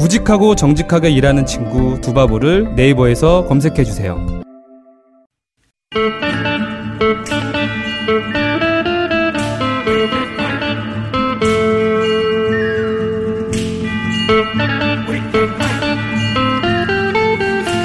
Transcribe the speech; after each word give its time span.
우직하고 0.00 0.54
정직하게 0.54 1.10
일하는 1.10 1.44
친구 1.44 2.00
두바보를 2.00 2.74
네이버에서 2.74 3.44
검색해 3.46 3.84
주세요. 3.84 4.16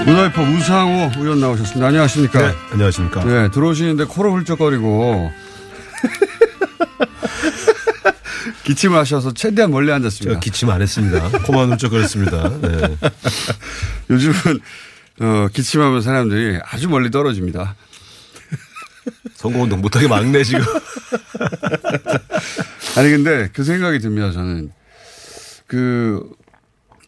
문화이퍼 0.06 0.42
우상호 0.42 1.12
의원 1.20 1.42
나오셨습니다. 1.42 1.88
안녕하십니까? 1.88 2.40
네, 2.40 2.54
안녕하십니까. 2.72 3.26
네, 3.26 3.52
들어오시는데 3.52 4.06
코로 4.06 4.32
훌쩍거리고 4.34 5.32
기침을 8.66 8.98
하셔서 8.98 9.32
최대한 9.34 9.72
멀리 9.72 9.92
앉았습니다. 9.92 10.40
기침 10.40 10.70
안 10.72 10.82
했습니다. 10.82 11.30
코만 11.44 11.72
훌쩍거렸습니다. 11.72 12.50
네. 12.62 12.98
요즘은 14.10 14.60
어, 15.22 15.48
기침하면 15.54 16.02
사람들이 16.02 16.60
아주 16.64 16.90
멀리 16.90 17.12
떨어집니다. 17.12 17.76
선거운동 19.36 19.82
못하게 19.82 20.08
막네 20.08 20.44
지금. 20.44 20.62
아니 22.98 23.12
근데 23.12 23.50
그 23.54 23.64
생각이 23.64 24.00
듭니다. 24.00 24.32
저는 24.32 24.72
그 25.68 26.28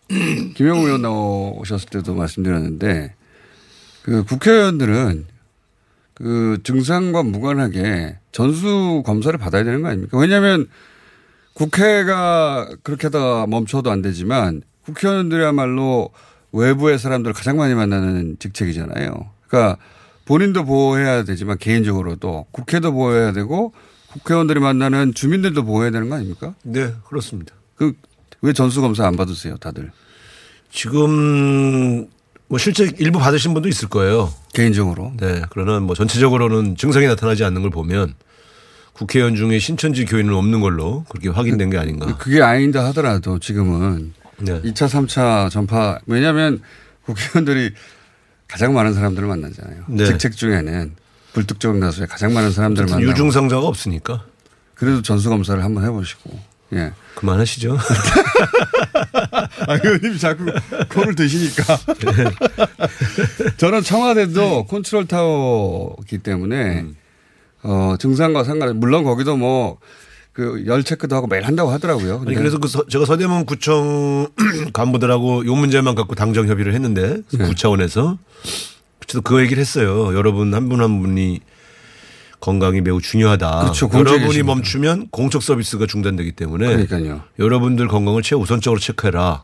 김영우 0.55 0.85
의원 0.85 1.01
나오셨을 1.01 1.89
때도 1.89 2.13
말씀드렸는데 2.13 3.15
그 4.03 4.23
국회의원들은 4.25 5.25
그 6.13 6.59
증상과 6.63 7.23
무관하게 7.23 8.17
전수 8.31 9.01
검사를 9.05 9.37
받아야 9.39 9.63
되는 9.63 9.81
거 9.81 9.89
아닙니까? 9.89 10.17
왜냐하면 10.17 10.67
국회가 11.57 12.67
그렇게 12.83 13.07
하다 13.07 13.47
멈춰도 13.47 13.89
안 13.89 14.01
되지만 14.03 14.61
국회의원들이야말로 14.85 16.11
외부의 16.51 16.99
사람들을 16.99 17.33
가장 17.33 17.57
많이 17.57 17.73
만나는 17.73 18.37
직책이잖아요. 18.39 19.29
그러니까 19.47 19.77
본인도 20.25 20.65
보호해야 20.65 21.23
되지만 21.23 21.57
개인적으로도 21.57 22.45
국회도 22.51 22.91
보호해야 22.93 23.31
되고 23.33 23.73
국회의원들이 24.11 24.59
만나는 24.59 25.13
주민들도 25.13 25.63
보호해야 25.63 25.91
되는 25.91 26.09
거 26.09 26.15
아닙니까? 26.15 26.53
네, 26.63 26.93
그렇습니다. 27.07 27.53
그 27.75 27.93
왜 28.41 28.53
전수 28.53 28.81
검사 28.81 29.07
안 29.07 29.15
받으세요, 29.15 29.57
다들? 29.57 29.91
지금 30.71 32.07
뭐 32.47 32.57
실제 32.57 32.89
일부 32.99 33.19
받으신 33.19 33.53
분도 33.53 33.67
있을 33.67 33.89
거예요. 33.89 34.31
개인적으로. 34.53 35.11
네, 35.17 35.41
그러나 35.49 35.79
뭐 35.79 35.95
전체적으로는 35.95 36.77
증상이 36.77 37.07
나타나지 37.07 37.43
않는 37.43 37.61
걸 37.61 37.71
보면 37.71 38.13
국회의원 38.97 39.35
중에 39.35 39.59
신천지 39.59 40.05
교인은 40.05 40.33
없는 40.33 40.59
걸로 40.59 41.05
그렇게 41.09 41.29
확인된 41.29 41.69
게 41.69 41.77
아닌가. 41.77 42.17
그게 42.17 42.41
아닌다 42.41 42.83
하더라도 42.87 43.37
지금은 43.39 44.13
네. 44.39 44.59
2차, 44.61 44.87
3차 44.89 45.51
전파 45.51 45.99
왜냐하면 46.07 46.61
국회의원들이 47.05 47.71
가장 48.47 48.73
많은 48.73 48.93
사람들을 48.93 49.27
만나잖아요. 49.27 49.83
네. 49.89 50.05
직책 50.05 50.35
중에는 50.35 50.95
불특정 51.33 51.79
다수의 51.79 52.07
가장 52.07 52.33
많은 52.33 52.51
사람들을 52.51 52.87
만나고 52.89 53.11
유증상자가 53.11 53.67
없으니까 53.67 54.25
그래도 54.73 55.01
전수 55.01 55.29
검사를 55.29 55.63
한번 55.63 55.83
해보시고. 55.85 56.57
예. 56.73 56.91
그만하시죠. 57.15 57.77
아, 59.67 59.79
의원님이 59.83 60.19
자꾸 60.19 60.45
코를 60.89 61.15
드시니까. 61.15 61.77
저는 63.57 63.83
청와대도 63.83 64.65
컨트롤 64.65 65.07
타워기 65.07 66.17
때문에 66.19 66.85
어, 67.67 67.95
증상과 67.99 68.43
상관없이 68.45 68.77
물론 68.79 69.03
거기도 69.03 69.35
뭐 69.35 69.77
그열 70.31 70.83
체크도 70.83 71.15
하고 71.15 71.27
매일 71.27 71.45
한다고 71.45 71.69
하더라고요. 71.71 72.23
아니 72.25 72.35
그래서 72.35 72.59
그 72.59 72.67
서- 72.67 72.85
제가 72.87 73.05
서대문 73.05 73.45
구청 73.45 74.27
간부들하고 74.73 75.45
요 75.45 75.55
문제만 75.55 75.95
갖고 75.95 76.15
당정 76.15 76.47
협의를 76.47 76.73
했는데 76.73 77.21
네. 77.33 77.45
구차원에서 77.45 78.17
그래도 78.99 79.21
그 79.21 79.41
얘기를 79.41 79.59
했어요. 79.59 80.15
여러분 80.15 80.53
한분한 80.53 81.01
분이 81.01 81.41
건강이 82.39 82.81
매우 82.81 83.01
중요하다. 83.01 83.59
그렇죠. 83.61 83.89
여러분이 83.91 84.43
멈추면 84.43 85.07
공적 85.09 85.41
서비스가 85.43 85.87
중단되기 85.87 86.33
때문에 86.33 86.67
그러니까요. 86.67 87.23
여러분들 87.39 87.87
건강을 87.87 88.21
최우선적으로 88.21 88.79
체크해라. 88.79 89.43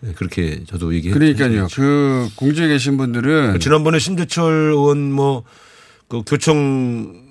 네, 0.00 0.12
그렇게 0.16 0.64
저도 0.66 0.92
얘기했죠. 0.94 1.18
그러니까요. 1.18 1.68
그 1.72 2.28
공직에 2.36 2.66
계신 2.68 2.96
분들은 2.98 3.60
지난번에 3.60 3.98
신재철 3.98 4.52
의원 4.72 5.12
뭐 5.12 5.44
그 6.06 6.22
교청 6.26 7.23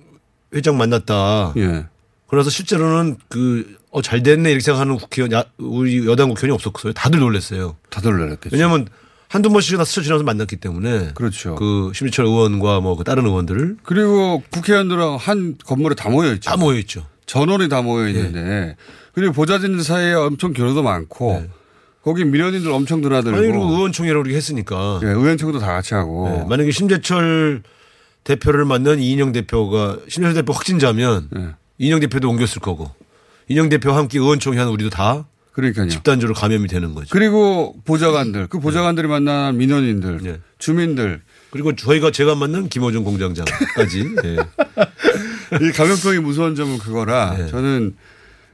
회장 0.54 0.78
만났다. 0.78 1.54
예. 1.58 1.86
그래서 2.28 2.50
실제로는 2.50 3.18
그, 3.30 3.76
어, 3.92 4.02
잘 4.02 4.24
됐네 4.24 4.50
이렇게 4.50 4.64
생각하는 4.64 4.96
국회의원, 4.98 5.32
야, 5.34 5.44
우리 5.58 6.06
여당 6.08 6.30
국회의원이 6.30 6.56
없었어요. 6.64 6.94
다들 6.94 7.20
놀랐어요. 7.20 7.76
다들 7.90 8.12
놀랐겠죠. 8.18 8.56
왜냐하면 8.56 8.88
한두 9.28 9.50
번씩 9.50 9.78
다 9.78 9.86
스쳐 9.86 10.02
지나서 10.02 10.24
만났기 10.24 10.56
때문에. 10.58 11.12
그렇죠. 11.14 11.56
그 11.56 11.92
심리철 11.94 12.26
의원과 12.26 12.82
뭐 12.82 12.96
그 12.96 13.04
다른 13.04 13.26
의원들을 13.26 13.78
그리고 13.84 14.44
국회의원들은 14.52 15.18
한 15.18 15.56
건물에 15.66 15.96
다 15.96 16.10
모여 16.10 16.34
있죠. 16.34 16.50
다 16.50 16.58
모여 16.58 16.78
있죠. 16.80 17.06
전원이 17.26 17.70
다 17.70 17.82
모여 17.82 18.08
있는데 18.10 18.76
그리고 19.14 19.34
보좌진들 19.34 19.84
사이에 19.84 20.14
엄청 20.14 20.54
교류도 20.54 20.84
많고 20.84 21.46
거기 22.04 22.26
민원인들 22.26 22.70
엄청 22.72 23.02
드나들고 23.02 23.32
네. 23.32 23.44
아니, 23.44 23.48
그리고 23.52 23.72
의원총회를 23.72 24.20
우리가 24.20 24.36
했으니까. 24.36 25.00
예, 25.04 25.08
의원총도 25.08 25.60
다 25.60 25.68
같이 25.68 25.94
하고 25.94 26.30
네, 26.30 26.46
만약에 26.50 26.70
심재철 26.72 27.64
대표를 28.24 28.66
만난 28.66 29.00
이인영 29.00 29.32
대표가 29.32 29.98
심재철 30.08 30.34
대표 30.34 30.54
확진자면 30.54 31.30
예. 31.38 31.50
이인영 31.78 32.00
대표도 32.00 32.30
옮겼을 32.30 32.62
거고 32.62 32.92
이인영 33.50 33.70
대표와 33.70 33.98
함께 33.98 34.20
의원총회 34.20 34.60
한 34.60 34.70
우리도 34.70 34.90
다 34.90 35.26
그러니까요. 35.52 35.88
집단적으로 35.88 36.34
감염이 36.34 36.68
되는 36.68 36.96
거죠. 36.96 37.10
그리고 37.12 37.76
보좌관들, 37.86 38.48
그 38.48 38.60
보좌관들이 38.60 39.08
만난 39.08 39.56
민원인들, 39.58 40.20
네. 40.24 40.40
주민들 40.58 41.22
그리고 41.52 41.76
저희가 41.76 42.10
제가 42.10 42.34
만난 42.36 42.70
김호중 42.70 43.04
공장장까지. 43.04 44.16
예. 44.24 44.38
이 45.62 45.72
감염병이 45.72 46.20
무서운 46.20 46.56
점은 46.56 46.80
그거라 46.80 47.36
네. 47.38 47.48
저는 47.48 47.96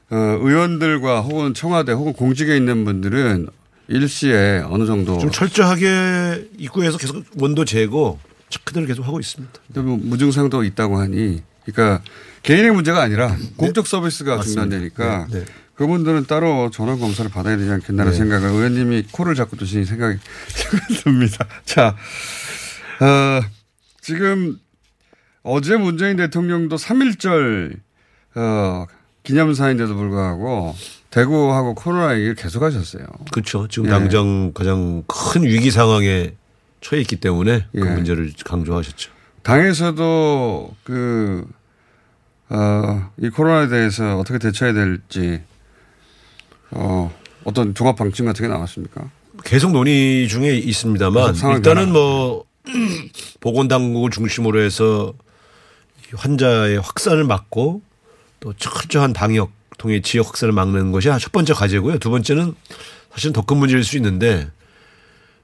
어, 0.10 0.16
의원들과 0.16 1.22
혹은 1.22 1.54
청와대 1.54 1.94
혹은 1.94 2.14
공직에 2.14 2.58
있는 2.58 2.84
분들은 2.84 3.48
일시에 3.88 4.64
어느 4.68 4.86
정도 4.86 5.18
좀 5.20 5.32
철저하게 5.32 6.50
입구에서 6.58 6.98
계속 6.98 7.24
원도 7.38 7.64
재고 7.64 8.20
체크들을 8.50 8.88
계속 8.88 9.06
하고 9.06 9.20
있습니다. 9.20 9.54
뭐 9.82 9.98
무증상도 10.02 10.64
있다고 10.64 11.00
하니 11.00 11.44
그러니까 11.66 12.04
개인의 12.44 12.72
문제가 12.72 13.02
아니라 13.02 13.36
공적 13.58 13.88
서비스가. 13.88 14.42
중단되니까 14.42 15.28
네, 15.30 15.40
네. 15.40 15.46
그분들은 15.76 16.26
따로 16.26 16.70
전원 16.72 17.00
검사를 17.00 17.30
받아야 17.32 17.56
되지 17.58 17.72
않겠나라는 17.72 18.12
네. 18.12 18.18
생각을 18.18 18.50
의원님이 18.50 19.04
코를 19.12 19.36
잡고 19.36 19.56
드시니 19.56 19.86
생각이 19.86 20.18
듭니다. 21.04 21.46
자, 21.64 21.96
어, 23.00 23.42
지금 24.02 24.60
어제 25.44 25.78
문재인 25.78 26.18
대통령도 26.18 26.76
3.1절 26.76 27.78
어, 28.36 28.86
기념사인데도 29.24 29.96
불구하고 29.96 30.76
대구하고 31.12 31.76
코로나 31.76 32.16
얘기를 32.16 32.36
계속 32.36 32.62
하셨어요. 32.64 33.06
그렇죠. 33.32 33.68
지금 33.68 33.88
예. 33.88 33.90
당장 33.92 34.52
가장 34.54 35.04
큰 35.08 35.44
위기 35.44 35.72
상황에 35.72 36.34
처해 36.82 37.02
있기 37.02 37.18
때문에 37.18 37.66
그 37.72 37.80
예. 37.80 37.84
문제를 37.84 38.32
강조하셨죠. 38.46 39.12
당에서도 39.44 40.76
그, 40.84 41.48
어, 42.50 43.12
이 43.18 43.30
코로나에 43.30 43.68
대해서 43.68 44.18
어떻게 44.18 44.40
대처해야 44.40 44.74
될지, 44.74 45.42
어, 46.72 47.14
어떤 47.44 47.74
종합 47.74 47.96
방침 47.96 48.26
같은 48.26 48.46
게 48.46 48.52
나왔습니까? 48.52 49.10
계속 49.44 49.72
논의 49.72 50.28
중에 50.28 50.56
있습니다만 50.58 51.36
일단은. 51.56 51.92
뭐 51.92 52.46
보건당국을 53.40 54.12
중심으로 54.12 54.62
해서 54.62 55.14
이 56.04 56.16
환자의 56.16 56.80
확산을 56.80 57.24
막고 57.24 57.82
또 58.40 58.54
철저한 58.54 59.14
방역 59.14 59.52
통해 59.78 60.02
지역 60.02 60.28
확산을 60.28 60.52
막는 60.52 60.92
것이 60.92 61.08
첫 61.20 61.32
번째 61.32 61.54
과제고요. 61.54 61.98
두 62.00 62.10
번째는 62.10 62.54
사실은 63.12 63.34
더 63.34 63.42
큰 63.42 63.58
문제일 63.58 63.84
수 63.84 63.96
있는데 63.98 64.50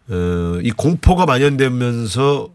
어, 0.09 0.59
이 0.61 0.71
공포가 0.71 1.25
만연되면서 1.25 2.53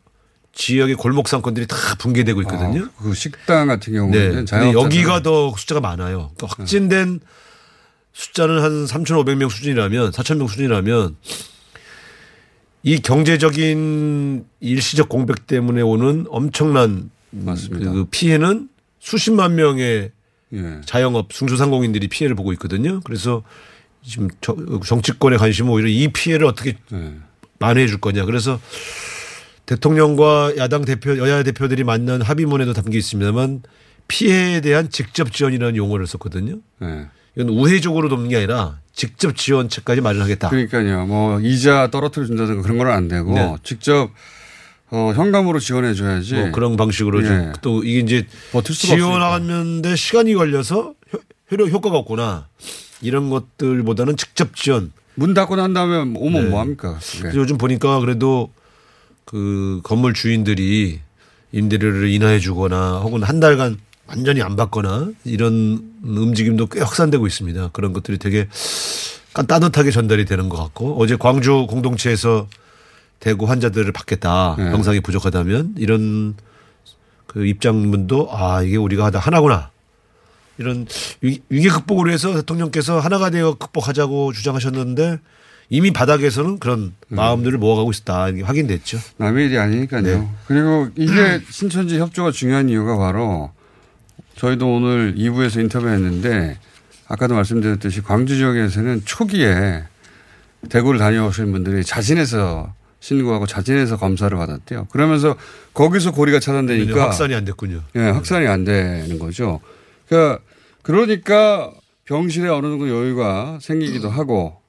지역의 0.52 0.97
골목 0.97 1.29
상권들이 1.29 1.67
다 1.67 1.76
붕괴되고 1.99 2.41
있거든요. 2.43 2.85
아, 2.85 3.02
그 3.02 3.14
식당 3.14 3.69
같은 3.69 3.93
경우는 3.93 4.44
네. 4.44 4.73
여기가 4.73 5.23
더 5.23 5.55
숫자가 5.56 5.81
많아요. 5.81 6.32
그러니까 6.37 6.47
확진된 6.58 7.20
숫자는 8.12 8.61
한 8.61 8.85
3,500명 8.87 9.49
수준이라면 9.50 10.11
4,000명 10.11 10.49
수준이라면 10.49 11.17
이 12.82 12.99
경제적인 13.00 14.44
일시적 14.61 15.08
공백 15.08 15.46
때문에 15.46 15.82
오는 15.82 16.26
엄청난 16.31 17.11
맞습니다. 17.31 17.93
그 17.93 18.06
피해는 18.11 18.69
수십만 18.99 19.55
명의 19.55 20.11
예. 20.53 20.81
자영업 20.85 21.31
중소상공인들이 21.31 22.08
피해를 22.08 22.35
보고 22.35 22.53
있거든요. 22.55 23.00
그래서 23.05 23.43
지금 24.05 24.29
저- 24.41 24.56
정치권의 24.85 25.38
관심은 25.38 25.70
오히려 25.70 25.88
이 25.88 26.08
피해를 26.08 26.46
어떻게 26.46 26.76
예. 26.93 27.12
만회해 27.61 27.87
줄 27.87 28.01
거냐. 28.01 28.25
그래서 28.25 28.59
대통령과 29.67 30.55
야당 30.57 30.85
대표, 30.85 31.17
여야 31.19 31.43
대표들이 31.45 31.85
만난 31.85 32.21
합의문에도 32.23 32.73
담겨 32.73 32.99
있습니다만 32.99 33.62
피해에 34.09 34.61
대한 34.61 34.91
직접 34.91 35.33
지원이라는 35.33 35.77
용어를 35.77 36.07
썼거든요. 36.09 36.57
예. 36.83 37.07
이건 37.37 37.51
우회적으로 37.51 38.09
돕는 38.09 38.29
게 38.31 38.39
아니라 38.39 38.81
직접 38.93 39.37
지원책까지 39.37 40.01
마련하겠다. 40.01 40.49
그러니까요. 40.49 41.07
뭐 41.07 41.39
이자 41.41 41.89
떨어뜨려 41.93 42.27
준다든가 42.27 42.62
그런 42.62 42.77
건 42.79 42.89
안 42.89 43.07
되고 43.07 43.33
네. 43.35 43.55
직접 43.63 44.11
어, 44.91 45.13
현금으로 45.15 45.61
지원해 45.61 45.95
줘야지. 45.95 46.35
뭐 46.35 46.51
그런 46.51 46.77
방식으로 46.77 47.23
예. 47.23 47.29
좀또 47.29 47.85
이게 47.85 48.01
이제 48.01 48.27
지원하는데 48.73 49.95
시간이 49.95 50.35
걸려서 50.35 50.95
효, 51.13 51.56
효, 51.56 51.67
효과가 51.67 51.97
없구나. 51.99 52.49
이런 53.03 53.31
것들보다는 53.31 54.17
직접 54.17 54.56
지원. 54.56 54.93
문 55.20 55.34
닫고 55.34 55.55
난 55.56 55.75
다음에 55.75 55.99
오면 56.17 56.44
네. 56.44 56.49
뭐 56.49 56.61
합니까? 56.61 56.99
그래서 57.20 57.37
요즘 57.37 57.58
보니까 57.58 58.00
그래도 58.00 58.50
그 59.26 59.82
건물 59.84 60.14
주인들이 60.14 60.99
임대료를 61.52 62.08
인하해 62.08 62.38
주거나 62.38 63.00
혹은 63.00 63.22
한 63.22 63.38
달간 63.38 63.76
완전히 64.06 64.40
안 64.40 64.56
받거나 64.56 65.11
이런 65.25 65.93
움직임도 66.02 66.69
꽤 66.69 66.81
확산되고 66.81 67.26
있습니다. 67.26 67.69
그런 67.75 67.93
것들이 67.93 68.17
되게 68.17 68.49
따뜻하게 69.34 69.90
전달이 69.90 70.25
되는 70.25 70.49
것 70.49 70.56
같고 70.56 70.99
어제 70.99 71.17
광주 71.17 71.67
공동체에서 71.69 72.49
대구 73.19 73.44
환자들을 73.44 73.93
받겠다. 73.93 74.56
네. 74.56 74.70
병상이 74.70 75.00
부족하다면 75.00 75.75
이런 75.76 76.34
그 77.26 77.44
입장문도 77.44 78.28
아 78.32 78.62
이게 78.62 78.78
우리가 78.78 79.05
하다 79.05 79.19
하나구나. 79.19 79.69
이런 80.61 80.87
위- 81.23 81.41
위기 81.49 81.69
극복을 81.71 82.07
위해서 82.09 82.35
대통령께서 82.35 83.01
하나가 83.01 83.31
되어 83.31 83.55
극복하자고 83.55 84.33
주장하셨는데 84.35 85.19
이미 85.71 85.91
바닥에서는 85.91 86.59
그런 86.59 86.93
마음들을 87.09 87.57
모아가고 87.59 87.91
있다. 87.93 88.29
이게 88.29 88.43
확인됐죠. 88.43 88.99
남의 89.17 89.47
일이 89.47 89.59
아니니까요. 89.59 90.03
네. 90.03 90.29
그리고 90.47 90.89
이게 90.97 91.41
신천지 91.49 91.99
협조가 91.99 92.31
중요한 92.33 92.69
이유가 92.69 92.99
바로 92.99 93.51
저희도 94.37 94.71
오늘 94.71 95.15
2부에서 95.17 95.61
인터뷰했는데 95.61 96.59
아까도 97.09 97.35
말씀드렸듯이 97.35 98.03
광주 98.03 98.37
지역에서는 98.37 99.03
초기에 99.05 99.85
대구를 100.69 100.99
다녀오신 100.99 101.53
분들이 101.53 101.83
자진해서 101.85 102.75
신고하고 103.01 103.47
자진해서 103.47 103.97
검사를 103.97 104.37
받았대요. 104.37 104.89
그러면서 104.91 105.37
거기서 105.73 106.11
고리가 106.13 106.39
차단되니까 106.39 107.01
확산이 107.03 107.35
안 107.35 107.45
됐군요. 107.47 107.81
예, 107.97 108.01
확산이 108.01 108.47
안 108.47 108.65
되는 108.65 109.19
거죠. 109.19 109.61
그러니까 110.09 110.41
그러니까 110.91 111.73
병실에 112.05 112.49
어느 112.49 112.67
정도 112.67 112.89
여유가 112.89 113.59
생기기도 113.63 114.11
하고 114.11 114.61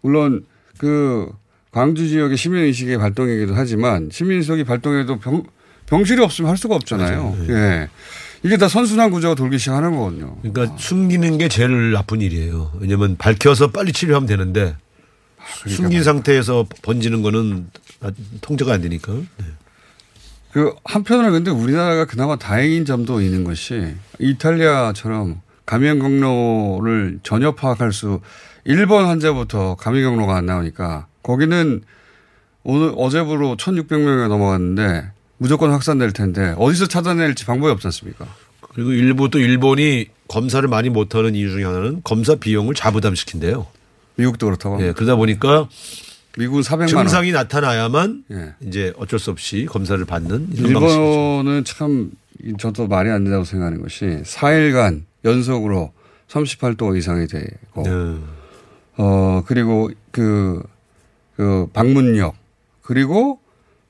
물론 0.00 0.46
그 0.78 1.30
광주 1.70 2.08
지역의 2.08 2.38
시민 2.38 2.62
의식의 2.62 2.96
발동이기도 2.96 3.54
하지만 3.54 4.08
시민 4.10 4.38
의식이 4.38 4.64
발동해도 4.64 5.18
병, 5.18 5.42
병실이 5.84 6.22
없으면 6.22 6.48
할 6.50 6.56
수가 6.56 6.76
없잖아요. 6.76 7.22
맞아요. 7.22 7.46
예. 7.50 7.88
이게 8.42 8.56
다 8.56 8.68
선순환 8.68 9.10
구조가 9.10 9.34
돌기 9.34 9.58
시작하는 9.58 9.94
거거든요. 9.94 10.38
그러니까 10.40 10.74
숨기는 10.78 11.36
게 11.36 11.48
제일 11.48 11.92
나쁜 11.92 12.22
일이에요. 12.22 12.72
왜냐하면 12.80 13.18
밝혀서 13.18 13.70
빨리 13.70 13.92
치료하면 13.92 14.26
되는데 14.26 14.76
그러니까 15.60 15.82
숨긴 15.82 16.02
상태에서 16.02 16.66
번지는 16.80 17.20
거는 17.20 17.68
통제가 18.40 18.72
안 18.72 18.80
되니까. 18.80 19.12
네. 19.12 19.44
그 20.52 20.74
한편으로 20.84 21.32
근데 21.32 21.50
우리나라가 21.50 22.06
그나마 22.06 22.36
다행인 22.36 22.86
점도 22.86 23.20
있는 23.20 23.44
것이 23.44 23.94
이탈리아처럼 24.18 25.42
감염 25.70 26.00
경로를 26.00 27.20
전혀 27.22 27.54
파악할 27.54 27.92
수 27.92 28.20
일본 28.64 29.06
환자부터 29.06 29.76
감염 29.76 30.16
경로가 30.16 30.36
안 30.36 30.46
나오니까 30.46 31.06
거기는 31.22 31.82
오늘 32.64 32.92
어제부로 32.96 33.56
1,600명이 33.56 34.26
넘어갔는데 34.26 35.12
무조건 35.38 35.70
확산될 35.70 36.12
텐데 36.12 36.56
어디서 36.58 36.88
찾아낼지 36.88 37.46
방법이 37.46 37.70
없지 37.70 37.86
않습니까? 37.86 38.26
그리고 38.74 38.90
일부 38.90 39.30
또 39.30 39.38
일본이 39.38 40.06
검사를 40.26 40.68
많이 40.68 40.90
못하는 40.90 41.36
이유 41.36 41.50
중에 41.50 41.62
하나는 41.62 42.00
검사 42.02 42.34
비용을 42.34 42.74
자부담시킨대요. 42.74 43.68
미국도 44.16 44.46
그렇다고 44.46 44.74
예, 44.74 44.78
합니다. 44.78 44.96
그러다 44.96 45.14
보니까 45.14 45.68
미국은 46.36 46.62
400만 46.62 46.80
원. 46.80 46.88
증상이 46.88 47.30
나타나야만 47.30 48.24
예. 48.32 48.54
이제 48.66 48.92
어쩔 48.96 49.20
수 49.20 49.30
없이 49.30 49.66
검사를 49.70 50.04
받는 50.04 50.48
이런 50.52 50.72
방식이죠. 50.72 51.00
일본은 51.00 51.64
참 51.64 52.10
저도 52.58 52.88
말이 52.88 53.08
안 53.08 53.22
된다고 53.22 53.44
생각하는 53.44 53.80
것이 53.80 54.04
4일간 54.24 55.09
연속으로 55.24 55.92
38도 56.28 56.96
이상이 56.96 57.26
되고 57.26 57.82
네. 57.82 57.90
어, 58.96 59.42
그리고 59.46 59.90
그, 60.10 60.62
그 61.36 61.68
방문력, 61.72 62.36
그리고 62.82 63.40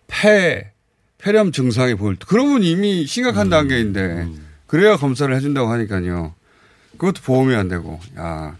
폐, 0.06 0.72
폐렴 1.18 1.50
증상이 1.50 1.94
보일 1.96 2.16
때, 2.16 2.24
그러면 2.28 2.62
이미 2.62 3.06
심각한 3.06 3.48
음. 3.48 3.50
단계인데, 3.50 4.28
그래야 4.66 4.96
검사를 4.96 5.34
해준다고 5.34 5.68
하니까요. 5.70 6.34
그것도 6.92 7.22
보험이 7.22 7.56
안 7.56 7.68
되고, 7.68 7.98
야. 8.18 8.56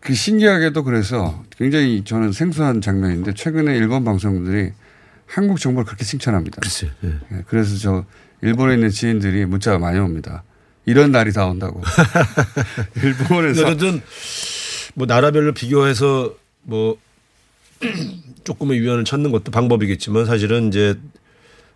그 0.00 0.14
신기하게도 0.14 0.84
그래서 0.84 1.44
굉장히 1.56 2.02
저는 2.04 2.32
생소한 2.32 2.80
장면인데, 2.80 3.34
최근에 3.34 3.76
일본 3.76 4.04
방송들이 4.04 4.72
한국 5.26 5.58
정부를 5.58 5.84
그렇게 5.84 6.04
칭찬합니다. 6.04 6.60
글쎄. 6.62 6.90
예. 7.04 7.08
예, 7.32 7.42
그래서 7.46 7.76
저 7.76 8.04
일본에 8.44 8.74
있는 8.74 8.90
지인들이 8.90 9.46
문자가 9.46 9.78
많이 9.78 9.98
옵니다. 9.98 10.42
이런 10.86 11.10
날이 11.12 11.32
다 11.32 11.46
온다고. 11.46 11.82
일본에서 13.02 13.64
어쨌든 13.66 14.02
뭐 14.94 15.06
나라별로 15.06 15.52
비교해서 15.52 16.34
뭐 16.62 16.98
조금의 18.44 18.80
위안을 18.80 19.04
찾는 19.04 19.32
것도 19.32 19.50
방법이겠지만 19.50 20.26
사실은 20.26 20.68
이제 20.68 20.94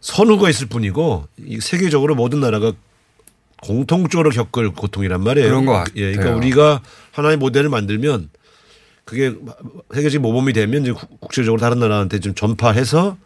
선후가 0.01 0.51
있을 0.51 0.67
뿐이고 0.69 1.27
이 1.39 1.59
세계적으로 1.61 2.15
모든 2.15 2.41
나라가 2.41 2.73
공통적으로 3.63 4.31
겪을 4.31 4.73
고통이란 4.73 5.23
말이에요. 5.25 5.49
그런 5.49 5.65
것 5.67 5.73
같아요. 5.73 5.95
예, 5.97 6.13
그러니까 6.13 6.37
우리가 6.37 6.83
하나의 7.13 7.39
모델을 7.39 7.71
만들면 7.71 8.29
그게 9.05 9.35
세계적인 9.95 10.21
모범이 10.23 10.53
되면 10.53 10.83
이제 10.83 10.93
국- 10.93 11.19
국제적으로 11.21 11.59
다른 11.61 11.81
나라한테 11.81 12.21
좀 12.21 12.35
전파해서 12.35 13.17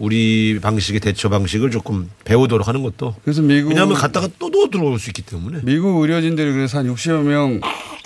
우리 0.00 0.58
방식의 0.60 0.98
대처 1.00 1.28
방식을 1.28 1.70
조금 1.70 2.10
배우도록 2.24 2.66
하는 2.66 2.82
것도 2.82 3.14
그래서 3.22 3.42
미국 3.42 3.68
왜냐하면 3.68 3.94
갔다가 3.96 4.28
또, 4.38 4.50
또 4.50 4.70
들어올 4.70 4.98
수 4.98 5.10
있기 5.10 5.22
때문에 5.22 5.60
미국 5.62 6.00
의료진들이 6.00 6.52
그래서 6.52 6.78
한 6.78 6.92
60여 6.92 7.22
명 7.22 7.60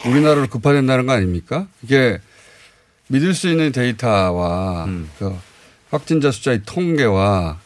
우리나라로 0.04 0.48
급파된다는 0.48 1.06
거 1.06 1.12
아닙니까? 1.12 1.68
이게 1.82 2.18
믿을 3.06 3.32
수 3.32 3.48
있는 3.48 3.70
데이터와 3.70 4.86
음. 4.86 5.08
그 5.18 5.32
확진자 5.90 6.32
숫자의 6.32 6.62
통계와 6.66 7.60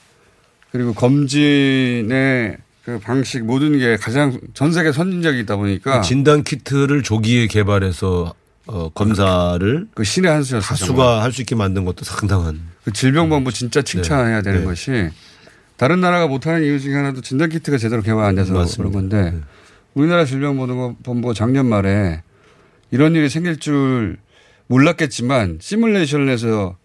그리고 0.72 0.92
검진의 0.92 2.58
그 2.84 2.98
방식 2.98 3.44
모든 3.44 3.78
게 3.78 3.96
가장 3.96 4.38
전 4.52 4.72
세계 4.72 4.92
선진적이다 4.92 5.56
보니까 5.56 6.02
진단 6.02 6.44
키트를 6.44 7.02
조기에 7.02 7.46
개발해서 7.46 8.34
어, 8.68 8.90
검사를 8.90 9.88
그 9.94 10.04
신의 10.04 10.30
한 10.30 10.42
수였어요. 10.42 10.68
다수가 10.68 11.22
할 11.22 11.32
수 11.32 11.40
있게 11.42 11.54
만든 11.54 11.84
것도 11.84 12.04
상당한 12.04 12.60
그 12.84 12.92
질병본부 12.92 13.50
진짜 13.52 13.82
칭찬해야 13.82 14.42
되는 14.42 14.60
네. 14.60 14.64
것이 14.66 15.08
다른 15.76 16.00
나라가 16.00 16.26
못하는 16.26 16.62
이유 16.62 16.78
중에 16.80 16.94
하나도 16.94 17.20
진단 17.22 17.48
키트가 17.48 17.78
제대로 17.78 18.02
개발 18.02 18.24
안 18.24 18.34
돼서 18.34 18.52
맞습니다. 18.52 18.76
그런 18.78 18.92
건데 18.92 19.30
네. 19.30 19.40
우리나라 19.94 20.24
질병본부가 20.24 21.34
작년 21.34 21.66
말에 21.66 22.22
이런 22.90 23.14
일이 23.14 23.28
생길 23.28 23.58
줄 23.58 24.18
몰랐겠지만 24.66 25.58
시뮬레이션을 25.60 26.28
해서 26.28 26.76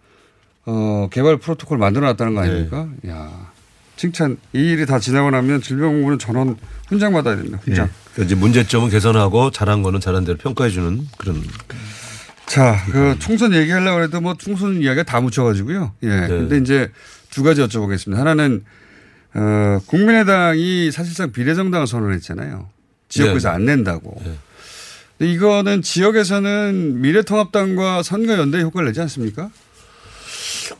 어, 0.66 1.08
개발 1.12 1.36
프로토콜 1.36 1.76
만들어 1.76 2.06
놨다는 2.06 2.34
거 2.34 2.40
아닙니까? 2.40 2.88
네. 3.02 3.10
야 3.10 3.52
칭찬. 3.96 4.36
이 4.52 4.58
일이 4.58 4.86
다 4.86 4.98
지나고 4.98 5.30
나면 5.30 5.62
질병본부는 5.62 6.18
전원 6.18 6.56
훈장 6.88 7.12
받아야 7.12 7.36
됩니다. 7.36 7.58
훈장. 7.62 7.88
예. 8.18 8.22
이제 8.22 8.34
문제점은 8.34 8.90
개선하고 8.90 9.50
잘한 9.50 9.82
거는 9.82 10.00
잘한 10.00 10.24
대로 10.24 10.38
평가해 10.38 10.70
주는 10.70 11.06
그런 11.18 11.42
자, 12.46 12.76
그 12.90 13.16
총선 13.18 13.54
얘기하려고 13.54 14.02
해도 14.02 14.20
뭐 14.20 14.34
총선 14.36 14.80
이야기가 14.82 15.04
다 15.04 15.20
묻혀가지고요. 15.20 15.92
예. 16.02 16.08
근데 16.28 16.58
이제 16.58 16.90
두 17.30 17.42
가지 17.42 17.60
여쭤보겠습니다. 17.62 18.14
하나는, 18.16 18.64
어, 19.34 19.80
국민의당이 19.86 20.90
사실상 20.92 21.32
비례정당을 21.32 21.86
선언했잖아요. 21.86 22.68
지역구에서 23.08 23.48
네. 23.48 23.54
안 23.54 23.64
낸다고. 23.64 24.20
네. 24.24 24.34
근데 25.18 25.32
이거는 25.32 25.82
지역에서는 25.82 27.00
미래통합당과 27.00 28.02
선거연대 28.02 28.60
효과를 28.60 28.88
내지 28.88 29.00
않습니까? 29.00 29.50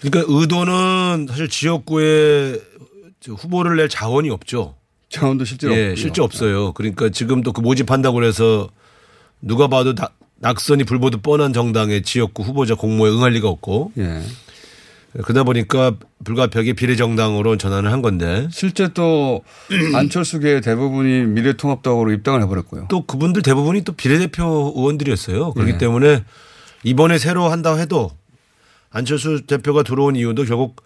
그러니까 0.00 0.32
의도는 0.32 1.26
사실 1.28 1.48
지역구에 1.48 2.52
저 2.54 2.73
후보를 3.32 3.76
낼 3.76 3.88
자원이 3.88 4.30
없죠. 4.30 4.74
자원도 5.08 5.44
실제로 5.44 5.74
예, 5.74 5.80
없고요. 5.80 5.96
실제 5.96 6.22
없어요. 6.22 6.72
그러니까 6.72 7.08
지금도 7.08 7.52
그 7.52 7.60
모집한다고 7.60 8.14
그래서 8.16 8.68
누가 9.40 9.68
봐도 9.68 9.94
나, 9.94 10.08
낙선이 10.36 10.84
불보듯 10.84 11.22
뻔한 11.22 11.52
정당의 11.52 12.02
지역구 12.02 12.42
후보자 12.42 12.74
공모에 12.74 13.10
응할 13.10 13.32
리가 13.32 13.48
없고 13.48 13.92
예. 13.98 14.20
그러다 15.22 15.44
보니까 15.44 15.94
불가피하게 16.24 16.72
비례정당으로 16.72 17.56
전환을 17.56 17.92
한 17.92 18.02
건데 18.02 18.48
실제 18.50 18.88
또 18.92 19.44
안철수계 19.94 20.60
대부분이 20.60 21.26
미래통합당으로 21.26 22.10
입당을 22.12 22.42
해버렸고요. 22.42 22.86
또 22.88 23.06
그분들 23.06 23.42
대부분이 23.42 23.82
또 23.82 23.92
비례대표 23.92 24.72
의원들이었어요. 24.76 25.52
그렇기 25.52 25.72
네. 25.72 25.78
때문에 25.78 26.24
이번에 26.82 27.18
새로 27.18 27.48
한다 27.48 27.76
해도 27.76 28.10
안철수 28.90 29.42
대표가 29.46 29.82
들어온 29.84 30.16
이유도 30.16 30.44
결국 30.44 30.82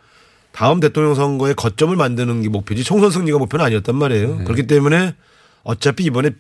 다음 0.53 0.81
대통령 0.81 1.15
선거의 1.15 1.55
거점을 1.55 1.95
만드는 1.95 2.43
게 2.43 2.49
목표지 2.49 2.85
총선 2.85 3.11
승리가 3.11 3.39
목표는 3.39 3.65
아니었단 3.65 3.95
말이에요. 3.95 4.39
그렇기 4.39 4.67
때문에 4.67 5.15
어차피 5.63 6.05
이번에 6.05 6.31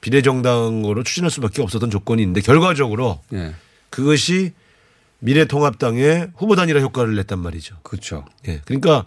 비례정당으로 0.00 1.02
추진할 1.02 1.30
수밖에 1.30 1.62
없었던 1.62 1.90
조건인데 1.90 2.40
결과적으로 2.40 3.20
예. 3.32 3.54
그것이 3.90 4.52
미래통합당의 5.20 6.30
후보 6.36 6.56
단일화 6.56 6.80
효과를 6.80 7.16
냈단 7.16 7.38
말이죠. 7.38 7.76
그렇죠. 7.82 8.24
예. 8.46 8.60
그러니까 8.64 9.04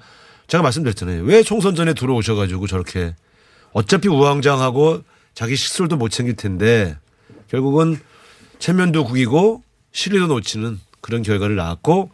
제가 0.47 0.61
말씀드렸잖아요. 0.63 1.23
왜 1.23 1.43
총선 1.43 1.75
전에 1.75 1.93
들어오셔 1.93 2.35
가지고 2.35 2.67
저렇게 2.67 3.15
어차피 3.71 4.09
우왕좌왕하고 4.09 5.01
자기 5.33 5.55
식술도 5.55 5.95
못 5.95 6.09
챙길 6.09 6.35
텐데 6.35 6.97
결국은 7.49 7.97
체면도 8.59 9.05
구기고 9.05 9.63
실리도 9.93 10.27
놓치는 10.27 10.79
그런 10.99 11.23
결과를 11.23 11.55
낳았고 11.55 12.11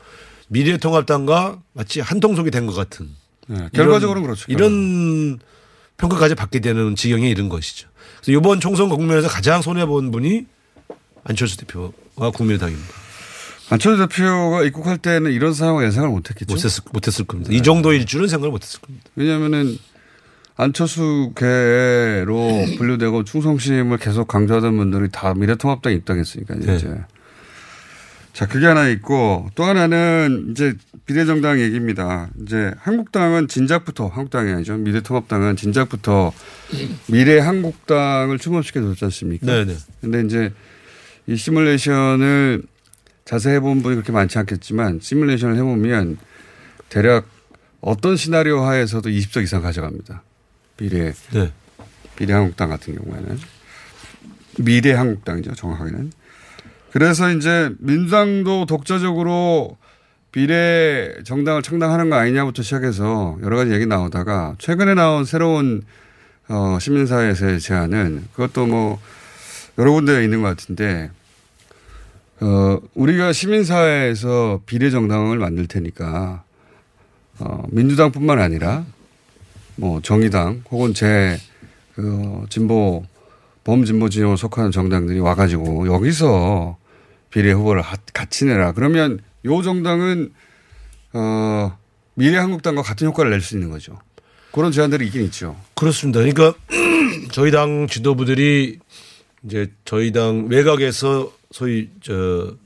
미래통합당과 0.47 1.61
마치 1.73 1.99
한통속이 1.99 2.51
된 2.51 2.67
것 2.67 2.73
같은 2.73 3.09
예. 3.49 3.69
결과적으로는 3.73 4.23
그렇죠. 4.23 4.45
이런 4.49 5.39
평가까지 5.97 6.35
받게 6.35 6.59
되는 6.59 6.95
지경에 6.95 7.29
이른 7.29 7.49
것이죠. 7.49 7.87
그래서 8.21 8.37
이번 8.37 8.59
총선 8.59 8.89
국면에서 8.89 9.27
가장 9.27 9.61
손해본 9.61 10.11
분이 10.11 10.45
안철수 11.23 11.57
대표와 11.57 12.31
국민의당입니다. 12.33 12.89
안철수 13.69 14.07
대표가 14.07 14.63
입국할 14.63 14.97
때는 14.97 15.31
이런 15.31 15.53
상황을 15.53 15.85
예상을 15.87 16.07
못했겠죠. 16.09 16.53
못했을, 16.53 16.83
못했을 16.91 17.25
겁니다. 17.25 17.51
이 17.53 17.61
정도일 17.61 18.05
줄은 18.05 18.27
생각을 18.27 18.51
못했을 18.51 18.79
겁니다. 18.79 19.09
왜냐하면은 19.15 19.77
안철수계로 20.55 22.37
분류되고 22.77 23.23
충성심을 23.23 23.97
계속 23.97 24.27
강조하던 24.27 24.75
분들이 24.77 25.09
다 25.11 25.33
미래통합당 25.33 25.93
에 25.93 25.95
입당했으니까요. 25.95 26.59
네. 26.59 26.75
이제. 26.75 26.93
자, 28.37 28.45
그게 28.45 28.67
하나 28.67 28.87
있고 28.89 29.49
또 29.55 29.63
하나는 29.63 30.49
이제 30.51 30.75
비례정당 31.07 31.59
얘기입니다. 31.59 32.29
이제 32.43 32.71
한국당은 32.77 33.47
진작부터 33.47 34.09
한국당이 34.09 34.51
아니죠. 34.51 34.77
미래통합당은 34.77 35.55
진작부터 35.55 36.31
미래 37.07 37.39
한국당을 37.39 38.37
출범시켜 38.37 38.79
줬지 38.79 39.05
않습니까? 39.05 39.47
네네. 39.47 39.75
근데 40.01 40.21
이제 40.21 40.53
이 41.25 41.35
시뮬레이션을 41.35 42.61
자세히 43.25 43.55
해본 43.55 43.81
분이 43.81 43.95
그렇게 43.95 44.11
많지 44.11 44.37
않겠지만 44.37 44.99
시뮬레이션을 45.01 45.55
해보면 45.55 46.19
대략 46.89 47.27
어떤 47.81 48.15
시나리오 48.15 48.61
하에서도 48.61 49.09
20석 49.09 49.41
이상 49.41 49.63
가져갑니다. 49.63 50.21
미래, 50.77 51.11
네. 51.33 51.51
미래 52.15 52.33
한국당 52.35 52.69
같은 52.69 52.93
경우에는. 52.93 53.39
미래 54.59 54.93
한국당이죠, 54.93 55.55
정확하게는. 55.55 56.11
그래서 56.97 57.29
이제 57.29 57.69
민주당도 57.77 58.65
독자적으로 58.65 59.77
비례 60.31 61.13
정당을 61.25 61.61
창당하는 61.61 62.09
거 62.09 62.15
아니냐부터 62.15 62.63
시작해서 62.63 63.37
여러 63.43 63.55
가지 63.55 63.71
얘기 63.71 63.85
나오다가 63.85 64.55
최근에 64.57 64.95
나온 64.95 65.23
새로운 65.23 65.83
어, 66.47 66.79
시민사회에서의 66.81 67.59
제안은 67.59 68.29
그것도 68.33 68.65
뭐 68.65 68.99
여러 69.77 69.91
군데에 69.91 70.23
있는 70.23 70.41
것 70.41 70.47
같은데 70.47 71.11
어, 72.39 72.79
우리가 72.95 73.31
시민사회에서 73.31 74.61
비례 74.65 74.89
정당을 74.89 75.37
만들 75.37 75.67
테니까 75.67 76.43
어, 77.37 77.63
민주당뿐만 77.69 78.39
아니라 78.39 78.85
뭐 79.75 80.01
정의당 80.01 80.63
혹은 80.71 80.95
제 80.95 81.37
그, 81.93 82.43
진보 82.49 83.05
범진보 83.65 84.09
진영을 84.09 84.35
속하는 84.35 84.71
정당들이 84.71 85.19
와가지고 85.19 85.93
여기서 85.93 86.75
비례 87.37 87.51
후보를 87.51 87.83
하- 87.83 87.97
같이 88.13 88.45
내라. 88.45 88.71
그러면 88.71 89.19
요 89.45 89.61
정당은 89.61 90.31
어, 91.13 91.77
미래한국당과 92.15 92.81
같은 92.81 93.05
효과를 93.07 93.29
낼 93.29 93.41
수 93.41 93.53
있는 93.55 93.69
거죠. 93.69 93.99
그런 94.51 94.71
제안들이 94.71 95.05
있긴 95.05 95.21
있죠. 95.25 95.55
그렇습니다. 95.75 96.19
그러니까 96.19 96.55
저희 97.31 97.51
당 97.51 97.85
지도부들이 97.87 98.79
이제 99.45 99.71
저희 99.85 100.11
당 100.11 100.47
외곽에서 100.49 101.31
소위 101.51 101.89
저 102.01 102.57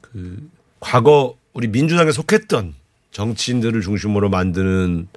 그 0.00 0.48
과거 0.80 1.36
우리 1.54 1.66
민주당에 1.68 2.12
속했던 2.12 2.74
정치인들을 3.10 3.80
중심으로 3.82 4.28
만드는 4.30 5.08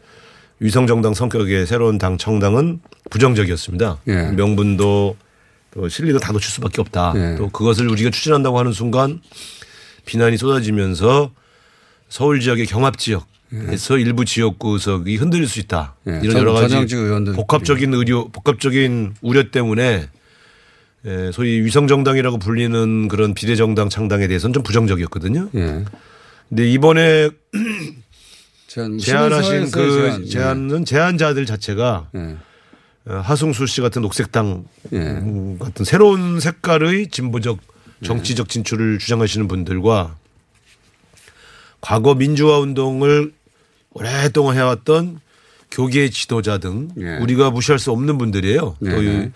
위성 0.60 0.88
정당 0.88 1.14
성격의 1.14 1.66
새로운 1.68 1.98
당 2.00 2.18
청당은 2.18 2.82
부정적이었습니다. 3.12 4.00
예. 4.08 4.32
명분도 4.32 5.16
또 5.72 5.88
실리도 5.90 6.20
다 6.20 6.32
놓칠 6.32 6.50
수밖에 6.50 6.82
없다. 6.82 7.14
예. 7.16 7.36
또 7.38 7.50
그것을 7.50 7.88
우리가 7.90 8.10
추진한다고 8.10 8.58
하는 8.60 8.72
순간 8.72 9.22
비난이 10.06 10.38
쏟아지면서 10.38 11.32
서울 12.10 12.40
지역의 12.40 12.66
경합 12.68 12.98
지역 12.98 13.28
에서 13.70 13.98
일부 13.98 14.26
지역구 14.26 14.74
의석이 14.74 15.16
흔들릴 15.16 15.48
수 15.48 15.60
있다. 15.60 15.96
예. 16.08 16.20
이런 16.22 16.32
전- 16.32 16.42
여러 16.42 16.54
가지. 16.54 16.76
복합적인 17.34 17.94
의료, 17.94 18.28
복합적인 18.30 19.14
우려 19.22 19.52
때문에 19.52 20.10
예, 21.06 21.32
소위 21.32 21.62
위성 21.64 21.88
정당이라고 21.88 22.40
불리는 22.40 23.08
그런 23.08 23.34
비례 23.34 23.56
정당 23.56 23.88
창당에 23.88 24.28
대해서는 24.28 24.54
좀 24.54 24.64
부정적이었거든요. 24.64 25.50
예. 25.56 25.86
근데 26.50 26.70
이번에 26.70 27.30
제안, 28.68 28.98
제안하신 28.98 29.52
시민사회에서의 29.68 30.02
그 30.12 30.12
제안. 30.12 30.26
제안은 30.28 30.86
제안자들 30.86 31.46
자체가 31.46 32.10
예. 32.16 32.20
어, 32.20 32.38
하승수 33.08 33.66
씨 33.68 33.82
같은 33.82 34.02
녹색당 34.02 34.66
예. 34.94 34.98
음, 34.98 35.58
같은 35.60 35.86
새로운 35.86 36.40
색깔의 36.40 37.08
진보적 37.10 37.60
정치적 38.04 38.50
진출을 38.50 39.00
주장하시는 39.00 39.48
분들과 39.48 40.16
과거 41.82 42.16
민주화 42.16 42.60
운동을 42.60 43.34
오랫동안 43.92 44.56
해왔던 44.58 45.20
교계 45.72 46.10
지도자 46.10 46.58
등 46.58 46.90
예. 47.00 47.18
우리가 47.18 47.50
무시할 47.52 47.80
수 47.80 47.92
없는 47.92 48.18
분들이에요. 48.18 48.76
네. 48.80 48.92
또 48.92 49.04
이- 49.04 49.32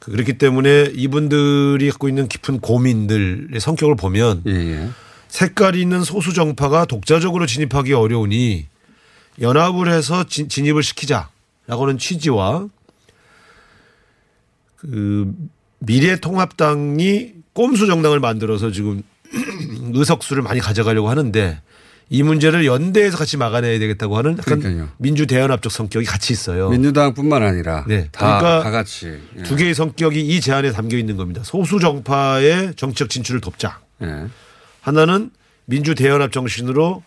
그렇기 0.00 0.38
때문에 0.38 0.92
이분들이 0.94 1.90
갖고 1.90 2.08
있는 2.08 2.26
깊은 2.26 2.60
고민들의 2.60 3.60
성격을 3.60 3.96
보면 3.96 4.42
예, 4.46 4.50
예. 4.52 4.88
색깔이 5.28 5.80
있는 5.80 6.02
소수 6.02 6.32
정파가 6.32 6.86
독자적으로 6.86 7.46
진입하기 7.46 7.92
어려우니 7.92 8.66
연합을 9.40 9.92
해서 9.92 10.24
진, 10.24 10.48
진입을 10.48 10.82
시키자라고 10.82 11.82
하는 11.82 11.98
취지와 11.98 12.66
그 14.80 15.32
미래통합당이 15.80 17.32
꼼수 17.52 17.86
정당을 17.86 18.20
만들어서 18.20 18.70
지금 18.70 19.02
의석수를 19.92 20.42
많이 20.42 20.60
가져가려고 20.60 21.10
하는데 21.10 21.60
이 22.08 22.22
문제를 22.22 22.66
연대해서 22.66 23.16
같이 23.16 23.36
막아내야 23.36 23.78
되겠다고 23.78 24.16
하는 24.16 24.32
약간 24.32 24.58
그러니까요. 24.58 24.88
민주 24.98 25.26
대연합적 25.26 25.70
성격이 25.70 26.06
같이 26.06 26.32
있어요. 26.32 26.70
민주당뿐만 26.70 27.42
아니라 27.42 27.84
네. 27.86 28.08
다, 28.10 28.38
그러니까 28.38 28.62
다 28.64 28.70
같이. 28.70 29.18
예. 29.38 29.42
두 29.44 29.54
개의 29.54 29.74
성격이 29.74 30.20
이 30.20 30.40
제안에 30.40 30.72
담겨 30.72 30.96
있는 30.96 31.16
겁니다. 31.16 31.42
소수 31.44 31.78
정파의 31.78 32.74
정치적 32.74 33.10
진출을 33.10 33.40
돕자. 33.40 33.78
예. 34.02 34.24
하나는 34.80 35.30
민주 35.66 35.94
대연합 35.94 36.32
정신으로 36.32 37.04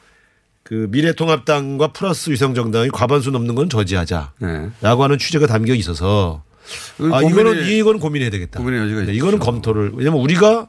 그 0.64 0.88
미래통합당과 0.92 1.92
플러스 1.92 2.30
위성정당이 2.30 2.90
과반수 2.90 3.32
넘는 3.32 3.56
건 3.56 3.70
저지하자라고 3.70 4.32
예. 4.44 4.72
하는 4.84 5.18
취지가 5.18 5.48
담겨 5.48 5.74
있어서 5.74 6.44
아 7.00 7.22
고민이- 7.22 7.30
이거는 7.32 7.68
이건 7.68 8.00
고민해야 8.00 8.30
되겠다. 8.30 8.60
고민의 8.60 8.82
여지가 8.82 9.02
네. 9.04 9.14
이거는 9.14 9.40
검토를 9.40 9.92
왜냐면 9.96 10.20
우리가 10.22 10.68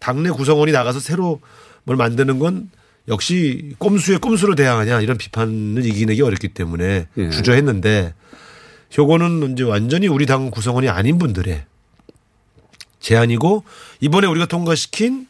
당내 0.00 0.30
구성원이 0.30 0.72
나가서 0.72 1.00
새로 1.00 1.40
뭘 1.84 1.96
만드는 1.96 2.38
건 2.38 2.70
역시 3.08 3.74
꼼수에 3.78 4.18
꼼수로 4.18 4.54
대항하냐 4.54 5.00
이런 5.00 5.16
비판을 5.18 5.84
이기내기 5.84 6.22
어렵기 6.22 6.48
때문에 6.48 7.06
예. 7.16 7.30
주저했는데 7.30 8.14
요거는 8.98 9.52
이제 9.52 9.62
완전히 9.64 10.06
우리 10.08 10.26
당 10.26 10.50
구성원이 10.50 10.88
아닌 10.88 11.18
분들의 11.18 11.64
제안이고 13.00 13.64
이번에 14.00 14.26
우리가 14.26 14.46
통과시킨 14.46 15.26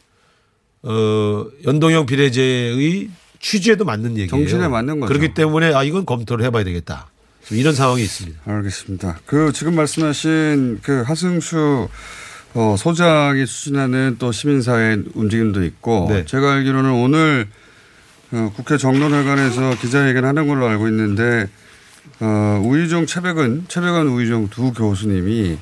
어 0.82 1.46
연동형 1.66 2.06
비례제의 2.06 3.08
취지에도 3.38 3.84
맞는 3.84 4.12
얘기예요. 4.12 4.28
정신에 4.28 4.68
맞는 4.68 5.00
거죠. 5.00 5.08
그렇기 5.12 5.34
때문에 5.34 5.72
아 5.74 5.82
이건 5.84 6.04
검토를 6.04 6.44
해봐야 6.44 6.64
되겠다. 6.64 7.08
이런 7.50 7.74
상황이 7.74 8.02
있습니다. 8.02 8.40
알겠습니다. 8.44 9.20
그 9.26 9.52
지금 9.52 9.74
말씀하신 9.74 10.80
그 10.82 11.02
하승수 11.02 11.88
어, 12.54 12.74
소장이 12.76 13.46
추진하는 13.46 14.16
또 14.18 14.32
시민사회 14.32 14.98
움직임도 15.14 15.64
있고 15.64 16.06
네. 16.08 16.24
제가 16.24 16.52
알기로는 16.54 16.90
오늘 16.92 17.48
어, 18.32 18.52
국회 18.54 18.76
정론회관에서 18.76 19.76
기자회견 19.80 20.24
하는 20.24 20.46
걸로 20.46 20.66
알고 20.68 20.88
있는데 20.88 21.48
어, 22.20 22.62
우희종 22.64 23.06
최백은 23.06 23.66
최백은 23.68 24.08
우희종 24.08 24.48
두 24.50 24.72
교수님이 24.72 25.58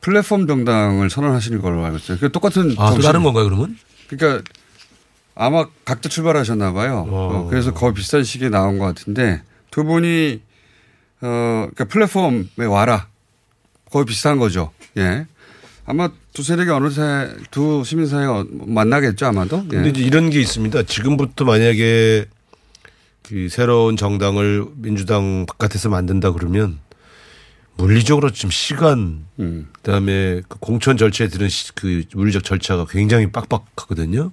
플랫폼 0.00 0.46
정당을 0.46 1.08
선언하시는 1.10 1.62
걸로 1.62 1.84
알고 1.84 1.96
있어요. 1.96 2.18
그 2.18 2.30
똑같은 2.30 2.74
아, 2.78 2.92
또 2.94 3.00
다른 3.00 3.22
건가요, 3.22 3.44
그러면? 3.44 3.76
그러니까 4.08 4.42
아마 5.34 5.66
각자 5.84 6.08
출발하셨나 6.08 6.72
봐요. 6.72 7.06
어. 7.08 7.30
어, 7.32 7.48
그래서 7.48 7.72
거의 7.72 7.94
비슷한 7.94 8.22
시기에 8.22 8.50
나온 8.50 8.78
것 8.78 8.84
같은데 8.84 9.42
두 9.70 9.84
분이 9.84 10.40
어 10.40 10.43
그러니까 11.28 11.84
플랫폼에 11.86 12.64
와라 12.68 13.08
거의 13.90 14.04
비슷한 14.04 14.38
거죠. 14.38 14.72
예. 14.96 15.26
아마 15.86 16.10
두 16.32 16.42
세력이 16.42 16.70
어느새 16.70 17.30
두 17.50 17.82
시민사회가 17.84 18.44
만나겠죠 18.50 19.26
아마도. 19.26 19.58
예. 19.72 19.76
근데 19.76 19.88
이제 19.90 20.00
이런 20.02 20.30
게 20.30 20.40
있습니다. 20.40 20.82
지금부터 20.84 21.44
만약에 21.44 22.26
그 23.22 23.48
새로운 23.50 23.96
정당을 23.96 24.66
민주당 24.76 25.46
바깥에서 25.46 25.88
만든다 25.88 26.32
그러면 26.32 26.78
물리적으로 27.76 28.30
지금 28.30 28.50
시간 28.50 29.24
음. 29.40 29.68
그다음에 29.72 30.42
그 30.48 30.58
공천 30.60 30.96
절차에 30.96 31.28
드는 31.28 31.48
시- 31.48 31.72
그 31.74 32.04
물리적 32.14 32.44
절차가 32.44 32.86
굉장히 32.88 33.30
빡빡하거든요. 33.32 34.30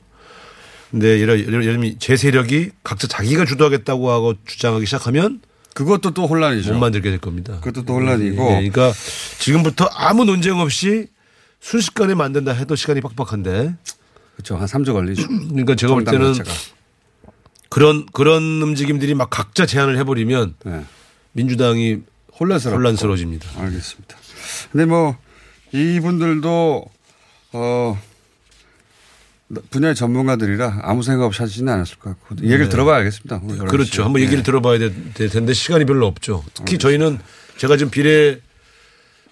근데 0.92 1.20
예를 1.22 1.40
예를 1.48 1.64
들면 1.64 1.96
제 2.00 2.18
세력이 2.18 2.72
각자 2.84 3.08
자기가 3.08 3.46
주도하겠다고 3.46 4.12
하고 4.12 4.34
주장하기 4.46 4.86
시작하면 4.86 5.40
그것도 5.74 6.12
또 6.12 6.28
혼란이죠. 6.28 6.74
못 6.74 6.80
만들게 6.80 7.10
될 7.10 7.20
겁니다. 7.20 7.56
그것도 7.62 7.86
또 7.86 7.94
혼란이고. 7.96 8.44
예, 8.44 8.70
그러니까 8.70 8.92
지금부터 9.40 9.86
아무 9.94 10.26
논쟁 10.26 10.60
없이 10.60 11.08
순식간에 11.60 12.14
만든다 12.16 12.52
해도 12.52 12.76
시간이 12.76 13.02
빡빡한데 13.02 13.76
그렇죠. 14.36 14.58
한 14.58 14.66
3주 14.68 14.94
걸리죠. 14.94 15.28
그러니까 15.50 15.76
제가 15.76 15.94
볼 15.94 16.04
때는 16.04 16.34
자체가. 16.34 16.56
그런 17.70 18.06
그런 18.12 18.62
움직임들이 18.62 19.14
막 19.16 19.30
각자 19.30 19.66
제안을 19.66 19.98
해버리면 20.00 20.56
네. 20.66 20.86
민주당이 21.34 22.00
혼란스럽고. 22.40 22.78
혼란스러워집니다. 22.78 23.48
알겠습니다. 23.62 24.18
근데 24.72 24.86
뭐 24.86 25.16
이분들도 25.72 26.86
어 27.54 28.02
분야의 29.70 29.96
전문가들이라 29.96 30.80
아무 30.84 31.04
생각 31.04 31.26
없이 31.26 31.42
하지는 31.42 31.74
않았을 31.74 31.98
것 31.98 32.12
같고 32.12 32.36
이 32.42 32.46
얘기를 32.46 32.70
들어봐야 32.70 32.98
알겠습니다. 32.98 33.42
오늘 33.44 33.58
11 33.58 33.58
시에. 33.58 33.66
네. 33.66 33.72
그렇죠. 33.72 34.04
한번 34.04 34.22
얘기를 34.22 34.40
네. 34.40 34.44
들어봐야 34.44 34.80
될, 34.80 34.94
될 35.14 35.30
텐데 35.30 35.54
시간이 35.54 35.86
별로 35.86 36.08
없죠. 36.08 36.44
특히 36.54 36.78
저희는 36.78 37.20
제가 37.58 37.78
지금 37.78 37.92
비례 37.92 38.40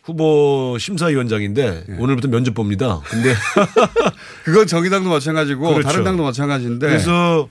후보 0.04 0.78
심사위원장인데 0.80 1.84
네. 1.88 1.98
오늘부터 2.00 2.28
면접 2.30 2.54
봅니다. 2.54 3.02
근데 3.06 3.34
그건 4.44 4.68
정의당도 4.68 5.10
마찬가지고 5.10 5.70
그렇죠. 5.70 5.88
다른 5.88 6.04
당도 6.04 6.24
마찬가지인데 6.24 6.88
그래서 6.88 7.50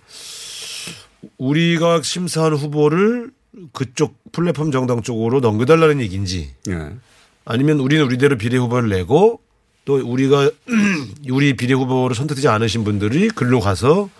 우리가 1.38 2.02
심사한 2.02 2.54
후보를 2.54 3.30
그쪽 3.72 4.16
플랫폼 4.32 4.70
정당 4.70 5.02
쪽으로 5.02 5.40
넘겨달라는 5.40 6.00
얘기인지 6.00 6.54
예. 6.68 6.90
아니면 7.44 7.80
우리는 7.80 8.04
우리대로 8.04 8.36
비례 8.36 8.56
후보를 8.58 8.88
내고 8.88 9.40
또 9.88 9.94
우리가 9.94 10.50
우리 11.30 11.56
비례 11.56 11.72
후보를 11.72 12.14
선택되지 12.14 12.46
않으신 12.48 12.84
분들이 12.84 13.28
글로 13.30 13.58
가서 13.58 14.10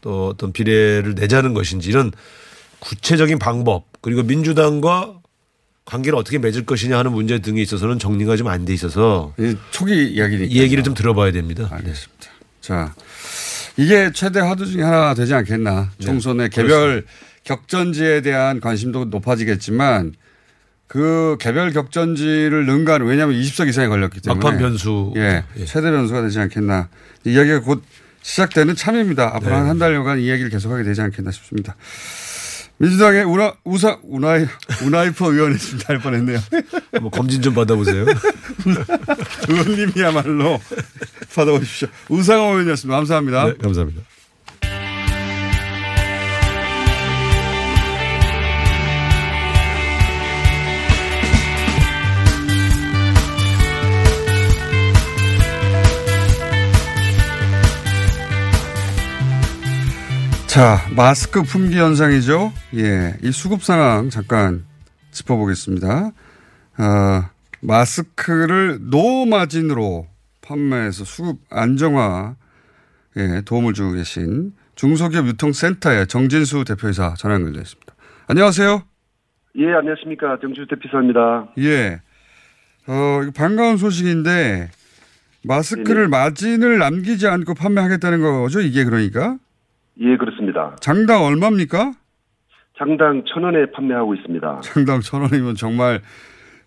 또 0.00 0.26
어떤 0.26 0.52
비례를 0.52 1.14
내자는 1.14 1.54
것인지 1.54 1.90
이런 1.90 2.10
구체적인 2.80 3.38
방법 3.38 3.84
그리고 4.00 4.24
민주당과 4.24 5.14
관계를 5.84 6.18
어떻게 6.18 6.38
맺을 6.38 6.66
것이냐 6.66 6.98
하는 6.98 7.12
문제 7.12 7.38
등에 7.38 7.62
있어서는 7.62 8.00
정리가 8.00 8.36
좀 8.36 8.48
안 8.48 8.64
돼 8.64 8.74
있어서 8.74 9.32
이 9.38 9.54
초기 9.70 10.08
이야기니까 10.08 10.46
이 10.52 10.58
얘기를 10.58 10.82
좀 10.82 10.92
들어봐야 10.94 11.30
됩니다. 11.30 11.68
알겠습니다. 11.70 12.26
자 12.60 12.92
이게 13.76 14.10
최대 14.12 14.40
화두 14.40 14.66
중에 14.66 14.82
하나 14.82 15.14
되지 15.14 15.34
않겠나. 15.34 15.92
네. 15.98 16.04
총선의 16.04 16.50
개별 16.50 17.04
격전지에 17.44 18.22
대한 18.22 18.58
관심도 18.58 19.04
높아지겠지만 19.04 20.14
그 20.86 21.36
개별 21.40 21.72
격전지를 21.72 22.66
능가하는 22.66 23.06
왜냐하면 23.06 23.40
20석 23.40 23.68
이상이 23.68 23.88
걸렸기 23.88 24.20
때문에 24.20 24.42
막판 24.42 24.58
변수. 24.58 25.12
예, 25.16 25.44
예. 25.58 25.64
최대 25.64 25.90
변수가 25.90 26.22
되지 26.22 26.38
않겠나. 26.38 26.88
이 27.24 27.32
이야기가 27.32 27.60
곧 27.60 27.82
시작되는 28.22 28.74
참입니다. 28.76 29.34
앞으로 29.34 29.50
네. 29.50 29.56
한한 29.56 29.78
달여간 29.78 30.20
이 30.20 30.28
얘기를 30.28 30.50
계속하게 30.50 30.84
되지 30.84 31.00
않겠나 31.00 31.30
싶습니다. 31.32 31.76
민주당의 32.78 33.24
우나, 33.24 33.54
우사, 33.64 33.98
우나이, 34.02 34.46
우나이퍼 34.84 35.32
의원이었습니다. 35.32 35.88
할 35.88 35.98
뻔했네요. 36.00 36.38
한번 36.92 37.10
검진 37.10 37.40
좀 37.40 37.54
받아보세요. 37.54 38.04
의원님이야말로 39.48 40.60
받아보십시오. 41.34 41.88
우상호 42.08 42.50
의원이었습니다. 42.52 42.96
감사합니다. 42.96 43.44
네, 43.46 43.54
감사합니다. 43.62 44.02
자, 60.56 60.78
마스크 60.96 61.42
품귀 61.42 61.76
현상이죠. 61.76 62.50
예. 62.76 63.18
이 63.22 63.30
수급 63.30 63.62
상황 63.62 64.08
잠깐 64.08 64.64
짚어보겠습니다. 65.10 66.12
아, 66.78 67.30
마스크를 67.60 68.78
노마진으로 68.80 70.06
판매해서 70.40 71.04
수급 71.04 71.40
안정화에 71.50 72.34
도움을 73.44 73.74
주고 73.74 73.92
계신 73.92 74.54
중소기업 74.76 75.26
유통센터의 75.26 76.06
정진수 76.06 76.64
대표이사 76.64 77.16
전화 77.18 77.34
연결되어 77.34 77.60
있습니다. 77.60 77.94
안녕하세요. 78.28 78.82
예, 79.58 79.74
안녕하십니까. 79.74 80.38
정주 80.40 80.66
대표사입니다. 80.70 81.48
예. 81.58 82.00
어, 82.86 83.20
반가운 83.36 83.76
소식인데 83.76 84.70
마스크를 85.44 86.08
마진을 86.08 86.78
남기지 86.78 87.26
않고 87.26 87.52
판매하겠다는 87.52 88.22
거죠. 88.22 88.62
이게 88.62 88.84
그러니까 88.84 89.36
예, 90.00 90.16
그렇습니다. 90.16 90.76
장당 90.80 91.24
얼마입니까? 91.24 91.92
장당 92.78 93.22
천 93.26 93.44
원에 93.44 93.66
판매하고 93.72 94.14
있습니다. 94.14 94.60
장당 94.62 95.00
천 95.00 95.22
원이면 95.22 95.54
정말 95.54 96.00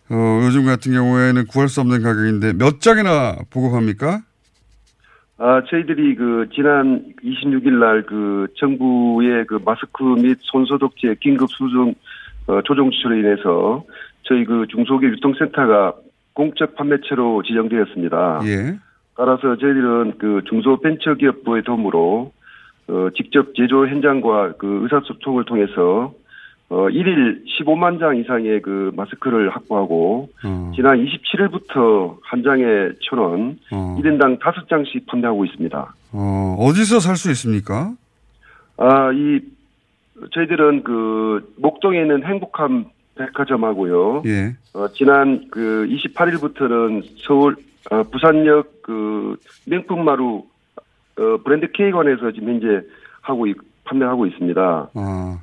어, 0.09 0.41
요즘 0.45 0.65
같은 0.65 0.91
경우에는 0.91 1.45
구할 1.47 1.69
수 1.69 1.81
없는 1.81 2.01
가격인데 2.01 2.53
몇 2.53 2.81
장이나 2.81 3.35
보급합니까? 3.51 4.21
아, 5.37 5.61
저희들이 5.69 6.15
그 6.15 6.49
지난 6.53 7.05
26일 7.23 7.79
날 7.79 8.03
그 8.07 8.47
정부의 8.57 9.45
그 9.45 9.59
마스크 9.63 10.03
및 10.03 10.37
손소독제 10.41 11.15
긴급 11.21 11.49
수정 11.51 11.93
어, 12.47 12.61
조정 12.63 12.89
조치로 12.89 13.15
인해서 13.15 13.83
저희 14.23 14.43
그 14.45 14.65
중소기업 14.69 15.13
유통센터가 15.13 15.93
공적 16.33 16.75
판매처로 16.75 17.43
지정되었습니다. 17.43 18.41
예. 18.45 18.79
따라서 19.15 19.55
저희들은 19.57 20.13
그 20.17 20.41
중소벤처기업부의 20.49 21.63
도움으로 21.63 22.31
어, 22.89 23.10
직접 23.15 23.54
제조 23.56 23.88
현장과 23.88 24.54
그 24.58 24.82
의사소통을 24.84 25.45
통해서 25.45 26.13
어, 26.69 26.88
1일 26.88 27.43
15만 27.45 27.99
장 27.99 28.17
이상의 28.17 28.62
그 28.62 28.91
마스크를 28.95 29.49
확보하고 29.49 30.30
어, 30.43 30.71
지난 30.75 30.97
27일부터 31.04 32.17
한 32.21 32.43
장에 32.43 32.63
천 33.02 33.19
원, 33.19 33.60
어, 33.71 33.97
1인당 33.99 34.39
다섯 34.39 34.67
장씩 34.67 35.06
판매하고 35.08 35.45
있습니다. 35.45 35.93
어, 36.13 36.56
어디서 36.60 36.99
살 36.99 37.15
수 37.15 37.30
있습니까? 37.32 37.91
아, 38.78 39.12
이 39.13 39.39
저희들은 40.34 40.84
그 40.84 41.54
목동에 41.58 42.02
있는 42.02 42.23
행복한 42.23 42.86
백화점하고요. 43.15 44.23
예. 44.25 44.56
어, 44.73 44.88
지난 44.89 45.47
그 45.52 45.88
28일부터는 45.89 47.04
서울 47.25 47.56
어, 47.91 48.04
부산역 48.04 48.82
그 48.84 49.38
명품마루 49.65 50.43
어, 51.19 51.38
브랜드 51.43 51.71
K관에서 51.71 52.32
지금 52.32 52.49
현재 52.62 52.88
하고 53.21 53.45
있- 53.47 53.58
판매하고 53.86 54.25
있습니다. 54.27 54.89
아, 54.93 55.39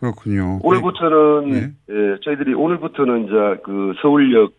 그렇군요. 0.00 0.60
오늘부터는 0.62 1.50
네. 1.50 1.72
예, 1.90 2.16
저희들이 2.24 2.54
오늘부터는 2.54 3.24
이제 3.24 3.60
그 3.64 3.92
서울역, 4.00 4.52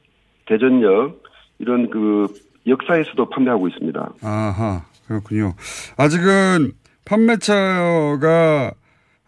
대전역 0.48 1.22
이런 1.60 1.90
그 1.90 2.28
역사에서도 2.68 3.30
판매하고 3.30 3.68
있습니다. 3.70 4.14
아하, 4.24 4.84
그렇군요. 5.08 5.54
아직은 5.98 6.72
판매처가 7.06 8.72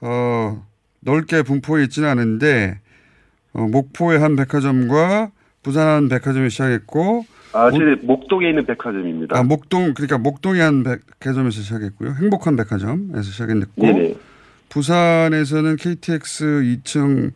어, 0.02 0.66
넓게 1.02 1.42
분포해 1.44 1.84
있지는 1.84 2.10
않은데 2.10 2.80
어, 3.54 3.62
목포의 3.68 4.20
한 4.20 4.36
백화점과 4.36 5.32
부산 5.64 5.88
한 5.88 6.10
백화점이 6.10 6.50
시작했고 6.50 7.26
아, 7.56 7.72
저희 7.72 7.96
목동에 8.02 8.50
있는 8.50 8.66
백화점입니다. 8.66 9.38
아, 9.38 9.44
목동 9.44 9.94
그러니까 9.94 10.18
목동의 10.18 10.62
한 10.62 10.84
백화점에서 10.84 11.62
시작했고요. 11.62 12.16
행복한 12.22 12.58
백화점에서 12.58 13.22
시작했고 13.22 13.82
네네. 13.82 14.16
부산에서는 14.70 15.78
KTX 15.78 16.46
2층 16.64 17.32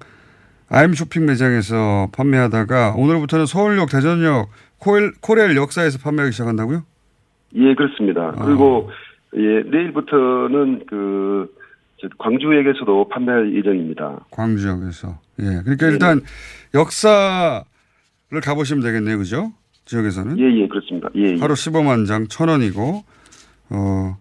아임 0.67 0.93
쇼핑 0.93 1.25
매장에서 1.25 2.09
판매하다가 2.11 2.95
오늘부터는 2.97 3.45
서울역, 3.45 3.89
대전역, 3.89 4.49
코엘, 4.79 5.13
코레일 5.21 5.55
역사에서 5.55 5.99
판매하기 5.99 6.33
시작한다고요? 6.33 6.83
예, 7.55 7.73
그렇습니다. 7.73 8.33
아. 8.37 8.45
그리고 8.45 8.91
예, 9.35 9.63
내일부터는 9.69 10.85
그 10.87 11.55
저, 12.01 12.07
광주역에서도 12.17 13.09
판매할 13.09 13.55
예정입니다. 13.55 14.25
광주역에서. 14.31 15.19
예. 15.39 15.61
그러니까 15.63 15.87
일단 15.87 16.21
역사를 16.73 17.63
가보시면 18.41 18.83
되겠네요. 18.83 19.17
그죠? 19.17 19.53
지역에서는 19.89 20.37
예, 20.39 20.61
예, 20.61 20.67
그렇습니다. 20.67 21.09
예, 21.15 21.33
예. 21.33 21.39
하루 21.39 21.55
15만 21.55 22.05
장 22.05 22.25
1,000원이고 22.25 23.03
어 23.71 24.17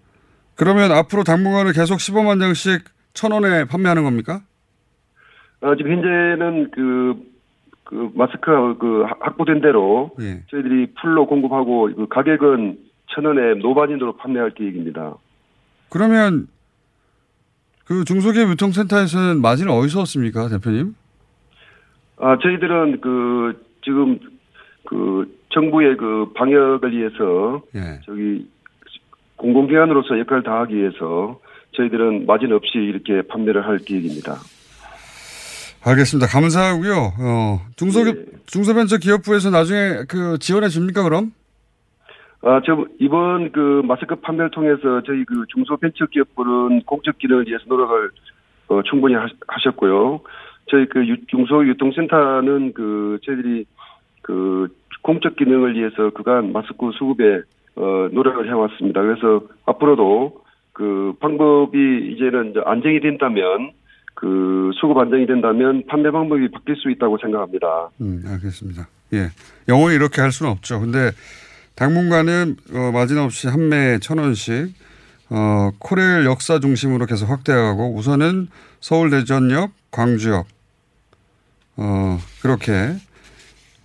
그러면 0.57 0.93
앞으로 0.93 1.25
당분간은 1.25 1.73
계속 1.73 1.97
15만 1.97 2.41
장씩 2.41 2.83
1,000원에 3.13 3.69
판매하는 3.69 4.03
겁니까? 4.03 4.41
아, 5.61 5.75
지금 5.77 5.93
현재는 5.93 6.71
그, 6.71 7.15
그 7.85 8.11
마스크가 8.15 8.77
그 8.79 9.05
확보된 9.21 9.61
대로 9.61 10.11
예. 10.21 10.43
저희들이 10.51 10.95
풀로 11.01 11.27
공급하고 11.27 11.91
그 11.95 12.07
가격은 12.09 12.79
천 13.09 13.25
원에 13.25 13.55
노반인으로 13.61 14.17
판매할 14.17 14.51
계획입니다. 14.55 15.15
그러면 15.91 16.49
그 17.85 18.05
중소기업 18.05 18.51
유통센터에서는 18.51 19.41
마진을 19.41 19.71
어디서 19.71 20.01
얻습니까, 20.01 20.49
대표님? 20.49 20.95
아, 22.19 22.37
저희들은 22.39 23.01
그 23.01 23.65
지금 23.83 24.19
그 24.85 25.38
정부의 25.51 25.97
그 25.97 26.33
방역을 26.35 26.93
위해서 26.93 27.63
예. 27.75 28.01
저기 28.05 28.47
공공기관으로서 29.37 30.19
역할을 30.19 30.43
다하기 30.43 30.75
위해서 30.77 31.41
저희들은 31.73 32.27
마진 32.27 32.53
없이 32.53 32.77
이렇게 32.79 33.23
판매를 33.23 33.65
할 33.67 33.79
계획입니다. 33.79 34.35
알겠습니다. 35.85 36.27
감사하고요. 36.29 36.93
어, 37.21 37.61
중소기업 37.77 38.17
예. 38.17 38.25
중소벤처기업부에서 38.47 39.51
나중에 39.51 40.03
그 40.09 40.37
지원해 40.39 40.69
줍니까, 40.69 41.03
그럼? 41.05 41.33
아, 42.43 42.61
저 42.67 42.85
이번 43.01 43.53
그 43.53 43.83
마스크 43.85 44.15
판매를 44.17 44.51
통해서 44.51 45.03
저희 45.07 45.25
그 45.25 45.45
중소벤처기업부는 45.55 46.83
공적 46.83 47.19
기능을 47.19 47.47
위해서 47.47 47.65
노력을 47.69 48.11
어, 48.69 48.83
충분히 48.83 49.15
하, 49.15 49.27
하셨고요. 49.47 50.21
저희 50.71 50.87
그 50.89 51.07
유- 51.07 51.25
중소유통센터는 51.27 52.75
그 52.75 53.19
저희들이 53.25 53.65
그 54.23 54.69
공적 55.09 55.37
기능을 55.37 55.75
위해서 55.75 56.11
그간 56.11 56.53
마스크 56.53 56.91
수급에 56.99 57.41
어, 57.77 58.09
노력을 58.13 58.47
해왔습니다. 58.47 59.01
그래서 59.01 59.41
앞으로도 59.65 60.45
그 60.75 61.15
방법이 61.19 62.13
이제는 62.13 62.51
이제 62.51 62.61
안정이 62.63 63.01
된다면 63.01 63.73
그 64.13 64.71
수급 64.75 64.99
안정이 64.99 65.27
된다면 65.27 65.83
판매 65.89 66.11
방법이 66.11 66.51
바뀔 66.51 66.77
수 66.77 66.91
있다고 66.91 67.17
생각합니다. 67.23 67.89
음, 68.03 68.23
알겠습니다. 68.27 68.87
예. 69.15 69.31
영원히 69.67 69.97
이렇게 69.97 70.21
할 70.21 70.31
수는 70.31 70.53
없죠. 70.53 70.79
근데 70.79 71.13
당분간은 71.75 72.57
어, 72.75 72.93
마진 72.93 73.17
없이 73.17 73.49
한 73.49 73.71
매에 73.71 74.01
천 74.01 74.19
원씩 74.19 74.75
어, 75.31 75.71
코레일 75.79 76.27
역사 76.27 76.61
중심으로 76.61 77.07
계속 77.07 77.31
확대하고 77.31 77.95
우선은 77.95 78.49
서울 78.81 79.09
대전역, 79.09 79.71
광주역 79.91 80.47
어, 81.79 82.19
그렇게 82.43 82.93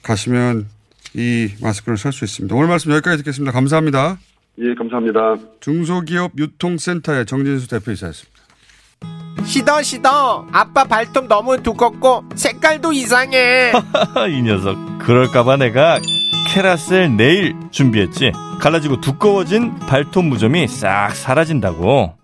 가시면 0.03 0.67
이 1.15 1.49
마스크를 1.61 1.97
살수 1.97 2.25
있습니다. 2.25 2.55
오늘 2.55 2.67
말씀 2.67 2.91
여기까지 2.91 3.17
듣겠습니다. 3.17 3.51
감사합니다. 3.51 4.17
예, 4.59 4.73
감사합니다. 4.75 5.35
중소기업 5.59 6.33
유통센터의 6.37 7.25
정진수 7.25 7.67
대표이사였습니다. 7.67 8.33
시더 9.45 9.81
시더 9.81 10.47
아빠 10.51 10.83
발톱 10.85 11.27
너무 11.27 11.61
두껍고 11.61 12.23
색깔도 12.35 12.93
이상해 12.93 13.73
이 14.29 14.41
녀석 14.41 14.77
그럴까봐 14.99 15.57
내가 15.57 15.99
캐라셀 16.47 17.17
네일 17.17 17.55
준비했지 17.71 18.31
갈라지고 18.61 19.01
두꺼워진 19.01 19.75
발톱 19.79 20.25
무좀이 20.25 20.67
싹 20.67 21.13
사라진다고 21.13 22.15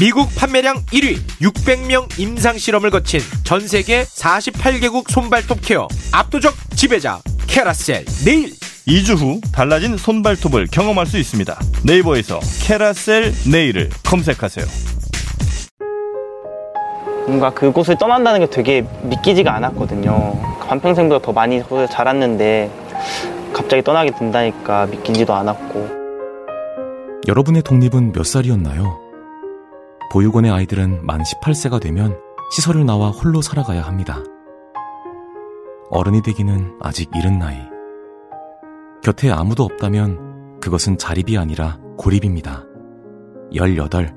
미국 0.00 0.34
판매량 0.34 0.76
1위 0.86 1.18
600명 1.40 2.18
임상 2.18 2.58
실험을 2.58 2.90
거친 2.90 3.20
전 3.44 3.60
세계 3.60 4.02
48개국 4.02 5.10
손발톱 5.10 5.60
케어 5.62 5.86
압도적 6.12 6.54
지배자 6.74 7.20
캐라셀 7.50 8.04
네일 8.24 8.52
2주 8.86 9.16
후 9.18 9.40
달라진 9.52 9.96
손발톱을 9.96 10.68
경험할 10.70 11.06
수 11.06 11.18
있습니다 11.18 11.58
네이버에서 11.84 12.38
캐라셀 12.62 13.32
네일을 13.50 13.90
검색하세요 14.04 14.64
뭔가 17.26 17.50
그곳을 17.50 17.96
떠난다는 17.96 18.40
게 18.40 18.50
되게 18.50 18.84
믿기지가 19.04 19.54
않았거든요. 19.54 20.58
반평생보다 20.66 21.24
더 21.24 21.32
많이 21.32 21.60
거기서 21.60 21.86
자랐는데 21.86 22.68
갑자기 23.52 23.82
떠나게 23.82 24.10
된다니까 24.10 24.86
믿기지도 24.86 25.32
않았고 25.34 26.00
여러분의 27.28 27.62
독립은 27.62 28.12
몇 28.12 28.24
살이었나요? 28.26 28.98
보육원의 30.10 30.50
아이들은 30.50 31.06
만 31.06 31.22
18세가 31.22 31.80
되면 31.80 32.18
시설을 32.52 32.84
나와 32.84 33.10
홀로 33.10 33.42
살아가야 33.42 33.82
합니다. 33.82 34.24
어른이 35.90 36.22
되기는 36.22 36.78
아직 36.80 37.10
이른 37.16 37.38
나이. 37.38 37.58
곁에 39.02 39.30
아무도 39.30 39.64
없다면 39.64 40.60
그것은 40.60 40.98
자립이 40.98 41.36
아니라 41.36 41.78
고립입니다. 41.98 42.64
18. 43.52 44.14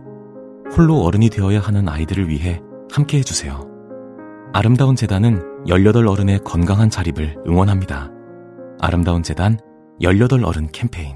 홀로 0.77 1.01
어른이 1.01 1.29
되어야 1.29 1.59
하는 1.59 1.89
아이들을 1.89 2.29
위해 2.29 2.62
함께 2.91 3.17
해주세요. 3.19 3.67
아름다운 4.53 4.95
재단은 4.95 5.65
18 5.67 6.07
어른의 6.07 6.39
건강한 6.43 6.91
자립을 6.91 7.38
응원합니다. 7.47 8.12
아름다운 8.79 9.23
재단 9.23 9.59
18 9.99 10.43
어른 10.43 10.67
캠페인. 10.71 11.15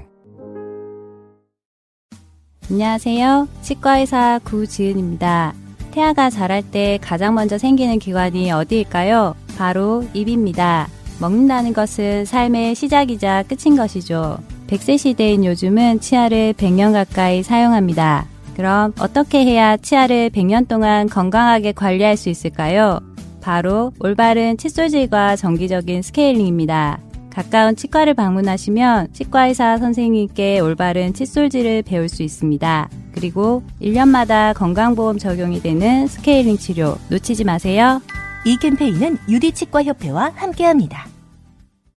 안녕하세요. 2.68 3.48
치과의사 3.62 4.40
구지은입니다. 4.44 5.54
태아가 5.90 6.30
자랄 6.30 6.62
때 6.62 6.98
가장 7.00 7.34
먼저 7.34 7.58
생기는 7.58 7.98
기관이 7.98 8.50
어디일까요? 8.50 9.34
바로 9.56 10.04
입입니다. 10.14 10.88
먹는다는 11.20 11.72
것은 11.72 12.24
삶의 12.24 12.74
시작이자 12.74 13.44
끝인 13.44 13.76
것이죠. 13.76 14.38
100세 14.68 14.98
시대인 14.98 15.44
요즘은 15.44 16.00
치아를 16.00 16.54
100년 16.54 16.92
가까이 16.92 17.42
사용합니다. 17.42 18.26
그럼 18.54 18.92
어떻게 19.00 19.44
해야 19.44 19.76
치아를 19.76 20.30
100년 20.30 20.68
동안 20.68 21.08
건강하게 21.08 21.72
관리할 21.72 22.16
수 22.16 22.28
있을까요? 22.28 23.00
바로 23.40 23.92
올바른 24.00 24.56
칫솔질과 24.56 25.36
정기적인 25.36 26.02
스케일링입니다. 26.02 26.98
가까운 27.38 27.76
치과를 27.76 28.14
방문하시면 28.14 29.12
치과의사 29.12 29.78
선생님께 29.78 30.58
올바른 30.58 31.14
칫솔질을 31.14 31.82
배울 31.82 32.08
수 32.08 32.24
있습니다. 32.24 32.90
그리고 33.12 33.62
1년마다 33.80 34.52
건강보험 34.54 35.18
적용이 35.18 35.62
되는 35.62 36.08
스케일링 36.08 36.58
치료 36.58 36.98
놓치지 37.10 37.44
마세요. 37.44 38.02
이 38.44 38.56
캠페인은 38.56 39.18
유디치과협회와 39.28 40.32
함께합니다. 40.34 41.06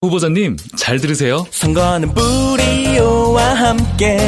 후보자님 0.04 0.58
잘 0.78 1.00
들으세요. 1.00 1.44
선거는 1.50 2.14
뿌리오와 2.14 3.44
함께 3.56 4.20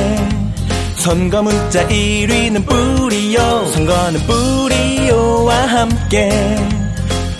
선거 0.96 1.44
문자 1.44 1.88
1위는 1.90 2.66
뿌리오 2.66 3.66
선거는 3.66 4.20
뿌리오와 4.26 5.68
함께 5.68 6.83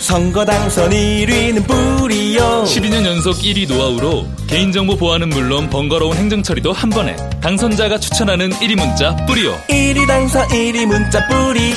선거 0.04 0.44
당선 0.44 0.90
1위는 0.90 1.66
뿌리오 1.66 2.64
12년 2.64 3.06
연속 3.06 3.38
1위 3.38 3.66
노하우로 3.66 4.26
개인정보 4.46 4.98
보안은 4.98 5.30
물론 5.30 5.70
번거로운 5.70 6.14
행정처리도 6.14 6.74
한 6.74 6.90
번에 6.90 7.16
당선자가 7.40 7.98
추천하는 7.98 8.50
1위 8.50 8.76
문자 8.76 9.16
뿌리오 9.24 9.54
1위 9.70 10.06
당선 10.06 10.46
1위 10.48 10.84
문자 10.84 11.26
뿌리오 11.26 11.74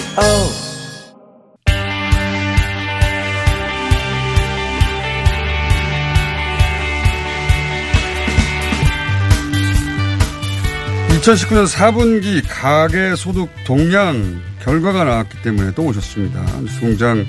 2019년 11.22 11.66
4분기 11.66 12.44
가계소득 12.46 13.50
동향 13.66 14.42
결과가 14.64 15.06
나왔기 15.06 15.42
때문에 15.44 15.72
또 15.72 15.84
오셨습니다. 15.84 16.42
뉴스공장 16.60 17.26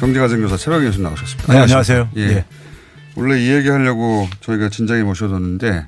경제가정교사 0.00 0.56
최박희 0.56 0.86
교수 0.86 1.02
나오셨습니다. 1.02 1.52
네, 1.52 1.58
안녕하세요. 1.60 2.10
예. 2.16 2.20
예. 2.22 2.44
원래 3.16 3.38
이 3.38 3.52
얘기 3.52 3.68
하려고 3.68 4.26
저희가 4.40 4.70
진작에 4.70 5.02
모셔뒀는데 5.02 5.86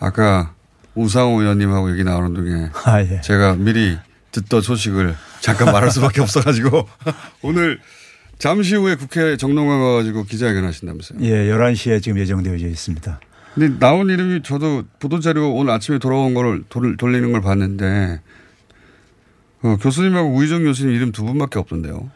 아까 0.00 0.54
우상호 0.96 1.40
의원님하고 1.40 1.92
얘기 1.92 2.02
나오는 2.02 2.34
중에 2.34 2.70
아, 2.84 3.00
예. 3.00 3.20
제가 3.20 3.54
미리 3.54 3.96
듣던 4.32 4.60
소식을 4.60 5.14
잠깐 5.40 5.72
말할 5.72 5.92
수밖에 5.92 6.20
없어가지고 6.22 6.88
오늘 7.42 7.78
잠시 8.38 8.74
후에 8.74 8.96
국회 8.96 9.36
정론관 9.36 9.78
가가지고 9.78 10.24
기자회견 10.24 10.64
하신다면서요. 10.64 11.20
예, 11.20 11.48
11시에 11.48 12.02
지금 12.02 12.18
예정되어 12.18 12.56
있습니다. 12.56 13.20
근데 13.54 13.78
나온 13.78 14.10
이름이 14.10 14.42
저도 14.42 14.82
보도자료 14.98 15.52
오늘 15.52 15.72
아침에 15.72 15.98
돌아온 16.00 16.34
거를 16.34 16.64
돌, 16.68 16.96
돌리는 16.96 17.30
걸 17.30 17.40
봤는데 17.40 18.20
어, 19.62 19.76
교수님하고 19.80 20.30
우희정 20.34 20.64
교수님 20.64 20.92
이름 20.92 21.12
두 21.12 21.22
분밖에 21.22 21.60
없던데요. 21.60 22.10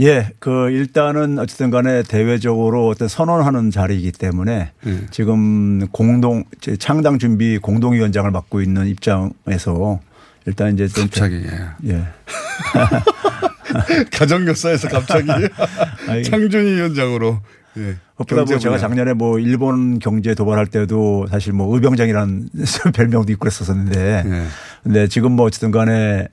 예, 0.00 0.30
그 0.38 0.70
일단은 0.70 1.38
어쨌든 1.38 1.70
간에 1.70 2.02
대외적으로 2.02 2.88
어떤 2.88 3.08
선언하는 3.08 3.70
자리이기 3.70 4.12
때문에 4.12 4.70
예. 4.86 5.06
지금 5.10 5.88
공동 5.88 6.44
제 6.60 6.76
창당 6.76 7.18
준비 7.18 7.58
공동위원장을 7.58 8.30
맡고 8.30 8.62
있는 8.62 8.86
입장에서 8.86 10.00
일단 10.46 10.74
이제 10.74 10.86
좀 10.86 11.04
갑자기 11.04 11.42
예. 11.84 11.94
예. 11.94 12.04
가정교사에서 14.12 14.88
갑자기. 14.88 15.28
창준이 16.24 16.76
위원장으로 16.76 17.40
예. 17.78 17.96
뭐 18.16 18.44
제가. 18.44 18.78
작년에 18.78 19.12
뭐 19.12 19.38
일본 19.38 19.98
경제 19.98 20.34
도발할 20.34 20.66
때도 20.66 21.26
사실 21.30 21.52
뭐 21.52 21.72
의병장이라는 21.74 22.48
별명도 22.94 23.32
있고 23.32 23.40
그랬었는데 23.40 24.24
예. 24.26 24.44
근데 24.82 25.08
지금 25.08 25.32
뭐 25.32 25.46
어쨌든 25.46 25.70
간에 25.70 26.28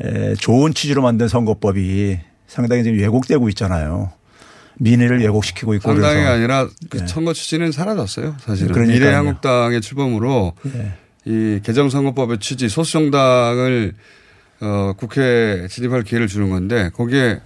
에, 0.00 0.34
좋은 0.34 0.72
취지로 0.72 1.02
만든 1.02 1.28
선거법이 1.28 2.18
상당히 2.52 2.82
지금 2.82 2.98
왜곡되고 2.98 3.48
있잖아요. 3.50 4.12
민의를 4.78 5.20
왜곡시키고 5.20 5.72
있고 5.74 5.92
상당히 5.92 6.16
그래서 6.16 6.32
아니라 6.32 6.68
그 6.90 6.98
예. 7.00 7.06
선거 7.06 7.32
취지는 7.32 7.72
사라졌어요. 7.72 8.36
사실은 8.40 8.72
그러니까요. 8.72 8.98
미래한국당의 9.00 9.80
출범으로 9.80 10.52
예. 10.66 10.92
이 11.24 11.60
개정선거법의 11.62 12.40
취지 12.40 12.68
소수정당을 12.68 13.94
어, 14.60 14.92
국회에 14.98 15.66
진입할 15.68 16.02
기회를 16.02 16.26
주는 16.26 16.50
건데 16.50 16.90
거기에 16.94 17.40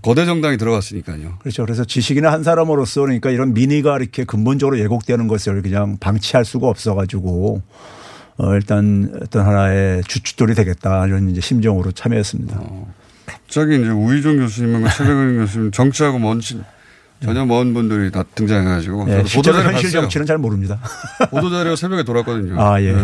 거대 0.00 0.24
정당이 0.24 0.58
들어갔으니까요. 0.58 1.38
그렇죠. 1.40 1.64
그래서 1.64 1.84
지식인의 1.84 2.30
한 2.30 2.44
사람으로서 2.44 3.00
그러니까 3.00 3.30
이런 3.30 3.52
민의가 3.52 3.98
이렇게 3.98 4.22
근본적으로 4.22 4.76
왜곡되는 4.76 5.26
것을 5.26 5.60
그냥 5.62 5.98
방치할 5.98 6.44
수가 6.44 6.68
없어 6.68 6.94
가지고 6.94 7.62
어, 8.36 8.54
일단 8.54 9.12
어떤 9.20 9.44
하나의 9.44 10.04
주춧돌이 10.04 10.54
되겠다 10.54 11.04
이런 11.06 11.30
이제 11.30 11.40
심정으로 11.40 11.90
참여했습니다. 11.90 12.58
어. 12.60 12.99
갑자기 13.32 13.76
이제 13.80 13.88
우희종 13.88 14.38
교수님과 14.38 14.90
최백은 14.90 15.38
교수님 15.38 15.70
정치하고 15.72 16.18
먼 16.18 16.40
친- 16.40 16.62
전혀 17.22 17.44
먼 17.44 17.74
분들이 17.74 18.10
다 18.10 18.24
등장해가지고 18.34 19.06
실제로 19.06 19.22
보도자료 19.52 19.62
현실 19.74 19.82
봤어요. 19.88 20.00
정치는 20.02 20.26
잘 20.26 20.38
모릅니다. 20.38 20.80
보도자료 21.30 21.76
새벽에 21.76 22.02
돌았거든요. 22.02 22.58
아, 22.60 22.80
예. 22.80 22.94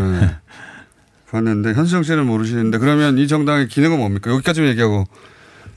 봤는데 1.30 1.74
현실 1.74 1.92
정치는 1.92 2.24
모르시는데 2.26 2.78
그러면 2.78 3.18
이 3.18 3.28
정당의 3.28 3.68
기능은 3.68 3.98
뭡니까? 3.98 4.30
여기까지만 4.30 4.70
얘기하고 4.70 5.04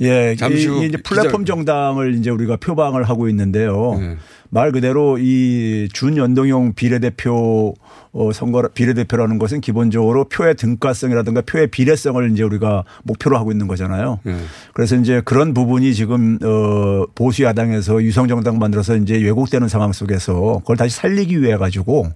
예, 0.01 0.35
잠시 0.37 0.63
이- 0.63 0.67
후이 0.67 0.87
이제 0.87 0.97
플랫폼 0.97 1.43
기자- 1.43 1.53
정당을 1.55 2.15
이제 2.15 2.29
우리가 2.29 2.55
표방을 2.57 3.03
하고 3.03 3.27
있는데요. 3.29 3.97
네. 3.99 4.15
말 4.51 4.71
그대로 4.71 5.17
이 5.19 5.87
준연동형 5.93 6.73
비례대표 6.73 7.75
어, 8.11 8.31
선거 8.33 8.67
비례대표라는 8.73 9.37
것은 9.37 9.61
기본적으로 9.61 10.23
표의 10.25 10.55
등가성이라든가 10.55 11.41
표의 11.41 11.67
비례성을 11.67 12.31
이제 12.31 12.41
우리가 12.41 12.83
목표로 13.03 13.37
하고 13.37 13.51
있는 13.51 13.67
거잖아요. 13.67 14.19
네. 14.23 14.35
그래서 14.73 14.95
이제 14.95 15.21
그런 15.23 15.53
부분이 15.53 15.93
지금 15.93 16.39
어 16.43 17.05
보수 17.13 17.43
야당에서 17.43 18.01
유성 18.01 18.27
정당 18.27 18.57
만들어서 18.57 18.95
이제 18.95 19.15
왜곡되는 19.17 19.67
상황 19.67 19.91
속에서 19.93 20.57
그걸 20.61 20.77
다시 20.77 20.95
살리기 20.95 21.43
위해 21.43 21.55
가지고 21.57 22.07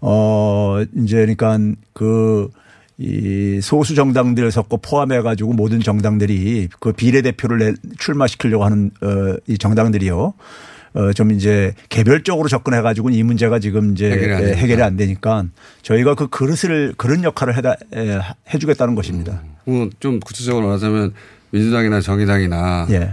어 0.00 0.82
이제 0.96 1.16
그러니까 1.18 1.58
그 1.92 2.48
이 2.98 3.60
소수 3.62 3.94
정당들 3.94 4.50
섞고 4.50 4.78
포함해 4.78 5.22
가지고 5.22 5.52
모든 5.54 5.80
정당들이 5.80 6.68
그 6.80 6.92
비례대표를 6.92 7.58
내- 7.58 7.72
출마시키려고 7.98 8.64
하는 8.64 8.90
어이 9.02 9.58
정당들이요. 9.58 10.34
어좀 10.94 11.32
이제 11.32 11.72
개별적으로 11.88 12.48
접근해 12.48 12.82
가지고 12.82 13.08
이 13.08 13.22
문제가 13.22 13.58
지금 13.58 13.92
이제 13.92 14.10
해결이 14.10 14.32
안 14.34 14.40
예, 14.40 14.44
되니까. 14.44 14.58
해결이 14.60 14.82
안 14.82 14.96
되니까 14.96 15.44
저희가 15.80 16.14
그 16.14 16.28
그릇을 16.28 16.92
그런 16.98 17.24
역할을 17.24 17.56
해다 17.56 17.76
에, 17.94 18.18
해주겠다는 18.52 18.94
것입니다. 18.94 19.42
뭐좀 19.64 20.20
구체적으로 20.20 20.66
말하자면 20.66 21.14
민주당이나 21.50 22.00
정의당이나 22.02 22.86
예. 22.90 23.10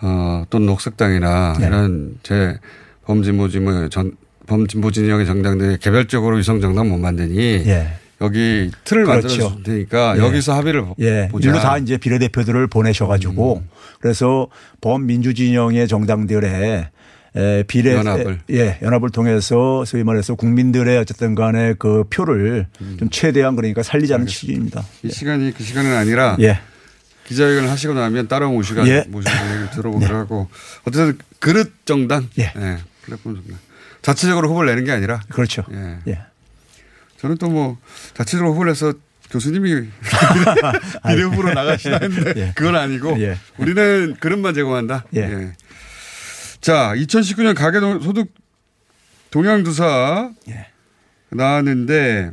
어, 0.00 0.44
또는 0.50 0.66
녹색당이나 0.66 1.54
예. 1.60 1.66
이런 1.66 2.16
제 2.24 2.58
범진보진의 3.04 3.90
전 3.90 4.16
범진보 4.48 4.90
진영의 4.90 5.24
정당들이 5.24 5.78
개별적으로 5.78 6.36
위성 6.36 6.60
정당 6.60 6.88
못 6.88 6.98
만드니 6.98 7.38
예. 7.66 7.86
여기 8.20 8.70
틀을 8.84 9.04
그렇죠. 9.04 9.26
만들어 9.28 9.54
줄 9.54 9.62
테니까 9.62 10.16
예. 10.16 10.20
여기서 10.20 10.54
합의를 10.54 10.84
예. 11.00 11.28
보자. 11.30 11.48
일로 11.48 11.58
다 11.60 11.78
이제 11.78 11.96
비례대표들을 11.96 12.66
보내셔가지고 12.68 13.58
음. 13.58 13.68
그래서 14.00 14.48
범민주 14.80 15.34
진영의 15.34 15.88
정당들의 15.88 16.90
에, 17.36 17.62
비례 17.64 17.94
연합을. 17.94 18.40
예 18.50 18.78
연합을 18.80 19.10
통해서 19.10 19.84
소위 19.84 20.04
말해서 20.04 20.36
국민들의 20.36 20.96
어쨌든 20.98 21.34
간에 21.34 21.74
그 21.76 22.04
표를 22.08 22.66
좀 22.98 23.10
최대한 23.10 23.56
그러니까 23.56 23.82
살리자는 23.82 24.26
취지입니다. 24.26 24.84
이 25.02 25.10
시간이 25.10 25.52
그 25.52 25.64
시간은 25.64 25.96
아니라 25.96 26.36
예. 26.40 26.60
기자회견을 27.26 27.70
하시고 27.70 27.94
나면 27.94 28.28
따로 28.28 28.62
시간 28.62 28.86
예. 28.86 29.04
모셔서 29.08 29.44
얘기를 29.46 29.70
들어보기로 29.70 30.14
하고 30.16 30.48
어쨌든 30.84 31.18
그릇 31.40 31.72
정당, 31.84 32.28
예. 32.38 32.52
플랫폼 33.02 33.34
정당 33.34 33.58
자체적으로 34.02 34.48
후보를 34.50 34.70
내는 34.70 34.84
게 34.84 34.92
아니라 34.92 35.20
그렇죠. 35.30 35.64
예. 36.06 36.18
예. 37.24 37.28
저는 37.28 37.36
또 37.38 37.48
뭐 37.48 37.78
자체적으로 38.14 38.52
후보를 38.52 38.72
해서 38.72 38.92
교수님이 39.30 39.88
비례 41.08 41.22
후보로 41.22 41.54
나가시나 41.54 41.98
했는데 42.02 42.32
예. 42.40 42.52
그건 42.54 42.76
아니고 42.76 43.18
예. 43.20 43.38
우리는 43.58 44.14
그릇만 44.20 44.54
제공한다. 44.54 45.04
예. 45.16 45.52
자, 46.60 46.92
2019년 46.94 47.54
가계소득 47.54 48.32
동향조사 49.30 50.30
예. 50.48 50.66
나왔는데 51.30 52.30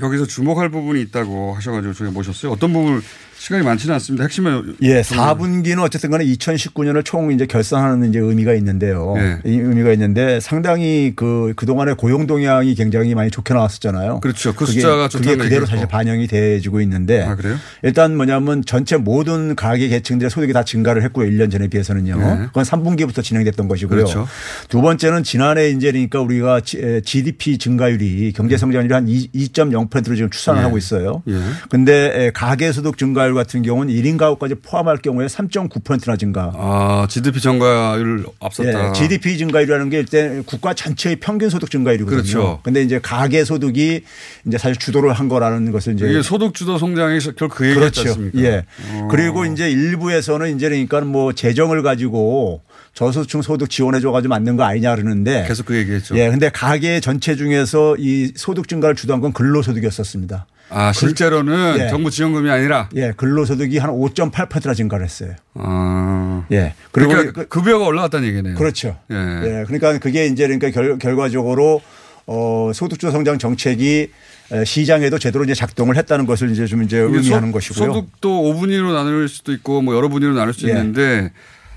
여기서 0.00 0.26
주목할 0.26 0.68
부분이 0.70 1.00
있다고 1.02 1.54
하셔가지고 1.54 1.94
저희 1.94 2.10
모셨어요. 2.10 2.52
어떤 2.52 2.72
부분 2.72 3.02
시간이 3.38 3.62
많지는 3.64 3.94
않습니다. 3.94 4.24
핵심은 4.24 4.76
예, 4.82 5.02
4분기는 5.02 5.78
어쨌든 5.80 6.10
간에 6.10 6.24
2019년을 6.24 7.04
총 7.04 7.30
이제 7.30 7.46
결산하는 7.46 8.08
이제 8.08 8.18
의미가 8.18 8.54
있는데요. 8.54 9.14
예. 9.18 9.38
이 9.44 9.58
의미가 9.58 9.92
있는데 9.92 10.40
상당히 10.40 11.12
그 11.14 11.52
그동안의 11.54 11.96
고용 11.96 12.26
동향이 12.26 12.74
굉장히 12.74 13.14
많이 13.14 13.30
좋게 13.30 13.54
나왔었잖아요. 13.54 14.20
그렇죠. 14.20 14.52
그 14.52 14.64
그게, 14.64 14.80
숫자가 14.80 15.08
그게 15.08 15.36
그대로 15.36 15.62
얘기고. 15.62 15.66
사실 15.66 15.86
반영이 15.86 16.26
돼지고 16.26 16.80
있는데 16.80 17.22
아, 17.24 17.36
그래요? 17.36 17.56
일단 17.82 18.16
뭐냐면 18.16 18.64
전체 18.64 18.96
모든 18.96 19.54
가계 19.54 19.88
계층들의 19.88 20.30
소득이 20.30 20.52
다 20.52 20.64
증가를 20.64 21.02
했고요. 21.04 21.30
1년 21.30 21.52
전에 21.52 21.68
비해서는요. 21.68 22.16
네. 22.18 22.46
그건 22.46 22.64
3분기부터 22.64 23.22
진행됐던 23.22 23.68
것이고요. 23.68 23.96
그렇죠. 23.96 24.26
두 24.68 24.80
번째는 24.80 25.22
지난해 25.22 25.68
이제 25.68 25.92
그러니까 25.92 26.20
우리가 26.20 26.62
GDP 26.62 27.58
증가율이 27.58 28.32
경제 28.34 28.56
성장률이 28.56 28.94
한 28.94 29.06
2.0%로 29.06 30.16
지금 30.16 30.30
추산을 30.30 30.60
예. 30.60 30.64
하고 30.64 30.78
있어요. 30.78 31.22
예. 31.28 31.38
근데 31.68 32.30
가계 32.34 32.72
소득 32.72 32.96
증가 32.98 33.25
율 33.26 33.34
같은 33.34 33.62
경우는 33.62 33.92
1인 33.92 34.16
가구까지 34.16 34.56
포함할 34.56 34.98
경우에 34.98 35.26
3.9%나 35.26 36.16
증가. 36.16 36.52
아, 36.54 37.06
GDP 37.08 37.40
증가율 37.40 38.26
앞섰다. 38.40 38.88
예, 38.88 38.92
GDP 38.92 39.38
증가율이라는 39.38 39.90
게 39.90 39.98
일단 39.98 40.42
국가 40.44 40.74
전체의 40.74 41.16
평균 41.16 41.50
소득 41.50 41.70
증가율이거든요. 41.70 42.22
그렇죠. 42.22 42.60
근데 42.62 42.82
이제 42.82 42.98
가계 43.00 43.44
소득이 43.44 44.02
이제 44.46 44.58
사실 44.58 44.76
주도를 44.76 45.12
한 45.12 45.28
거라는 45.28 45.72
것을 45.72 45.94
이제 45.94 46.08
이게 46.08 46.22
소득 46.22 46.54
주도 46.54 46.78
성장이 46.78 47.18
결국 47.36 47.56
그 47.56 47.68
얘기였지 47.68 48.02
그렇죠. 48.02 48.20
않습니까? 48.20 48.40
예. 48.40 48.64
어. 48.92 49.08
그리고 49.10 49.44
이제 49.44 49.70
일부에서는 49.70 50.56
이제 50.56 50.68
그러니까 50.68 51.00
뭐 51.02 51.32
재정을 51.32 51.82
가지고 51.82 52.62
저소득층 52.94 53.42
소득 53.42 53.68
지원해 53.70 54.00
줘 54.00 54.10
가지고 54.10 54.30
만든 54.30 54.56
거 54.56 54.64
아니냐 54.64 54.94
그러는데 54.94 55.44
계속 55.46 55.66
그 55.66 55.76
얘기했죠. 55.76 56.16
예. 56.16 56.30
근데 56.30 56.48
가계 56.48 57.00
전체 57.00 57.36
중에서 57.36 57.96
이 57.98 58.32
소득 58.36 58.68
증가를 58.68 58.96
주도한 58.96 59.20
건 59.20 59.32
근로소득이었었습니다. 59.32 60.46
아, 60.68 60.92
실제로는 60.92 61.76
예. 61.80 61.88
정부 61.88 62.10
지원금이 62.10 62.50
아니라 62.50 62.88
예. 62.96 63.12
근로소득이 63.16 63.78
한 63.78 63.90
5.8%나 63.90 64.74
증가를 64.74 65.04
했어요. 65.04 65.34
아. 65.54 66.44
예. 66.50 66.74
그리고 66.92 67.10
그러니까 67.12 67.44
급여가 67.44 67.86
올라갔다는 67.86 68.26
얘기네요. 68.28 68.54
그렇죠. 68.56 68.98
예. 69.10 69.14
예. 69.14 69.64
그러니까 69.66 69.98
그게 69.98 70.26
이제 70.26 70.44
그러니까 70.46 70.70
결, 70.70 70.98
결과적으로 70.98 71.80
어, 72.26 72.72
소득주 72.74 73.10
성장 73.12 73.38
정책이 73.38 74.10
에, 74.52 74.64
시장에도 74.64 75.18
제대로 75.18 75.44
이제 75.44 75.54
작동을 75.54 75.96
했다는 75.96 76.26
것을 76.26 76.50
이제 76.50 76.66
좀 76.66 76.82
이제 76.82 76.98
의미하는 76.98 77.48
소- 77.48 77.52
것이고요. 77.52 77.92
소득도 77.92 78.42
5분위로 78.42 78.92
나눌 78.92 79.28
수도 79.28 79.52
있고 79.52 79.82
뭐 79.82 79.94
여러 79.94 80.08
분위로 80.08 80.34
나눌 80.34 80.52
수 80.52 80.66
예. 80.66 80.70
있는데 80.72 81.30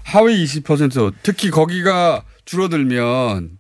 하위 0.04 0.44
20% 0.44 1.14
특히 1.24 1.52
거기가 1.52 2.24
줄어들면 2.46 3.52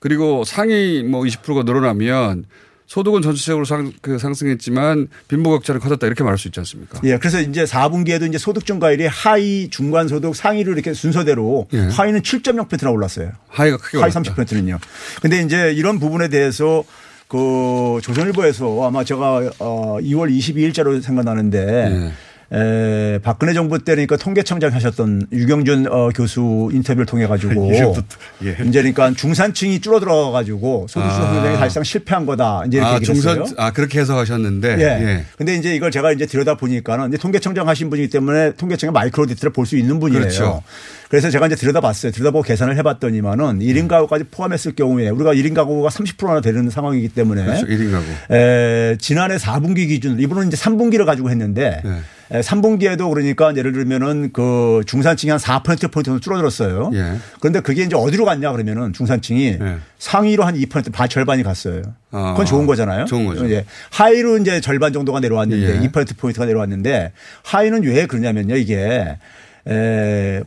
그리고 0.00 0.44
상위 0.44 1.02
뭐 1.02 1.22
20%가 1.24 1.62
늘어나면 1.64 2.44
소득은 2.88 3.20
전체적으로 3.20 3.66
상, 3.66 3.92
그 4.00 4.18
상승했지만 4.18 5.08
빈부격차는 5.28 5.80
커졌다 5.80 6.06
이렇게 6.06 6.24
말할 6.24 6.38
수 6.38 6.48
있지 6.48 6.58
않습니까? 6.60 7.00
예, 7.04 7.18
그래서 7.18 7.40
이제 7.40 7.64
4분기에도 7.64 8.26
이제 8.26 8.38
소득 8.38 8.64
증가율이 8.64 9.06
하위, 9.06 9.68
중간 9.70 10.08
소득, 10.08 10.34
상위를 10.34 10.72
이렇게 10.72 10.94
순서대로 10.94 11.68
예. 11.74 11.80
하위는 11.80 12.22
7.0%나 12.22 12.90
올랐어요. 12.90 13.32
하위가 13.48 13.76
크게 13.76 13.98
하위 13.98 14.10
올랐다. 14.10 14.34
30%는요. 14.34 14.78
근데 15.20 15.42
이제 15.42 15.72
이런 15.72 15.98
부분에 15.98 16.28
대해서 16.28 16.82
그 17.28 18.00
조선일보에서 18.02 18.86
아마 18.86 19.04
제가 19.04 19.50
어 19.58 19.98
2월 20.00 20.34
22일자로 20.34 21.02
생각나는데 21.02 22.10
에, 22.50 23.18
박근혜 23.22 23.52
정부 23.52 23.78
때니까 23.78 24.16
통계청장 24.16 24.72
하셨던 24.72 25.26
유경준 25.32 25.86
어, 25.90 26.08
교수 26.14 26.70
인터뷰를 26.72 27.04
통해 27.04 27.26
가지고 27.26 27.70
예. 28.42 28.52
이제 28.66 28.80
그러니까 28.80 29.12
중산층이 29.12 29.80
줄어들어 29.80 30.30
가지고 30.30 30.86
소득 30.88 31.10
주도 31.10 31.24
아. 31.24 31.56
사실상 31.58 31.82
실패한 31.84 32.24
거다. 32.24 32.62
이제 32.66 32.78
이렇게 32.78 32.94
아, 32.94 32.98
중산, 33.00 33.42
했어요. 33.42 33.54
아, 33.58 33.70
그렇게 33.72 34.00
해석하셨는데. 34.00 34.76
예. 34.78 34.82
예. 34.82 35.24
근데 35.36 35.56
이제 35.56 35.74
이걸 35.74 35.90
제가 35.90 36.10
이제 36.12 36.24
들여다 36.24 36.54
보니까는 36.56 37.10
통계청장 37.18 37.68
하신 37.68 37.90
분이기 37.90 38.08
때문에 38.08 38.52
통계청의 38.52 38.92
마이크로 38.92 39.26
디테일을 39.26 39.52
볼 39.52 39.66
수 39.68 39.76
있는 39.76 40.00
분이에요. 40.00 40.20
그렇죠. 40.22 40.62
그래서 41.08 41.30
제가 41.30 41.46
이제 41.46 41.56
들여다 41.56 41.80
봤어요. 41.80 42.12
들여다보고 42.12 42.42
계산을 42.42 42.76
해봤더니만은 42.76 43.60
1인 43.60 43.88
가구까지 43.88 44.24
포함했을 44.30 44.74
경우에 44.74 45.08
우리가 45.08 45.34
1인 45.34 45.54
가구가 45.54 45.88
30%나 45.88 46.40
되는 46.40 46.68
상황이기 46.68 47.08
때문에 47.08 47.44
그렇죠. 47.44 47.66
1인 47.66 47.90
가구. 47.92 48.04
에, 48.34 48.96
지난해 49.00 49.36
4분기 49.36 49.88
기준 49.88 50.20
이분은 50.20 50.48
이제 50.48 50.56
3분기를 50.56 51.06
가지고 51.06 51.30
했는데 51.30 51.80
네. 51.82 52.40
3분기에도 52.40 53.08
그러니까 53.08 53.56
예를 53.56 53.72
들면은 53.72 54.30
그 54.34 54.82
중산층이 54.86 55.30
한 55.30 55.38
4%포인트 55.38 56.02
정도 56.02 56.20
줄어들었어요. 56.20 56.90
예. 56.92 57.14
그런데 57.40 57.60
그게 57.60 57.84
이제 57.84 57.96
어디로 57.96 58.26
갔냐 58.26 58.52
그러면은 58.52 58.92
중산층이 58.92 59.56
상위로 59.98 60.44
한 60.44 60.54
2%, 60.54 60.92
반 60.92 61.08
절반이 61.08 61.42
갔어요. 61.42 61.80
아, 62.10 62.32
그건 62.32 62.44
좋은 62.44 62.66
거잖아요. 62.66 63.06
좋은 63.06 63.24
거죠. 63.24 63.50
예. 63.50 63.64
하위로 63.92 64.36
이제 64.38 64.60
절반 64.60 64.92
정도가 64.92 65.20
내려왔는데 65.20 65.82
예. 65.82 65.88
2%포인트가 65.88 66.44
내려왔는데 66.44 67.12
하위는 67.44 67.82
왜 67.84 68.04
그러냐면요. 68.04 68.56
이게 68.56 68.76
에, 68.76 69.16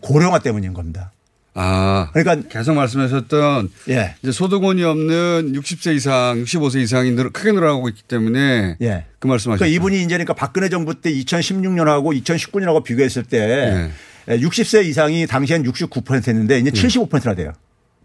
고령화 0.01 0.39
때문인 0.39 0.73
겁니다. 0.73 1.11
아. 1.53 2.09
그러니까 2.13 2.47
계속 2.47 2.75
말씀하셨던 2.75 3.69
예. 3.89 4.15
이제 4.21 4.31
소득원이 4.31 4.83
없는 4.83 5.53
60세 5.53 5.95
이상, 5.95 6.41
65세 6.43 6.81
이상이 6.81 7.11
늘, 7.11 7.29
크게 7.29 7.51
늘어나고 7.51 7.89
있기 7.89 8.03
때문에 8.03 8.77
예. 8.81 9.05
그 9.19 9.27
말씀하셨죠. 9.27 9.59
그러니까 9.59 9.65
이분이 9.67 9.97
이제 9.97 10.07
그러니까 10.07 10.33
박근혜 10.33 10.69
정부 10.69 10.95
때 11.01 11.11
2016년하고 11.11 12.23
2019년하고 12.23 12.83
비교했을 12.83 13.23
때 13.23 13.91
예. 14.27 14.37
60세 14.37 14.85
이상이 14.85 15.27
당시엔 15.27 15.63
69%였는데 15.63 16.59
이제 16.59 16.71
75%나 16.71 17.35
돼요. 17.35 17.51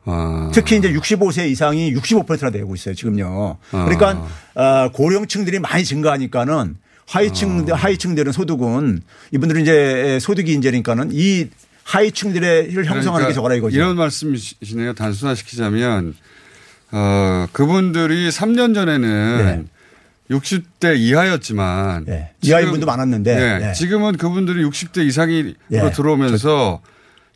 아. 0.07 0.51
특히 0.53 0.77
이제 0.77 0.93
65세 0.93 1.49
이상이 1.49 1.93
65%나 1.95 2.51
되고 2.51 2.75
있어요 2.75 2.95
지금요. 2.95 3.59
아. 3.71 3.85
그러니까 3.85 4.27
어, 4.55 4.91
고령층들이 4.93 5.61
많이 5.61 5.85
증가하니까는 5.85 6.77
하위층 7.07 7.67
아. 7.71 7.75
하위층들은 7.75 8.33
소득은 8.33 9.03
이분들은 9.33 9.63
이제 9.63 10.19
소득이 10.21 10.59
그러니까는 10.61 11.11
이 11.13 11.49
하위층들의 11.85 12.73
형성하는 12.73 13.29
게 13.29 13.33
저거라 13.35 13.55
이거죠. 13.55 13.73
그러니까 13.73 13.77
이런 13.77 13.97
말씀이시네요. 13.97 14.95
단순화시키자면 14.95 16.15
어, 16.93 17.47
그분들이 17.53 18.29
3년 18.29 18.75
전에는 18.75 19.69
60대 20.31 20.99
이하였지만 20.99 22.05
네. 22.07 22.33
이하인 22.43 22.71
분도 22.71 22.87
많았는데 22.87 23.31
예, 23.63 23.69
예. 23.69 23.73
지금은 23.73 24.17
그분들이 24.17 24.65
60대 24.65 25.07
이상으로 25.07 25.53
예. 25.71 25.91
들어오면서 25.93 26.81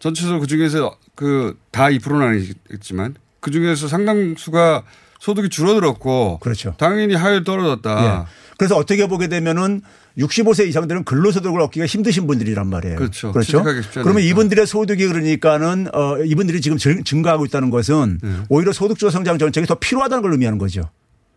전체적으로 0.00 0.40
그 0.40 0.46
중에서 0.46 0.96
그 1.14 1.54
다 1.70 1.84
2%는 1.86 2.22
아니겠지만 2.22 3.14
그 3.40 3.50
중에서 3.50 3.88
상당수가 3.88 4.82
소득이 5.20 5.48
줄어들었고 5.48 6.38
그렇죠. 6.40 6.74
당연히 6.78 7.14
하율 7.14 7.44
떨어졌다. 7.44 8.26
예. 8.60 8.66
그래서 8.66 8.76
어떻게 8.76 9.06
보게 9.06 9.26
되면은 9.28 9.80
65세 10.18 10.68
이상들은 10.68 11.04
근로소득을 11.04 11.60
얻기가 11.62 11.86
힘드신 11.86 12.26
분들이란 12.26 12.66
말이에요. 12.68 12.96
그렇죠. 12.96 13.32
그렇죠. 13.32 13.62
그러면. 14.02 14.22
이분들의 14.22 14.66
소득이 14.66 15.06
그러니까는 15.06 15.88
어 15.94 16.18
이분들이 16.22 16.60
지금 16.60 16.76
증- 16.76 17.02
증가하고 17.04 17.46
있다는 17.46 17.70
것은 17.70 18.18
네. 18.22 18.30
오히려 18.48 18.72
소득주도 18.72 19.10
성장 19.10 19.38
정책이 19.38 19.66
더 19.66 19.76
필요하다는 19.76 20.22
걸 20.22 20.32
의미하는 20.32 20.58
거죠. 20.58 20.82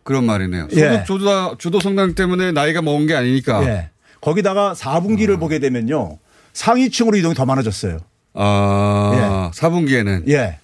그런 0.02 0.24
말이네요. 0.24 0.68
예. 0.72 0.76
소득 0.76 1.04
주도, 1.06 1.56
주도 1.58 1.80
성장 1.80 2.14
때문에 2.14 2.52
나이가 2.52 2.82
먹은 2.82 3.06
게 3.06 3.14
아니니까. 3.14 3.64
예. 3.66 3.90
거기다가 4.20 4.74
4분기를 4.74 5.38
보게 5.40 5.58
되면요. 5.58 6.18
상위층으로 6.52 7.16
이동이 7.16 7.34
더 7.34 7.46
많아졌어요. 7.46 7.98
아, 8.34 9.50
4분기에는. 9.54 10.28
예. 10.28 10.58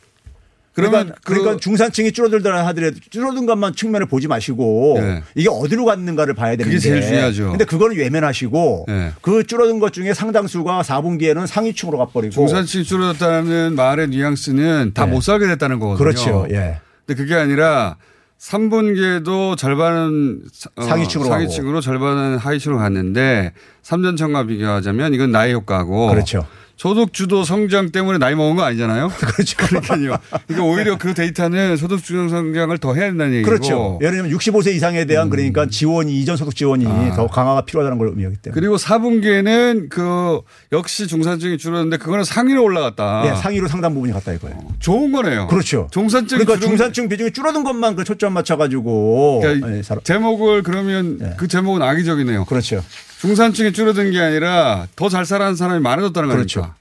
그러면 0.81 1.01
그러니까, 1.07 1.21
그러니까 1.25 1.57
중산층이 1.61 2.13
줄어들더라 2.13 2.67
하더라도 2.69 2.97
줄어든 3.11 3.47
것만 3.47 3.75
측면을 3.75 4.07
보지 4.07 4.29
마시고 4.29 4.97
예. 5.01 5.23
이게 5.35 5.49
어디로 5.49 5.85
갔는가를 5.85 6.35
봐야 6.35 6.51
되는데. 6.57 6.65
그게 6.65 6.79
제일 6.79 7.03
중요하죠. 7.03 7.51
근데 7.51 7.65
그거는 7.65 7.97
외면하시고 7.97 8.87
예. 8.89 9.13
그 9.23 9.45
줄어든 9.45 9.79
것 9.79 9.93
중에 9.93 10.15
상당수가 10.15 10.83
4분기에는 10.83 11.47
상위층으로 11.47 11.99
가버리고. 11.99 12.33
중산층이 12.33 12.85
줄어들었다는 12.85 13.75
말의 13.77 14.09
뉘앙스는 14.09 14.93
다 14.95 15.07
예. 15.07 15.11
못 15.11 15.23
살게 15.23 15.47
됐다는 15.47 15.79
거거든요. 15.79 15.99
그렇죠. 15.99 16.47
예. 16.51 16.81
근데 17.07 17.21
그게 17.21 17.35
아니라 17.35 17.97
3분기에도 18.41 19.57
절반은 19.57 20.43
어, 20.77 20.83
상위층으로 20.83 21.29
상위층으로 21.29 21.81
절반은 21.81 22.39
하위층으로 22.39 22.81
갔는데 22.81 23.53
3년 23.83 24.17
전과 24.17 24.45
비교하자면 24.47 25.15
이건 25.15 25.31
나이 25.31 25.53
효과고 25.53 26.09
그렇죠. 26.09 26.47
소득 26.81 27.13
주도 27.13 27.45
성장 27.45 27.91
때문에 27.91 28.17
나이 28.17 28.35
먹은 28.35 28.57
거 28.57 28.63
아니잖아요. 28.63 29.11
그렇죠. 29.21 29.55
그러니까요. 29.59 30.17
그러니까 30.47 30.67
오히려 30.67 30.97
그 30.97 31.13
데이터는 31.13 31.77
소득 31.77 32.03
주도 32.03 32.31
성장을 32.31 32.79
더 32.79 32.95
해야 32.95 33.09
된다는 33.09 33.35
얘기고. 33.35 33.51
그렇죠. 33.51 33.99
예를 34.01 34.23
들면 34.23 34.39
65세 34.39 34.75
이상에 34.75 35.05
대한 35.05 35.27
음. 35.27 35.31
그러니까 35.31 35.67
지원이 35.67 36.19
이전 36.19 36.39
소득 36.39 36.57
지원이 36.57 36.87
아. 36.87 37.13
더 37.15 37.27
강화가 37.27 37.67
필요하다는 37.67 37.99
걸 37.99 38.09
의미하기 38.09 38.39
때문에. 38.39 38.59
그리고 38.59 38.79
4분기에는 38.79 39.91
그 39.91 40.41
역시 40.73 41.07
중산층이 41.07 41.59
줄었는데 41.59 41.99
그거는 41.99 42.25
상위로 42.25 42.65
올라갔다. 42.65 43.25
예, 43.27 43.37
상위로 43.37 43.69
상당 43.69 43.93
부분이 43.93 44.15
갔다 44.15 44.33
이거예요. 44.33 44.57
좋은 44.79 45.13
거네요. 45.13 45.49
그렇죠. 45.49 45.87
중산층 45.93 46.39
그러니까 46.39 46.67
중산층 46.67 47.11
비중이 47.11 47.33
줄어든 47.33 47.63
것만 47.63 47.95
그 47.95 48.05
초점 48.05 48.33
맞춰 48.33 48.57
가지고 48.57 49.41
그러니까 49.43 49.77
예, 49.77 49.83
살- 49.83 50.01
제목을 50.03 50.63
그러면 50.63 51.35
그 51.37 51.47
제목은 51.47 51.83
악의적이네요. 51.83 52.47
그렇죠. 52.47 52.83
중산층이 53.21 53.73
줄어든 53.73 54.11
게 54.13 54.21
아니라 54.21 54.87
더 54.97 55.09
잘 55.09 55.25
살아가는 55.27 55.57
사람이 55.57 55.81
많아졌다는 55.81 56.29
그렇죠. 56.31 56.61
거니까. 56.63 56.77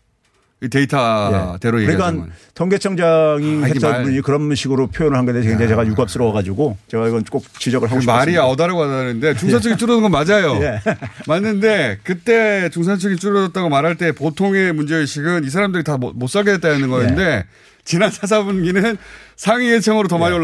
이 0.61 0.67
데이터대로 0.67 1.77
그러니까 1.77 1.93
얘기하자면. 1.93 2.31
통계청장이 2.53 3.63
아, 3.63 3.65
했던 3.67 3.91
말- 3.91 4.03
분이 4.03 4.19
그런 4.21 4.53
식으로 4.55 4.87
표현을 4.87 5.17
한 5.17 5.25
건데 5.25 5.41
굉장히 5.41 5.69
제가 5.69 5.87
유감스러워 5.87 6.33
가지고 6.33 6.77
제가 6.89 7.07
이건 7.07 7.23
꼭 7.23 7.45
지적을 7.59 7.87
하고 7.87 7.95
그 7.97 8.01
싶습니다. 8.01 8.17
말이 8.17 8.35
어다르고 8.37 8.83
하다는데 8.83 9.35
중산층이 9.35 9.77
줄어든 9.77 10.01
건 10.01 10.11
맞아요. 10.11 10.59
예. 10.63 10.81
맞는데 11.27 11.99
그때 12.03 12.69
중산층이 12.73 13.15
줄어들었다고 13.15 13.69
말할 13.69 13.95
때 13.95 14.11
보통의 14.11 14.73
문제의식은 14.73 15.45
이 15.45 15.49
사람들이 15.49 15.83
다 15.85 15.95
못 15.97 16.27
살게 16.29 16.51
됐다는 16.53 16.89
거였는데 16.89 17.45
지난 17.85 18.11
4, 18.11 18.27
4분기는 18.27 18.97
상위 19.37 19.69
계층으로 19.69 20.09
더 20.09 20.17
많이. 20.17 20.35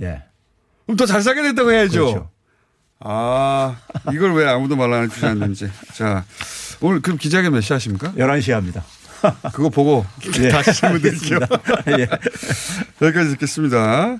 예, 0.00 0.04
예. 0.06 0.22
그럼 0.86 0.96
더 0.96 1.06
잘 1.06 1.22
살게 1.22 1.40
됐다고 1.42 1.70
해야죠. 1.72 2.00
그렇죠. 2.06 2.30
아, 3.04 3.76
이걸 4.12 4.32
왜 4.34 4.46
아무도 4.48 4.76
말 4.76 4.92
안 4.92 5.04
해주지 5.04 5.24
않는지. 5.26 5.70
자, 5.94 6.24
오늘 6.80 7.00
그럼 7.00 7.18
기자회견 7.18 7.52
몇 7.52 7.60
시 7.60 7.72
하십니까? 7.72 8.12
11시 8.12 8.52
합니다. 8.52 8.84
그거 9.52 9.68
보고 9.68 10.04
예, 10.40 10.48
다시 10.48 10.72
질문 10.74 11.00
드릴게요. 11.00 11.38
예. 11.98 12.08
여기까지 13.00 13.30
듣겠습니다. 13.30 14.16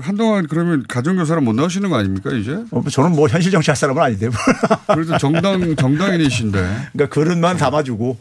한동안 0.00 0.46
그러면 0.46 0.84
가정교사는 0.86 1.42
못 1.42 1.54
나오시는 1.54 1.90
거 1.90 1.96
아닙니까, 1.96 2.30
이제? 2.30 2.56
어, 2.70 2.82
저는 2.88 3.12
뭐 3.12 3.26
현실 3.26 3.50
정치할 3.50 3.74
사람은 3.74 4.00
아닌데. 4.00 4.28
그래도 4.86 5.18
정당, 5.18 5.74
정당인이신데. 5.74 6.58
그러니까 6.92 7.06
그릇만 7.12 7.56
담아주고. 7.56 8.16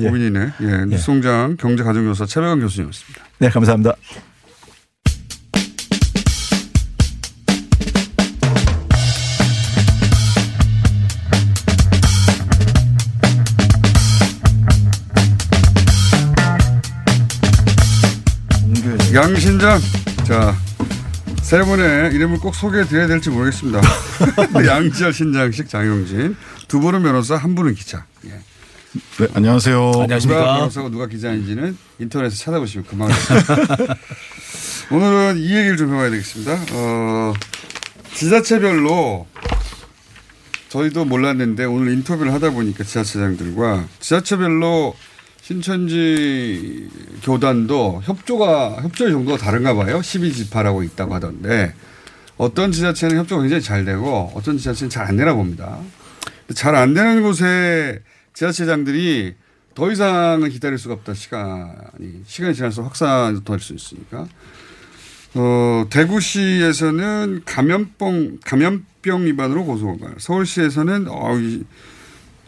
예. 0.00 0.08
고민이네. 0.08 0.50
예. 0.62 0.84
뉴스공장 0.86 1.56
경제가정교사 1.56 2.26
최백원 2.26 2.60
교수님이었습니다. 2.60 3.24
네, 3.38 3.48
감사합니다. 3.48 3.94
양신장. 19.12 19.80
자, 20.24 20.54
세 21.42 21.62
분의 21.62 22.14
이름을 22.14 22.38
꼭 22.38 22.54
소개해 22.54 22.84
드려야 22.84 23.08
될지 23.08 23.30
모르겠습니다. 23.30 23.80
양지열 24.64 25.12
신장식 25.12 25.68
장용진. 25.68 26.36
두 26.68 26.78
분은 26.78 27.02
변호사, 27.02 27.36
한 27.36 27.56
분은 27.56 27.74
기자. 27.74 28.04
예. 28.26 28.30
네, 29.18 29.26
안녕하세요. 29.34 29.92
누가 30.20 30.56
변호사고 30.58 30.90
누가 30.90 31.06
기자인지는 31.06 31.76
인터넷에 31.98 32.36
찾아보시면 32.36 32.86
금방. 32.86 33.08
오늘은 34.92 35.38
이 35.38 35.56
얘기를 35.56 35.76
좀 35.76 35.92
해봐야 35.92 36.10
되겠습니다. 36.10 36.58
어, 36.72 37.32
지자체별로 38.14 39.26
저희도 40.68 41.04
몰랐는데 41.04 41.64
오늘 41.64 41.92
인터뷰를 41.94 42.32
하다 42.32 42.50
보니까 42.50 42.84
지자체장들과 42.84 43.86
지자체별로 43.98 44.94
신천지 45.50 46.88
교단도 47.24 48.02
협조가 48.04 48.82
협조의 48.82 49.10
정도가 49.10 49.36
다른가 49.36 49.74
봐요. 49.74 49.98
12지파라고 49.98 50.84
있다고 50.84 51.12
하던데 51.12 51.74
어떤 52.36 52.70
지자체는 52.70 53.16
협조가 53.16 53.42
굉장히 53.42 53.60
잘 53.60 53.84
되고 53.84 54.30
어떤 54.36 54.56
지자체는 54.58 54.90
잘 54.90 55.08
안 55.08 55.16
되나 55.16 55.34
봅니다. 55.34 55.80
잘 56.54 56.76
안 56.76 56.94
되는 56.94 57.22
곳에 57.22 58.00
지자체장들이 58.32 59.34
더 59.74 59.90
이상은 59.90 60.48
기다릴 60.50 60.78
수가 60.78 60.94
없다. 60.94 61.14
시간이 61.14 62.22
시간이 62.26 62.54
더할수 63.44 63.74
있으니까. 63.74 64.28
어, 65.34 65.84
대구시에서는 65.90 67.42
감염병 67.44 68.38
감염병 68.44 69.24
위반으로 69.24 69.64
고소가. 69.64 70.14
서울시에서는 70.18 71.06
어, 71.08 71.36
이, 71.40 71.64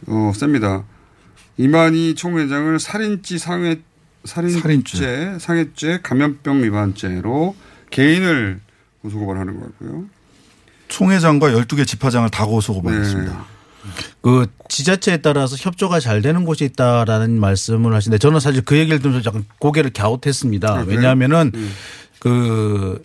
어 0.07 0.31
셉니다. 0.37 0.85
이만희 1.57 2.15
총회장을 2.15 2.79
살인죄 2.79 3.39
상해 3.39 3.79
살인죄, 4.25 4.61
살인죄. 4.61 5.37
상해죄 5.41 6.01
감염병 6.03 6.63
위반죄로 6.63 7.55
개인을 7.91 8.61
고소고발하는 9.03 9.61
거고요. 9.61 10.05
총회장과 10.89 11.51
12개 11.51 11.87
지파장을 11.87 12.29
다 12.31 12.47
고소고발했습니다. 12.47 13.45
그 14.21 14.47
지자체에 14.69 15.19
따라서 15.19 15.57
협조가 15.59 15.99
잘 15.99 16.23
되는 16.23 16.45
곳이 16.45 16.65
있다라는 16.65 17.41
말씀을 17.41 17.93
하시는데 17.95 18.19
저는 18.19 18.39
사실 18.39 18.63
그 18.65 18.77
얘기를 18.79 19.01
들으면서 19.01 19.27
약간 19.29 19.45
고개를 19.59 19.93
갸웃했습니다. 19.93 20.69
아? 20.69 20.85
왜냐하면은 20.87 21.51
음. 21.55 21.73
그 22.21 23.03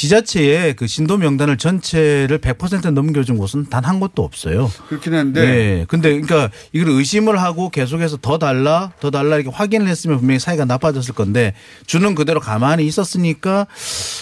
지자체에 0.00 0.72
그 0.72 0.86
신도 0.86 1.18
명단을 1.18 1.58
전체를 1.58 2.38
100% 2.38 2.90
넘겨준 2.92 3.36
곳은 3.36 3.68
단 3.68 3.80
한 3.84 3.98
곳도 4.00 4.22
없어요. 4.22 4.70
그렇긴 4.88 5.14
한데. 5.14 5.40
네. 5.46 5.84
근데 5.88 6.20
그러니까 6.20 6.50
이걸 6.72 6.90
의심을 6.92 7.40
하고 7.40 7.68
계속해서 7.70 8.18
더 8.18 8.38
달라, 8.38 8.92
더 9.00 9.10
달라 9.10 9.36
이렇게 9.36 9.50
확인을 9.54 9.88
했으면 9.88 10.18
분명히 10.18 10.38
사이가 10.38 10.64
나빠졌을 10.64 11.14
건데 11.14 11.54
주는 11.86 12.14
그대로 12.14 12.40
가만히 12.40 12.86
있었으니까 12.86 13.66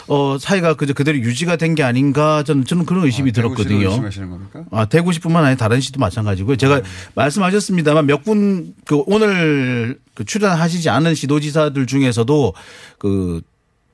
어 0.09 0.37
사이가 0.41 0.75
그저 0.75 0.93
그대로 0.95 1.19
유지가 1.19 1.57
된 1.57 1.75
게 1.75 1.83
아닌가 1.83 2.43
저는 2.45 2.65
저는 2.65 2.87
그런 2.87 3.05
의심이 3.05 3.31
대구시를 3.31 3.55
들었거든요. 3.57 3.89
의심하시는 3.91 4.31
겁니까? 4.31 4.65
아, 4.73 4.87
대구시뿐만 4.87 5.45
아니라 5.45 5.57
다른 5.59 5.81
시도 5.81 6.01
마찬가지고요. 6.01 6.57
제가 6.57 6.81
말씀하셨습니다만 7.15 8.07
몇 8.07 8.23
분 8.25 8.75
그 8.85 9.03
오늘 9.07 9.99
그 10.15 10.25
출연하시지 10.25 10.89
않은 10.91 11.15
시도지사들 11.15 11.87
중에서도 11.87 12.55
그 12.99 13.43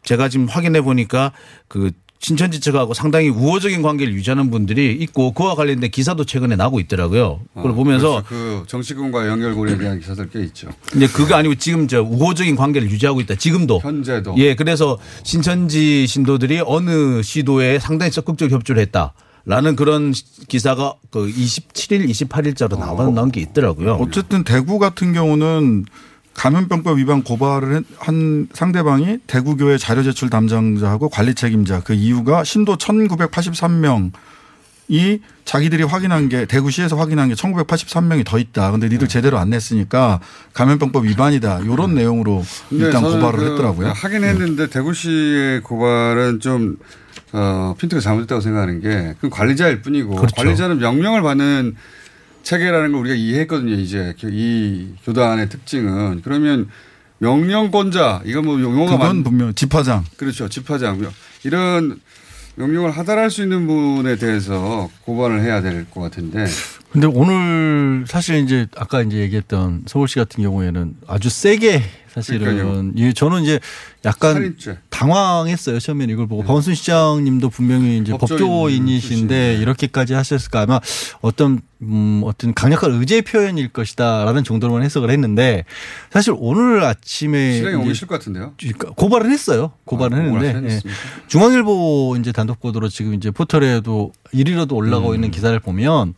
제가 0.04 0.28
지금 0.28 0.46
확인해 0.46 0.80
보니까 0.82 1.32
그 1.68 1.90
신천지 2.24 2.58
측하고 2.58 2.94
상당히 2.94 3.28
우호적인 3.28 3.82
관계를 3.82 4.14
유지하는 4.14 4.50
분들이 4.50 4.96
있고 4.98 5.32
그와 5.32 5.54
관련된 5.54 5.90
기사도 5.90 6.24
최근에 6.24 6.56
나고 6.56 6.80
있더라고요. 6.80 7.40
그걸 7.54 7.72
아, 7.72 7.74
보면서. 7.74 8.22
그 8.26 8.64
정치권과 8.66 9.28
연결고리에 9.28 9.76
대한 9.76 10.00
기사들 10.00 10.30
꽤 10.30 10.40
있죠. 10.44 10.68
근데 10.90 11.06
그거 11.06 11.34
아니고 11.34 11.56
지금 11.56 11.86
저 11.86 12.00
우호적인 12.00 12.56
관계를 12.56 12.90
유지하고 12.90 13.20
있다. 13.20 13.34
지금도. 13.34 13.80
현재도. 13.82 14.36
예, 14.38 14.54
그래서 14.54 14.98
신천지 15.22 16.06
신도들이 16.06 16.62
어느 16.64 17.20
시도에 17.22 17.78
상당히 17.78 18.10
적극적 18.10 18.50
협조를 18.50 18.80
했다. 18.80 19.12
라는 19.46 19.76
그런 19.76 20.14
기사가 20.48 20.94
그 21.10 21.26
27일, 21.26 22.08
28일자로 22.08 22.78
나와 22.78 23.10
나온 23.10 23.30
게 23.30 23.42
있더라고요. 23.42 23.98
어쨌든 24.00 24.42
대구 24.44 24.78
같은 24.78 25.12
경우는 25.12 25.84
감염병법 26.34 26.98
위반 26.98 27.22
고발을 27.22 27.74
한- 27.76 27.84
한 27.98 28.48
상대방이 28.52 29.18
대구교회 29.26 29.78
자료 29.78 30.02
제출 30.02 30.30
담당자하고 30.30 31.08
관리 31.08 31.34
책임자 31.34 31.80
그 31.80 31.94
이유가 31.94 32.42
신도 32.44 32.76
1983명이 32.76 34.10
자기들이 35.44 35.84
확인한 35.84 36.28
게 36.28 36.44
대구시에서 36.46 36.96
확인한 36.96 37.28
게 37.28 37.34
1983명이 37.34 38.24
더 38.26 38.38
있다. 38.38 38.70
근데 38.72 38.88
네. 38.88 38.94
니들 38.94 39.08
제대로 39.08 39.38
안 39.38 39.50
냈으니까 39.50 40.20
감염병법 40.52 41.04
위반이다. 41.04 41.60
이런 41.60 41.94
내용으로 41.94 42.44
근데 42.68 42.86
일단 42.86 43.02
고발을 43.02 43.38
그 43.38 43.50
했더라고요. 43.52 43.88
하긴 43.94 44.24
했는데 44.24 44.68
대구시의 44.68 45.62
고발은 45.62 46.40
좀 46.40 46.76
어, 47.32 47.74
핀트가 47.78 48.00
잘못됐다고 48.00 48.40
생각하는 48.40 48.80
게 48.80 49.14
그 49.20 49.28
관리자일 49.28 49.82
뿐이고 49.82 50.14
그렇죠. 50.16 50.34
관리자는 50.36 50.78
명령을 50.78 51.22
받는 51.22 51.74
체계라는 52.44 52.92
걸 52.92 53.00
우리가 53.00 53.16
이해했거든요. 53.16 53.74
이제 53.74 54.14
이 54.24 54.88
교단의 55.04 55.48
특징은 55.48 56.20
그러면 56.22 56.68
명령권자 57.18 58.22
이거 58.24 58.42
뭐 58.42 58.60
용어가 58.60 58.92
그건 58.92 58.98
많- 58.98 59.24
분명 59.24 59.54
집화장. 59.54 60.04
그렇죠. 60.16 60.48
집하장 60.48 61.00
이런 61.42 61.98
명령을 62.56 62.90
하달할 62.92 63.30
수 63.30 63.42
있는 63.42 63.66
분에 63.66 64.16
대해서 64.16 64.88
고발을 65.02 65.42
해야 65.42 65.60
될 65.60 65.86
것 65.90 66.00
같은데 66.02 66.46
근데 66.92 67.08
오늘 67.08 68.04
사실 68.06 68.36
이제 68.36 68.66
아까 68.76 69.02
이제 69.02 69.16
얘기했던 69.18 69.82
서울시 69.86 70.16
같은 70.16 70.42
경우에는 70.44 70.94
아주 71.08 71.28
세게 71.30 71.82
사실은. 72.14 72.94
예, 72.96 73.12
저는 73.12 73.42
이제 73.42 73.58
약간 74.04 74.34
살인죄. 74.34 74.78
당황했어요. 74.88 75.80
처음에 75.80 76.04
이걸 76.04 76.28
보고 76.28 76.42
박원순 76.42 76.74
시장님도 76.74 77.50
분명히 77.50 77.98
이제 77.98 78.12
법조인 78.12 78.38
법조인이신데 78.38 79.56
이렇게까지 79.56 80.14
하셨을까 80.14 80.62
아마 80.62 80.80
어떤 81.22 81.60
음 81.82 82.22
어떤 82.24 82.54
강력한 82.54 82.92
의제 82.92 83.20
표현일 83.20 83.68
것이다라는 83.68 84.44
정도로만 84.44 84.84
해석을 84.84 85.10
했는데 85.10 85.64
사실 86.10 86.34
오늘 86.36 86.84
아침에 86.84 87.58
이제 87.58 87.94
싫을 87.94 88.08
것 88.08 88.14
같은데요. 88.18 88.54
그러니까 88.58 88.90
고발은 88.90 89.30
했어요. 89.32 89.72
고발은 89.84 90.36
아, 90.36 90.40
했는데 90.40 90.74
예. 90.74 90.80
중앙일보 91.26 92.16
이제 92.20 92.30
단독 92.30 92.60
보도로 92.60 92.88
지금 92.88 93.14
이제 93.14 93.32
포털에도 93.32 94.12
1위로도 94.32 94.72
올라가고 94.72 95.10
음. 95.10 95.14
있는 95.16 95.30
기사를 95.32 95.58
보면 95.58 96.14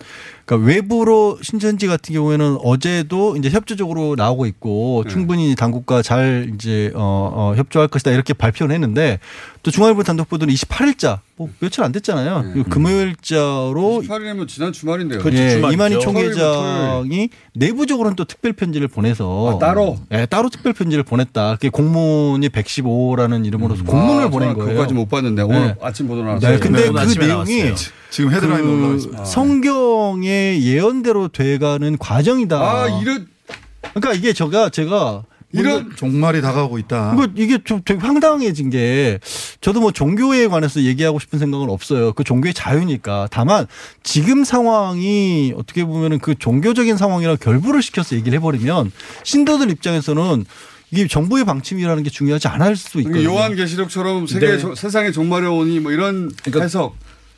그러니까 0.47 0.67
외부로 0.67 1.39
신천지 1.43 1.89
같은 1.89 2.15
경우에는 2.15 2.59
어제도 2.63 3.37
이제 3.37 3.51
협조적으로 3.51 4.15
나오고 4.17 4.47
있고 4.47 5.03
네. 5.05 5.13
충분히 5.13 5.57
당국과 5.57 6.03
잘 6.03 6.53
이제 6.55 6.93
어, 6.95 7.31
어 7.35 7.55
협조할 7.57 7.89
것이다 7.89 8.13
이렇게 8.13 8.33
발표를 8.33 8.73
했는데 8.73 9.19
또 9.67 9.73
중앙일보 9.73 10.05
단독 10.05 10.29
보도는 10.29 10.55
28일자 10.55 11.19
뭐 11.35 11.49
며칠 11.59 11.83
안 11.83 11.91
됐잖아요. 11.91 12.43
네. 12.55 12.61
이 12.61 12.63
금요일자로 12.63 14.03
18일이면 14.07 14.47
지난 14.47 14.73
주말인데요. 14.73 15.21
예, 15.33 15.61
이만희 15.73 15.99
토요일, 15.99 16.31
토요일. 16.31 16.33
총회장이 16.35 17.29
내부적으로는 17.53 18.15
또 18.15 18.25
특별 18.27 18.53
편지를 18.53 18.87
보내서 18.87 19.57
아, 19.57 19.59
따로? 19.59 19.99
예, 20.13 20.27
따로 20.27 20.51
특별 20.51 20.73
편지를 20.73 21.03
보냈다. 21.03 21.57
그게 21.57 21.69
공문이 21.69 22.49
115라는 22.51 23.45
이름으로서 23.45 23.83
공문을 23.83 24.27
아, 24.27 24.31
보낸 24.31 24.55
거예요. 24.55 24.69
그거까지 24.69 24.95
못 24.95 25.09
봤는데 25.09 25.43
오늘 25.43 25.67
네. 25.67 25.75
아침 25.83 26.07
보도 26.07 26.23
나왔어요. 26.23 26.49
네, 26.49 26.61
근데 26.61 26.79
네, 26.79 26.85
그 26.85 26.91
오늘 26.91 27.03
아침에 27.03 27.27
내용이 27.27 27.65
나왔어요. 27.65 27.93
지금 28.11 28.33
헤드라인 28.33 28.63
그 28.63 28.73
올라와 28.73 28.95
있습니다. 28.95 29.25
성경의 29.25 30.63
예언대로 30.65 31.27
돼가는 31.27 31.99
과정이다. 31.99 32.57
아, 32.57 33.01
이런 33.03 33.27
그러니까 33.95 34.13
이게 34.13 34.33
제가 34.33 34.71
제가 34.71 35.25
이런 35.61 35.95
종말이 35.97 36.41
다가오고 36.43 36.79
있다. 36.79 37.13
이거 37.15 37.29
이게 37.37 37.59
좀 37.65 37.81
되게 37.85 38.01
황당해진 38.01 38.71
게 38.71 39.19
저도 39.61 39.81
뭐 39.81 39.91
종교에 39.93 40.47
관해서 40.49 40.83
얘기하고 40.83 41.19
싶은 41.19 41.39
생각은 41.39 41.71
없어요. 41.71 42.13
그 42.13 42.25
종교의 42.25 42.55
자유니까. 42.55 43.29
다만 43.31 43.67
지금 44.03 44.45
상황이 44.45 45.53
어떻게 45.57 45.85
보면은 45.85 46.19
그 46.19 46.35
종교적인 46.37 46.97
상황이랑 46.97 47.37
결부를 47.41 47.83
시켜서 47.83 48.17
얘기를 48.17 48.37
해버리면 48.39 48.93
신도들 49.25 49.71
입장에서는 49.71 50.45
이게 50.93 51.09
정부의 51.09 51.45
방침이라는 51.45 52.03
게 52.05 52.11
중요하지 52.11 52.47
않을 52.49 52.77
수 52.77 52.99
있거든요. 53.01 53.25
요한 53.25 53.57
계시록처럼 53.57 54.27
세계 54.29 54.47
네. 54.53 54.59
조- 54.59 54.75
세상의 54.75 55.13
종말이 55.13 55.47
오니 55.47 55.81
뭐 55.81 55.91
이런 55.91 56.31
해석. 56.55 56.95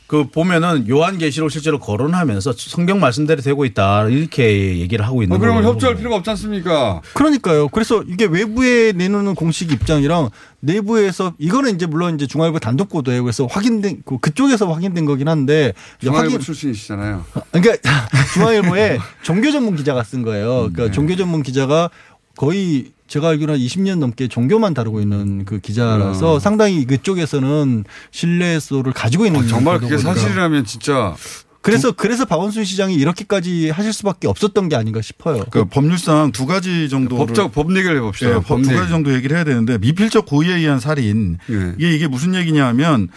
그 0.09 0.27
보면은 0.27 0.89
요한계시록 0.89 1.51
실제로 1.51 1.79
거론하면서 1.79 2.55
성경 2.57 2.99
말씀대로 2.99 3.43
되고 3.43 3.67
있다 3.67 4.09
이렇게 4.09 4.79
얘기를 4.79 5.07
하고 5.07 5.23
있는 5.23 5.37
어, 5.37 5.39
그러면 5.39 5.63
거예요. 5.63 5.75
협조할 5.75 5.97
필요가 5.97 6.17
없지 6.17 6.31
않습니까? 6.31 7.03
그러니까요. 7.13 7.69
그래서 7.69 8.03
이게 8.09 8.25
외부에 8.25 8.93
내놓는 8.93 9.35
공식 9.35 9.71
입장이랑 9.71 10.31
내부에서 10.61 11.35
이거는 11.39 11.75
이제 11.75 11.85
물론 11.85 12.15
이제 12.15 12.27
중앙일보 12.27 12.59
단독 12.59 12.89
보도예요. 12.89 13.23
그래서 13.23 13.45
확인된 13.45 14.01
그 14.07 14.17
그쪽에서 14.17 14.73
확인된 14.73 15.05
거긴 15.05 15.29
한데 15.29 15.75
중앙일보 16.01 16.33
확인 16.33 16.41
출신이시잖아요. 16.41 17.27
그러니까 17.53 17.77
중앙일보에 18.33 18.99
종교 19.23 19.51
전문 19.53 19.77
기자가 19.77 20.03
쓴 20.05 20.23
거예요. 20.23 20.65
음, 20.65 20.73
그러니까 20.73 20.85
네. 20.85 20.91
종교 20.91 21.17
전문 21.17 21.43
기자가 21.43 21.91
거의 22.39 22.93
제가 23.09 23.31
알기로 23.31 23.55
한 23.55 23.59
20년 23.61 23.99
넘게 23.99 24.29
종교만 24.29 24.73
다루고 24.75 25.01
있는 25.01 25.45
그 25.45 25.59
기자라서 25.61 26.35
어. 26.35 26.39
상당히 26.39 26.85
그쪽에서는 26.87 27.85
신뢰도를 28.13 28.93
가지고 28.93 29.27
있는 29.27 29.41
아, 29.41 29.47
정말 29.47 29.79
그게 29.81 29.97
보도거든요. 29.97 30.15
사실이라면 30.15 30.65
진짜 30.65 31.15
그래서 31.61 31.91
그래서 31.93 32.25
박원순 32.25 32.65
시장이 32.65 32.95
이렇게까지 32.95 33.71
하실 33.71 33.93
수밖에 33.93 34.29
없었던 34.29 34.69
게 34.69 34.77
아닌가 34.77 35.03
싶어요. 35.03 35.45
그 35.51 35.65
법률상 35.65 36.31
두 36.33 36.47
가지 36.47 36.89
정도를 36.89 37.27
법적 37.27 37.53
법 37.53 37.77
얘기를 37.77 37.97
해봅시다. 37.97 38.31
예, 38.31 38.35
법 38.35 38.47
법두. 38.47 38.75
가지 38.75 38.89
정도 38.89 39.13
얘기를 39.13 39.37
해야 39.37 39.45
되는데 39.45 39.77
미필적 39.79 40.27
고의에 40.27 40.55
의한 40.57 40.79
살인 40.79 41.39
예. 41.51 41.75
이게 41.77 41.95
이게 41.95 42.07
무슨 42.07 42.35
얘기냐면 42.37 43.09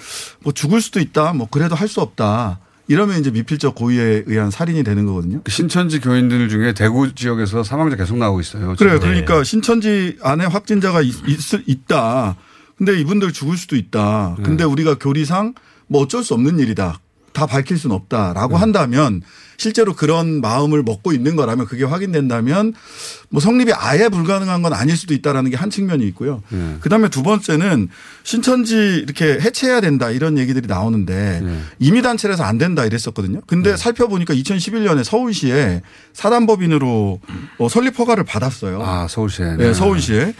뭐 0.41 0.51
죽을 0.53 0.81
수도 0.81 0.99
있다 0.99 1.33
뭐 1.33 1.47
그래도 1.51 1.75
할 1.75 1.87
수 1.87 2.01
없다 2.01 2.59
이러면 2.91 3.21
이제 3.21 3.31
미필적 3.31 3.73
고의에 3.73 4.23
의한 4.25 4.51
살인이 4.51 4.83
되는 4.83 5.05
거거든요. 5.05 5.41
그 5.43 5.51
신천지 5.51 6.01
교인들 6.01 6.49
중에 6.49 6.73
대구 6.73 7.15
지역에서 7.15 7.63
사망자 7.63 7.95
계속 7.95 8.17
나오고 8.17 8.41
있어요. 8.41 8.75
그래요. 8.75 8.99
지금. 8.99 8.99
그러니까 8.99 9.45
신천지 9.45 10.17
안에 10.21 10.45
확진자가 10.45 11.01
있, 11.01 11.15
있, 11.25 11.39
있다. 11.67 12.35
근데 12.77 12.99
이분들 12.99 13.31
죽을 13.31 13.55
수도 13.55 13.77
있다. 13.77 14.35
네. 14.37 14.43
근데 14.43 14.65
우리가 14.65 14.95
교리상 14.95 15.53
뭐 15.87 16.01
어쩔 16.01 16.21
수 16.21 16.33
없는 16.33 16.59
일이다. 16.59 16.99
다 17.33 17.45
밝힐 17.45 17.77
수는 17.77 17.95
없다라고 17.95 18.55
네. 18.55 18.59
한다면 18.59 19.21
실제로 19.57 19.93
그런 19.93 20.41
마음을 20.41 20.81
먹고 20.81 21.13
있는 21.13 21.35
거라면 21.35 21.67
그게 21.67 21.83
확인된다면 21.83 22.73
뭐 23.29 23.39
성립이 23.39 23.71
아예 23.73 24.09
불가능한 24.09 24.63
건 24.63 24.73
아닐 24.73 24.97
수도 24.97 25.13
있다라는 25.13 25.51
게 25.51 25.61
한 25.61 25.69
측면이 25.69 26.03
있고요. 26.07 26.41
네. 26.49 26.77
그다음에 26.79 27.07
두 27.09 27.21
번째는 27.21 27.87
신천지 28.23 28.75
이렇게 29.03 29.39
해체해야 29.39 29.79
된다 29.79 30.09
이런 30.09 30.39
얘기들이 30.39 30.65
나오는데 30.67 31.41
네. 31.43 31.59
임의 31.77 32.01
단체라서 32.01 32.43
안 32.43 32.57
된다 32.57 32.83
이랬었거든요. 32.83 33.41
근데 33.45 33.77
살펴보니까 33.77 34.33
2011년에 34.33 35.03
서울시에 35.03 35.83
사단법인으로 36.13 37.19
어, 37.59 37.69
설립 37.69 37.99
허가를 37.99 38.23
받았어요. 38.23 38.81
아 38.83 39.07
서울시에. 39.07 39.57
네, 39.57 39.73
서울시에. 39.75 40.33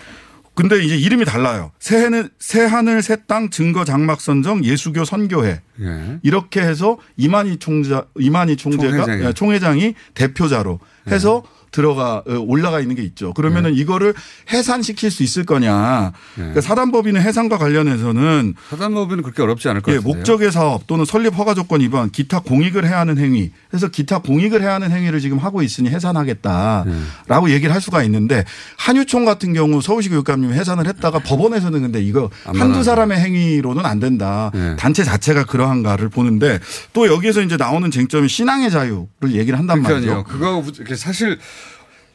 근데 0.54 0.84
이제 0.84 0.98
이름이 0.98 1.26
달라요. 1.26 1.72
새하늘, 1.80 2.30
새하늘 2.40 3.02
새 3.02 3.16
땅 3.26 3.50
증거 3.50 3.86
장막 3.86 4.20
선정 4.20 4.64
예수교 4.66 5.06
선교회. 5.06 5.62
예. 5.82 6.20
이렇게 6.24 6.62
해서 6.62 6.98
이만희 7.18 7.58
총자, 7.58 8.06
이만희 8.20 8.58
총재가 8.58 9.06
총회장이. 9.06 9.26
예, 9.26 9.34
총회장이 9.34 9.96
대표자로 10.14 10.80
해서 11.08 11.44
들어가 11.72 12.24
어, 12.28 12.34
올라가 12.46 12.80
있는 12.80 12.96
게 12.96 13.02
있죠. 13.04 13.34
그러면은 13.34 13.74
네. 13.74 13.80
이거를 13.80 14.14
해산시킬 14.52 15.10
수 15.10 15.24
있을 15.24 15.46
거냐? 15.46 16.12
그러니까 16.36 16.62
사단법인의 16.62 17.22
해산과 17.22 17.58
관련해서는 17.58 18.56
사단법인은 18.70 19.24
그렇게 19.24 19.42
어렵지 19.42 19.70
않을 19.70 19.82
것 19.82 19.92
예, 19.92 19.96
같은데요. 19.98 20.16
목적의 20.18 20.52
사업 20.52 20.86
또는 20.88 21.06
설립 21.06 21.38
허가 21.38 21.54
조건 21.54 21.82
위반, 21.82 22.10
기타 22.10 22.40
공익을 22.42 22.86
해야 22.86 23.00
하는 23.00 23.18
행위. 23.18 23.52
그래서 23.70 23.88
기타 23.88 24.20
공익을 24.20 24.62
해야 24.62 24.74
하는 24.76 24.92
행위를 24.92 25.20
지금 25.22 25.38
하고 25.38 25.62
있으니 25.62 25.90
해산하겠다라고 25.90 27.48
네. 27.48 27.54
얘기를 27.54 27.74
할 27.74 27.82
수가 27.82 28.04
있는데 28.04 28.44
한유총 28.78 29.26
같은 29.26 29.54
경우 29.54 29.82
서울시 29.82 30.10
교육감님이 30.10 30.54
해산을 30.54 30.88
했다가 30.88 31.20
법원에서는 31.20 31.82
근데 31.82 32.02
이거 32.02 32.30
안 32.46 32.56
한두. 32.60 32.84
사람의 32.84 33.20
행위로는 33.20 33.86
안 33.86 34.00
된다. 34.00 34.52
네. 34.54 34.76
단체 34.76 35.04
자체가 35.04 35.46
그러한가를 35.46 36.10
보는데 36.10 36.60
또 36.94 37.08
여기에서 37.08 37.42
이제 37.42 37.58
나오는 37.58 37.90
쟁점이 37.92 38.28
신앙의 38.28 38.72
자유를 38.72 39.08
얘기를 39.34 39.58
한단 39.58 39.84
그러니까요. 39.84 40.24
말이죠. 40.24 40.38
그거 40.38 40.96
사실 40.96 41.38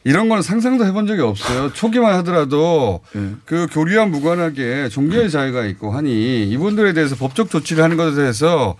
이런 0.07 0.29
거는 0.29 0.41
상상도 0.41 0.85
해본 0.85 1.05
적이 1.05 1.23
없어요. 1.23 1.73
초기만 1.73 2.13
하더라도 2.19 3.01
네. 3.11 3.33
그 3.43 3.67
교류와 3.69 4.05
무관하게 4.05 4.87
종교의 4.87 5.29
자유가 5.29 5.65
있고 5.65 5.91
하니 5.91 6.47
이분들에 6.49 6.93
대해서 6.93 7.17
법적 7.17 7.49
조치를 7.49 7.83
하는 7.83 7.97
것에 7.97 8.15
대해서 8.15 8.77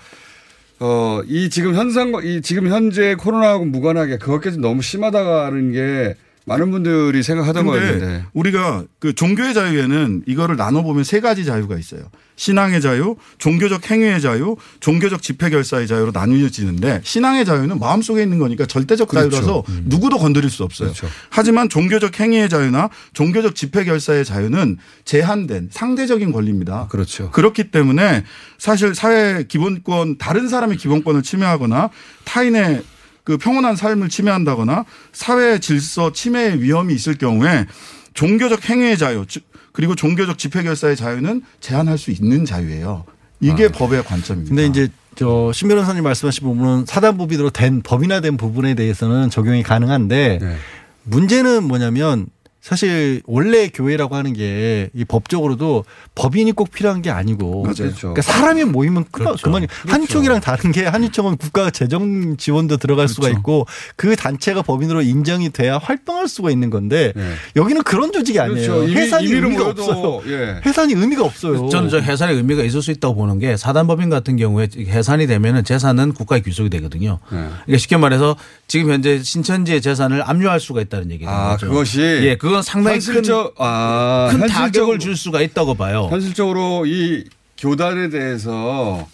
어, 0.79 1.19
이 1.27 1.49
지금 1.49 1.75
현상과 1.75 2.21
이 2.21 2.41
지금 2.41 2.69
현재 2.69 3.15
코로나하고 3.15 3.65
무관하게 3.65 4.19
그것까지 4.19 4.59
너무 4.59 4.81
심하다는 4.81 5.73
게 5.73 6.15
많은 6.47 6.71
분들이 6.71 7.23
생각하던 7.23 7.65
거였는데 7.65 8.25
우리가 8.33 8.85
그 8.99 9.13
종교의 9.13 9.53
자유에는 9.53 10.23
이거를 10.25 10.55
나눠 10.55 10.81
보면 10.81 11.03
세 11.03 11.19
가지 11.19 11.43
자유가 11.43 11.77
있어요. 11.77 12.03
신앙의 12.37 12.79
자유, 12.79 13.17
종교적 13.37 13.91
행위의 13.91 14.21
자유, 14.21 14.55
종교적 14.79 15.21
집회 15.21 15.49
결사의 15.49 15.87
자유로 15.87 16.11
나뉘어지는데 16.13 17.01
신앙의 17.03 17.43
자유는 17.43 17.79
마음속에 17.79 18.23
있는 18.23 18.39
거니까 18.39 18.65
절대적 18.65 19.09
그렇죠. 19.09 19.29
자유라서 19.29 19.63
음. 19.67 19.83
누구도 19.87 20.17
건드릴 20.17 20.49
수 20.49 20.63
없어요. 20.63 20.93
하지만 21.29 21.67
종교적 21.67 22.17
행위의 22.17 22.47
자유나 22.47 22.89
종교적 23.11 23.53
집회 23.53 23.83
결사의 23.83 24.23
자유는 24.23 24.77
제한된 25.03 25.67
상대적인 25.71 26.31
권리입니다. 26.31 26.87
그렇죠. 26.87 27.29
그렇기 27.31 27.71
때문에 27.71 28.23
사실 28.57 28.95
사회 28.95 29.43
기본권 29.43 30.17
다른 30.17 30.47
사람의 30.47 30.77
기본권을 30.77 31.23
침해하거나 31.23 31.89
타인의 32.23 32.83
그 33.27 33.37
평온한 33.37 33.75
삶을 33.75 34.07
침해한다거나 34.07 34.85
사회 35.11 35.59
질서 35.59 36.13
침해의 36.13 36.61
위험이 36.61 36.93
있을 36.93 37.17
경우에 37.17 37.65
종교적 38.13 38.69
행위의 38.69 38.97
자유 38.97 39.25
즉 39.27 39.43
그리고 39.73 39.95
종교적 39.95 40.37
집회 40.37 40.63
결사의 40.63 40.95
자유는 40.95 41.41
제한할 41.59 41.97
수 41.97 42.11
있는 42.11 42.45
자유예요. 42.45 43.03
이게 43.41 43.67
법의 43.67 44.05
관점입니다. 44.05 44.55
근데 44.55 44.65
이제 44.67 44.87
저신 45.15 45.67
변호사님 45.67 46.05
말씀하신 46.05 46.47
부분은 46.47 46.85
사단법인으로 46.85 47.49
된 47.49 47.81
법인화된 47.81 48.37
부분에 48.37 48.75
대해서는 48.75 49.29
적용이 49.29 49.61
가능한데 49.61 50.39
네. 50.41 50.55
문제는 51.03 51.65
뭐냐면 51.65 52.27
사실 52.67 53.21
원래 53.25 53.69
교회라고 53.69 54.15
하는 54.15 54.33
게 54.33 54.89
이 54.93 55.05
법적으로도 55.05 55.85
법인이 56.15 56.51
꼭 56.53 56.71
필요한 56.71 57.01
게 57.01 57.09
아니고 57.09 57.63
맞아요. 57.63 57.91
그러니까 57.97 58.21
사람이 58.21 58.63
모이면 58.65 59.05
그 59.11 59.23
그렇죠. 59.23 59.43
그만이 59.43 59.67
한유총이랑 59.87 60.41
다른 60.41 60.71
게 60.71 60.85
한유총은 60.85 61.37
국가 61.37 61.69
재정 61.69 62.35
지원도 62.37 62.77
들어갈 62.77 63.07
수가 63.07 63.27
그렇죠. 63.27 63.39
있고 63.39 63.67
그 63.95 64.15
단체가 64.15 64.61
법인으로 64.61 65.01
인정이 65.01 65.49
돼야 65.51 65.77
활동할 65.77 66.27
수가 66.27 66.51
있는 66.51 66.69
건데 66.69 67.13
네. 67.15 67.33
여기는 67.55 67.83
그런 67.83 68.11
조직이 68.11 68.39
아니에요. 68.39 68.71
그렇죠. 68.71 68.83
이미- 68.87 68.95
해산이 69.01 69.27
의미가 69.27 69.63
모여도, 69.63 69.83
없어요. 69.83 70.21
예. 70.33 70.61
해산이 70.65 70.93
의미가 70.93 71.23
없어요. 71.23 71.69
저는 71.69 71.89
저 71.89 71.99
해산의 71.99 72.35
의미가 72.35 72.63
있을 72.63 72.81
수 72.81 72.91
있다고 72.91 73.15
보는 73.15 73.39
게 73.39 73.55
사단법인 73.57 74.09
같은 74.09 74.35
경우에 74.37 74.67
해산이 74.77 75.27
되면은 75.27 75.63
재산은 75.63 76.13
국가에 76.13 76.41
귀속이 76.41 76.69
되거든요. 76.69 77.19
네. 77.31 77.37
그러니까 77.65 77.77
쉽게 77.77 77.97
말해서 77.97 78.35
지금 78.67 78.91
현재 78.91 79.21
신천지의 79.21 79.81
재산을 79.81 80.21
압류할 80.27 80.59
수가 80.59 80.81
있다는 80.81 81.11
얘기죠. 81.11 81.29
아, 81.29 81.57
그것이 81.57 82.01
예, 82.01 82.35
그건 82.37 82.56
상당히 82.61 82.97
현실적- 82.97 83.53
아, 83.57 84.27
큰, 84.31 84.39
큰 84.39 84.49
현실적으로- 84.49 84.71
타격을 84.71 84.99
줄 84.99 85.15
수가 85.15 85.41
있다고 85.41 85.73
봐요. 85.75 86.07
현실적으로 86.11 86.85
이 86.85 87.23
교단에 87.57 88.09
대해서 88.09 89.07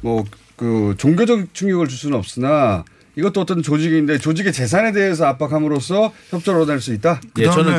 뭐 0.00 0.24
그 0.56 0.94
종교적 0.98 1.54
충격을 1.54 1.88
줄 1.88 1.96
수는 1.96 2.18
없으나 2.18 2.84
이것도 3.16 3.40
어떤 3.40 3.62
조직인데 3.62 4.18
조직의 4.18 4.52
재산에 4.52 4.92
대해서 4.92 5.24
압박함으로써 5.24 6.12
협조를 6.28 6.60
얻어낼 6.60 6.82
수 6.82 6.92
있다. 6.92 7.18
그다음에 7.62 7.78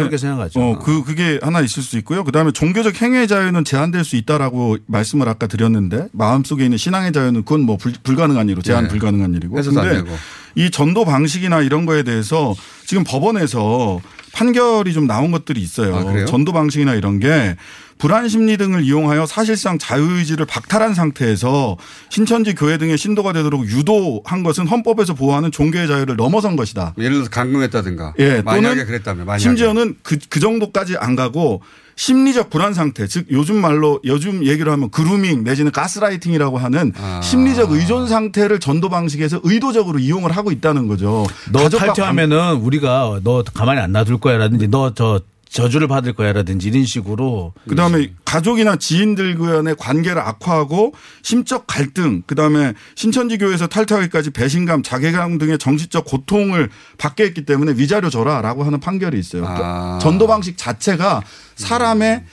어, 0.59 0.80
그 0.80 1.03
그게 1.03 1.39
하나 1.43 1.61
있을 1.61 1.84
수 1.84 1.99
있고요. 1.99 2.24
그다음에 2.24 2.51
종교적 2.51 2.99
행위의 2.99 3.28
자유는 3.28 3.65
제한될 3.65 4.03
수 4.03 4.15
있다라고 4.15 4.78
말씀을 4.88 5.30
아까 5.30 5.45
드렸는데 5.45 6.07
마음속에 6.11 6.63
있는 6.63 6.80
신앙의 6.80 7.11
자유는 7.13 7.43
그건 7.43 7.61
뭐 7.61 7.78
불, 7.78 7.93
불가능한 8.01 8.47
일이고 8.47 8.63
제한 8.63 8.86
네. 8.86 8.89
불가능한 8.89 9.36
일이고. 9.36 9.55
되고. 10.03 10.17
이 10.55 10.72
전도 10.72 11.05
방식이나 11.05 11.61
이런 11.61 11.86
거에 11.86 12.01
대해서 12.01 12.55
지금 12.88 13.03
법원에서 13.03 14.01
판결이 14.34 14.93
좀 14.93 15.07
나온 15.07 15.32
것들이 15.32 15.61
있어요. 15.61 15.95
아, 15.95 16.03
그래요? 16.03 16.25
전도 16.25 16.53
방식이나 16.53 16.95
이런 16.95 17.19
게 17.19 17.55
불안 17.97 18.27
심리 18.27 18.57
등을 18.57 18.84
이용하여 18.84 19.27
사실상 19.27 19.77
자유의지를 19.77 20.47
박탈한 20.47 20.95
상태에서 20.95 21.77
신천지 22.09 22.55
교회 22.55 22.79
등의 22.79 22.97
신도가 22.97 23.32
되도록 23.32 23.67
유도한 23.67 24.41
것은 24.41 24.67
헌법에서 24.67 25.13
보호하는 25.13 25.51
종교의 25.51 25.88
자유를 25.88 26.15
넘어선 26.15 26.55
것이다. 26.55 26.95
예를 26.97 27.11
들어서 27.11 27.29
강금했다든가. 27.29 28.15
예, 28.17 28.41
만약에 28.41 28.67
또는 28.69 28.86
그랬다면. 28.88 29.38
심지어는 29.38 29.97
그, 30.01 30.17
그 30.29 30.39
정도까지 30.39 30.97
안 30.97 31.15
가고 31.15 31.61
심리적 32.02 32.49
불안 32.49 32.74
상태, 32.74 33.06
즉 33.06 33.28
요즘 33.30 33.62
말로 33.62 33.99
요즘 34.06 34.43
얘기로 34.43 34.72
하면 34.72 34.89
그루밍 34.89 35.43
내지는 35.43 35.72
가스라이팅이라고 35.72 36.58
하는 36.58 36.93
아. 36.99 37.22
심리적 37.22 37.72
의존 37.72 38.08
상태를 38.08 38.60
전도 38.60 38.89
방식에서 38.89 39.39
의도적으로 39.43 39.99
이용을 39.99 40.32
하고 40.32 40.52
있다는 40.52 40.88
거죠. 40.88 41.28
너 41.52 41.70
탈퇴하면은 41.70 42.56
우리가 42.56 43.20
너 43.24 43.43
가만히 43.54 43.82
안 43.82 43.91
놔둘 43.91 44.18
거야라든지 44.18 44.68
너저 44.68 45.22
저주를 45.52 45.88
받을 45.88 46.14
거야라든지 46.14 46.70
이런 46.70 46.86
식으로 46.86 47.54
그다음에 47.68 48.14
가족이나 48.24 48.78
지인들 48.78 49.38
간의 49.38 49.76
관계를 49.78 50.22
악화하고 50.22 50.93
심적 51.24 51.68
갈등, 51.68 52.22
그다음에 52.26 52.74
신천지 52.95 53.38
교회에서 53.38 53.68
탈퇴하기까지 53.68 54.30
배신감, 54.32 54.82
자괴감 54.82 55.38
등의 55.38 55.58
정신적 55.58 56.06
고통을 56.06 56.70
받게 56.97 57.24
했기 57.26 57.45
때문에 57.45 57.74
위자료 57.74 58.10
줘라라고 58.10 58.64
하는 58.64 58.80
판결이 58.80 59.20
있어요. 59.20 59.45
아. 59.45 59.99
전도 60.02 60.26
방식 60.28 60.58
자체가 60.58 61.22
사람의 61.56 62.24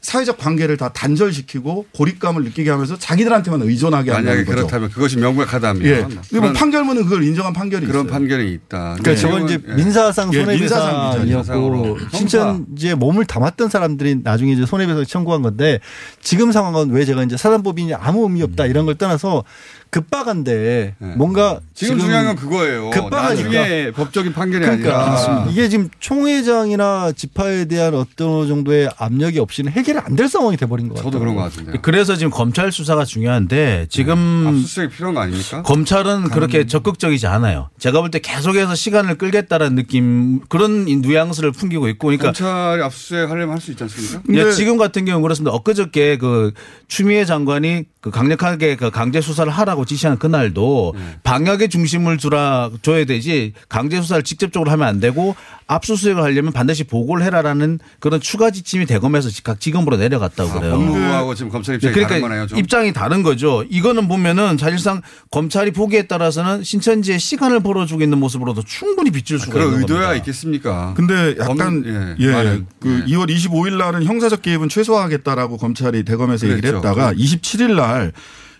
사회적 0.00 0.38
관계를 0.38 0.76
다 0.76 0.90
단절시키고 0.92 1.86
고립감을 1.94 2.44
느끼게 2.44 2.70
하면서 2.70 2.96
자기들한테만 2.96 3.62
의존하게 3.62 4.10
만약에 4.12 4.28
한다는 4.28 4.44
거죠. 4.44 4.56
그렇다면 4.56 4.90
그것이 4.90 5.18
명백하다면 5.18 5.84
예. 5.84 6.06
그리고 6.06 6.20
그런- 6.30 6.52
판결문은 6.52 7.02
그걸 7.04 7.24
인정한 7.24 7.52
판결이 7.52 7.84
그런 7.86 8.04
있어요. 8.06 8.12
판결이 8.12 8.52
있다. 8.52 8.96
그러니까 9.00 9.14
저건 9.16 9.44
이제 9.44 9.58
예. 9.68 9.74
민사상 9.74 10.32
예, 10.34 10.38
손해배상이었고 10.44 11.24
민사상으로. 11.24 11.98
신천지에 12.12 12.94
몸을 12.94 13.24
담았던 13.24 13.68
사람들이 13.68 14.20
나중에 14.22 14.52
이제 14.52 14.64
손해배상 14.64 15.04
청구한 15.04 15.42
건데 15.42 15.80
지금 16.22 16.52
상황은 16.52 16.90
왜 16.90 17.04
제가 17.04 17.24
이제 17.24 17.36
사단법인이 17.36 17.92
아무 17.94 18.22
의미 18.22 18.42
없다 18.42 18.66
이런 18.66 18.86
걸 18.86 18.94
떠나서 18.94 19.44
급박한데 19.90 20.94
뭔가 21.16 21.52
음. 21.54 21.68
지금 21.74 21.98
중요한 21.98 22.26
건 22.26 22.36
그거예요. 22.36 22.90
급박하니까 22.90 23.48
나중에 23.50 23.90
법적인 23.92 24.32
판결이 24.32 24.64
그러니까 24.64 25.14
아니라 25.14 25.46
이게 25.50 25.68
지금 25.68 25.88
총회장이나 26.00 27.12
지파에 27.12 27.64
대한 27.66 27.94
어떤 27.94 28.46
정도의 28.48 28.90
압력이 28.98 29.38
없이는 29.38 29.72
해결이 29.72 29.98
안 29.98 30.18
될 30.18 30.28
상황이 30.28 30.56
돼버린 30.56 30.88
것 30.88 30.96
같아요. 30.96 31.12
저도 31.12 31.20
그런 31.20 31.36
것 31.36 31.42
같은데. 31.42 31.78
그래서 31.80 32.16
지금 32.16 32.30
검찰 32.32 32.72
수사가 32.72 33.04
중요한데 33.04 33.86
지금 33.88 34.46
압수수색이 34.48 34.88
필요한 34.88 35.14
거 35.14 35.20
아닙니까? 35.20 35.62
검찰은 35.62 36.24
그렇게 36.30 36.66
적극적이지 36.66 37.28
않아요. 37.28 37.70
제가 37.78 38.00
볼 38.00 38.10
때 38.10 38.18
계속해서 38.18 38.74
시간을 38.74 39.16
끌겠다라는 39.16 39.76
느낌 39.76 40.40
그런 40.48 40.86
뉘앙스를 40.86 41.52
풍기고 41.52 41.86
있고 41.90 42.06
그러니까 42.08 42.26
검찰이 42.32 42.82
압수수색 42.82 43.30
하려면 43.30 43.50
할 43.50 43.60
수 43.60 43.70
있지 43.70 43.84
않습니까? 43.84 44.22
예, 44.32 44.50
지금 44.52 44.76
같은 44.76 45.04
경우는 45.04 45.22
그렇습니다. 45.22 45.52
엊그저께 45.54 46.16
그 46.18 46.52
추미애 46.88 47.24
장관이 47.24 47.84
그 48.00 48.10
강력하게 48.10 48.74
그 48.76 48.90
강제 48.90 49.20
수사를 49.20 49.50
하라고 49.52 49.77
지시한 49.84 50.18
그날도 50.18 50.94
방역에 51.22 51.68
중심을 51.68 52.16
두라 52.16 52.70
줘야 52.82 53.04
되지 53.04 53.52
강제 53.68 54.00
수사를 54.00 54.22
직접적으로 54.22 54.70
하면 54.72 54.86
안 54.88 55.00
되고 55.00 55.34
압수수색을 55.70 56.22
하려면 56.22 56.52
반드시 56.54 56.82
보고를 56.84 57.22
해라라는 57.26 57.78
그런 58.00 58.20
추가 58.20 58.50
지침이 58.50 58.86
대검에서 58.86 59.28
각 59.44 59.60
지검으로 59.60 59.98
내려갔다고 59.98 60.50
그래요. 60.52 60.72
법무부하고 60.72 61.34
지금 61.34 61.50
검찰 61.52 61.74
입장이 61.74 61.92
그러니까 61.92 62.14
다른 62.14 62.22
거네요. 62.28 62.46
좀. 62.46 62.58
입장이 62.58 62.92
다른 62.94 63.22
거죠. 63.22 63.64
이거는 63.68 64.08
보면은 64.08 64.56
사실상 64.56 65.02
검찰이 65.30 65.72
보기에 65.72 66.06
따라서는 66.06 66.62
신천지의 66.64 67.18
시간을 67.18 67.60
벌어주고 67.60 68.02
있는 68.02 68.16
모습으로도 68.18 68.62
충분히 68.62 69.10
비칠 69.10 69.38
수가 69.38 69.52
그런 69.52 69.66
있는 69.66 69.80
의도야 69.80 69.98
겁니다. 70.00 70.14
있겠습니까? 70.16 70.94
근데 70.96 71.36
약간 71.38 71.56
검- 71.58 72.16
예, 72.18 72.32
말은, 72.32 72.66
그 72.80 73.04
2월 73.06 73.28
25일 73.28 73.76
날은 73.76 74.04
형사적 74.04 74.40
개입은 74.40 74.70
최소화하겠다라고 74.70 75.58
검찰이 75.58 76.02
대검에서 76.04 76.46
얘기를 76.48 76.62
그랬죠. 76.62 76.76
했다가 76.78 77.12
27일 77.12 77.74
날 77.76 78.12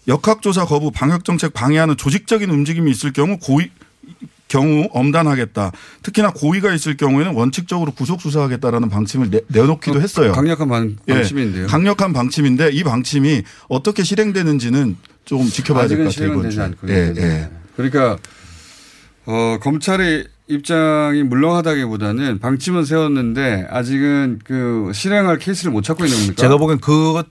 역학조사 0.09 0.65
거부 0.65 0.91
방역 0.91 1.25
정책 1.25 1.53
방해하는 1.53 1.97
조직적인 1.97 2.51
움직임이 2.51 2.91
있을 2.91 3.13
경우 3.13 3.39
고의 3.39 3.71
경우 4.49 4.89
엄단하겠다. 4.93 5.73
특히나 6.03 6.33
고의가 6.33 6.73
있을 6.73 6.97
경우에는 6.97 7.35
원칙적으로 7.35 7.93
구속 7.93 8.23
수사하겠다라는 8.23 8.89
방침을 8.89 9.31
내, 9.31 9.41
내놓기도 9.49 10.01
했어요. 10.01 10.33
강력한 10.33 10.69
방, 10.69 10.97
예, 11.09 11.13
방침인데요. 11.15 11.67
강력한 11.67 12.15
방침인데 12.15 12.71
이 12.73 12.83
방침이 12.83 13.43
어떻게 13.69 14.03
실행되는지는 14.03 14.97
좀 15.27 15.45
지켜봐야 15.47 15.87
될 15.87 15.99
것 16.03 16.15
같아요. 16.15 16.31
이번 16.33 16.43
되지 16.45 16.57
주. 16.57 16.63
않고 16.63 16.89
예, 16.89 16.95
있는데. 16.95 17.23
예. 17.23 17.51
그러니까 17.77 18.17
어, 19.27 19.59
검찰이 19.61 20.25
입장이 20.47 21.23
물렁하다기보다는 21.25 22.39
방침은 22.39 22.87
세웠는데 22.87 23.67
아직은 23.69 24.39
그 24.45 24.91
실행할 24.95 25.39
케이스를 25.39 25.71
못 25.73 25.83
찾고 25.83 26.07
있는 26.07 26.17
겁니까? 26.19 26.41
제가 26.41 26.57
보기엔 26.57 26.79
그 26.81 27.23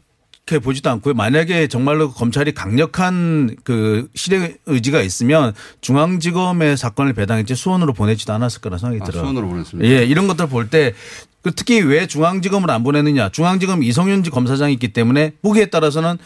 렇게 0.47 0.59
보지도 0.59 0.89
않고요. 0.89 1.13
만약에 1.13 1.67
정말로 1.67 2.11
검찰이 2.11 2.53
강력한 2.53 3.55
그 3.63 4.07
실행 4.15 4.55
의지가 4.65 5.01
있으면 5.01 5.53
중앙지검의 5.81 6.77
사건을 6.77 7.13
배당했지 7.13 7.53
수원으로 7.53 7.93
보내지도 7.93 8.33
않았을 8.33 8.61
거라 8.61 8.77
생각이 8.77 9.01
아, 9.01 9.05
들어요. 9.05 9.23
수원으로 9.23 9.49
보냈습니다. 9.49 9.89
예, 9.89 10.05
이런 10.05 10.27
것들 10.27 10.47
볼때그 10.47 11.51
특히 11.55 11.81
왜 11.81 12.07
중앙지검을 12.07 12.71
안 12.71 12.83
보내느냐. 12.83 13.29
중앙지검 13.29 13.83
이성윤 13.83 14.23
검사장이 14.23 14.73
있기 14.73 14.93
때문에 14.93 15.33
보기에 15.41 15.65
따라서는 15.67 16.17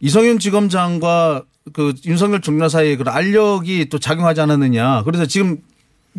이성윤 0.00 0.38
지검장과 0.38 1.44
그 1.72 1.94
윤석열 2.06 2.40
총장 2.40 2.68
사이에 2.68 2.96
그 2.96 3.04
알력이 3.06 3.88
또 3.90 3.98
작용하지 3.98 4.40
않았느냐. 4.40 5.02
그래서 5.04 5.26
지금 5.26 5.58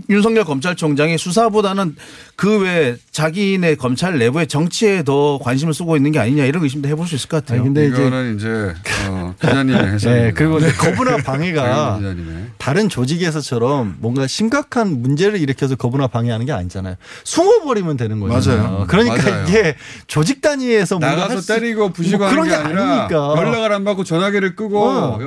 윤석열 0.10 0.44
검찰총장이 0.44 1.20
수사보다는 1.20 1.96
그외 2.36 2.96
자기네 3.12 3.76
검찰 3.76 4.18
내부의 4.18 4.48
정치에 4.48 5.04
더 5.04 5.38
관심을 5.42 5.74
쓰고 5.76 5.96
있는 5.96 6.12
게 6.12 6.18
아니냐 6.18 6.46
이런 6.46 6.64
의심도 6.64 6.90
해볼 6.90 7.06
수 7.08 7.14
있을 7.14 7.30
것 7.30 7.38
같아요. 7.46 7.62
아니, 7.62 7.68
근데 7.72 7.88
이거는 7.88 8.36
이제 8.36 8.74
어, 9.08 9.36
기자님의 9.40 9.78
해석입니다. 9.94 10.12
네, 10.26 10.32
그리고 10.34 10.58
이제 10.58 10.72
거부나 10.72 11.18
방해가 11.24 11.98
기자님의. 12.00 12.44
다른 12.58 12.90
조직에서처럼 12.90 13.98
뭔가 14.00 14.26
심각한 14.26 15.02
문제를 15.04 15.40
일으켜서 15.40 15.76
거부나 15.76 16.08
방해하는 16.08 16.48
게 16.48 16.52
아니잖아요. 16.54 16.96
숨어버리면 17.24 17.96
되는 17.98 18.20
거잖아요. 18.20 18.64
맞아요. 18.64 18.86
그러니까 18.88 19.30
맞아요. 19.30 19.46
이게 19.48 19.76
조직 20.08 20.42
단위에서 20.42 20.98
뭔가 20.98 21.18
나가서 21.18 21.42
수- 21.42 21.48
때리고 21.48 21.90
부시고 21.90 22.18
뭐 22.18 22.28
하는 22.30 22.42
그런 22.44 22.50
게게 22.50 22.68
아니라 22.68 22.94
아니니까. 23.04 23.36
연락을 23.38 23.72
안 23.74 23.84
받고 23.84 24.04
전화기를 24.06 24.56
끄고 24.56 24.84
어. 24.84 25.20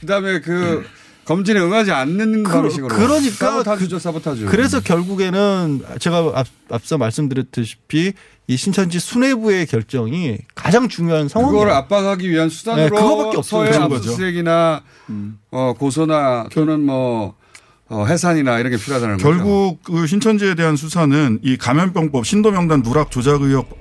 그다음에 0.00 0.40
그 0.40 0.84
검진에 1.24 1.60
응하지 1.60 1.90
않는 1.92 2.42
방식으로 2.42 2.88
그러니까 2.88 3.46
사보타주죠 3.46 3.98
사보타주. 3.98 4.46
그래서 4.46 4.80
결국에는 4.80 5.82
제가 5.98 6.32
앞, 6.34 6.46
앞서 6.70 6.98
말씀드렸다시피 6.98 8.12
이 8.46 8.56
신천지 8.56 8.98
수뇌부의 8.98 9.66
결정이 9.66 10.38
가장 10.54 10.88
중요한 10.88 11.28
상황이에요. 11.28 11.58
그걸 11.58 11.74
압박하기 11.74 12.30
위한 12.30 12.48
네, 12.48 12.54
수단으로 12.54 12.96
그거밖에 12.96 13.36
없어요. 13.38 13.72
서해. 13.72 13.84
압수수색이나 13.84 14.82
어, 15.50 15.74
고소나 15.78 16.48
또는 16.52 16.84
뭐 16.84 17.34
어, 17.88 18.04
해산이나 18.06 18.58
이런 18.58 18.70
게 18.70 18.76
필요하다는 18.76 19.16
거죠. 19.16 19.28
결국 19.28 19.82
그 19.82 20.06
신천지에 20.06 20.54
대한 20.54 20.76
수사는 20.76 21.38
이 21.42 21.56
감염병법 21.56 22.26
신도명단 22.26 22.82
누락 22.82 23.10
조작 23.10 23.40
의혹 23.42 23.78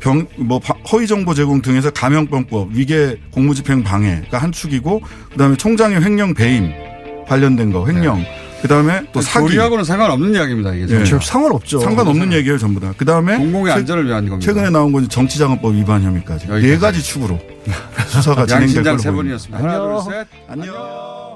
병, 0.00 0.26
뭐 0.36 0.58
바- 0.58 0.74
허위 0.92 1.06
정보 1.06 1.34
제공 1.34 1.60
등에서 1.62 1.90
감염병법 1.90 2.70
위계 2.72 3.18
공무집행 3.32 3.82
방해가 3.82 4.38
한 4.38 4.52
축이고 4.52 5.00
그다음에 5.32 5.56
총장의 5.56 6.02
횡령 6.02 6.34
배임 6.34 6.72
관련된 7.26 7.72
거 7.72 7.86
횡령 7.86 8.24
그다음에 8.62 9.02
또 9.12 9.20
사기 9.20 9.48
조리하고는 9.48 9.84
상관없는 9.84 10.34
이야기입니다. 10.34 10.74
이게 10.74 10.82
예. 11.00 11.04
전부. 11.04 11.24
상관없죠. 11.24 11.78
상관없는 11.80 12.32
얘기예요 12.32 12.58
전부 12.58 12.80
다. 12.80 12.92
그다음에 12.96 13.36
공공의 13.36 13.72
최- 13.72 13.78
안전을 13.80 14.06
위한 14.06 14.28
겁니다. 14.28 14.44
최근에 14.50 14.70
나온 14.70 14.90
건 14.92 15.08
정치자금법 15.08 15.74
위반 15.74 16.02
혐의까지 16.02 16.48
네 16.48 16.76
가지 16.78 17.00
축으로 17.02 17.38
수사가 18.08 18.46
진행될 18.46 18.52
양신장 18.62 18.84
걸로 18.84 18.98
세 18.98 19.10
보입니다. 19.10 19.12
분이었습니다. 19.12 19.58
하나, 19.62 20.02
둘, 20.02 20.12
셋. 20.12 20.26
안녕. 20.48 21.27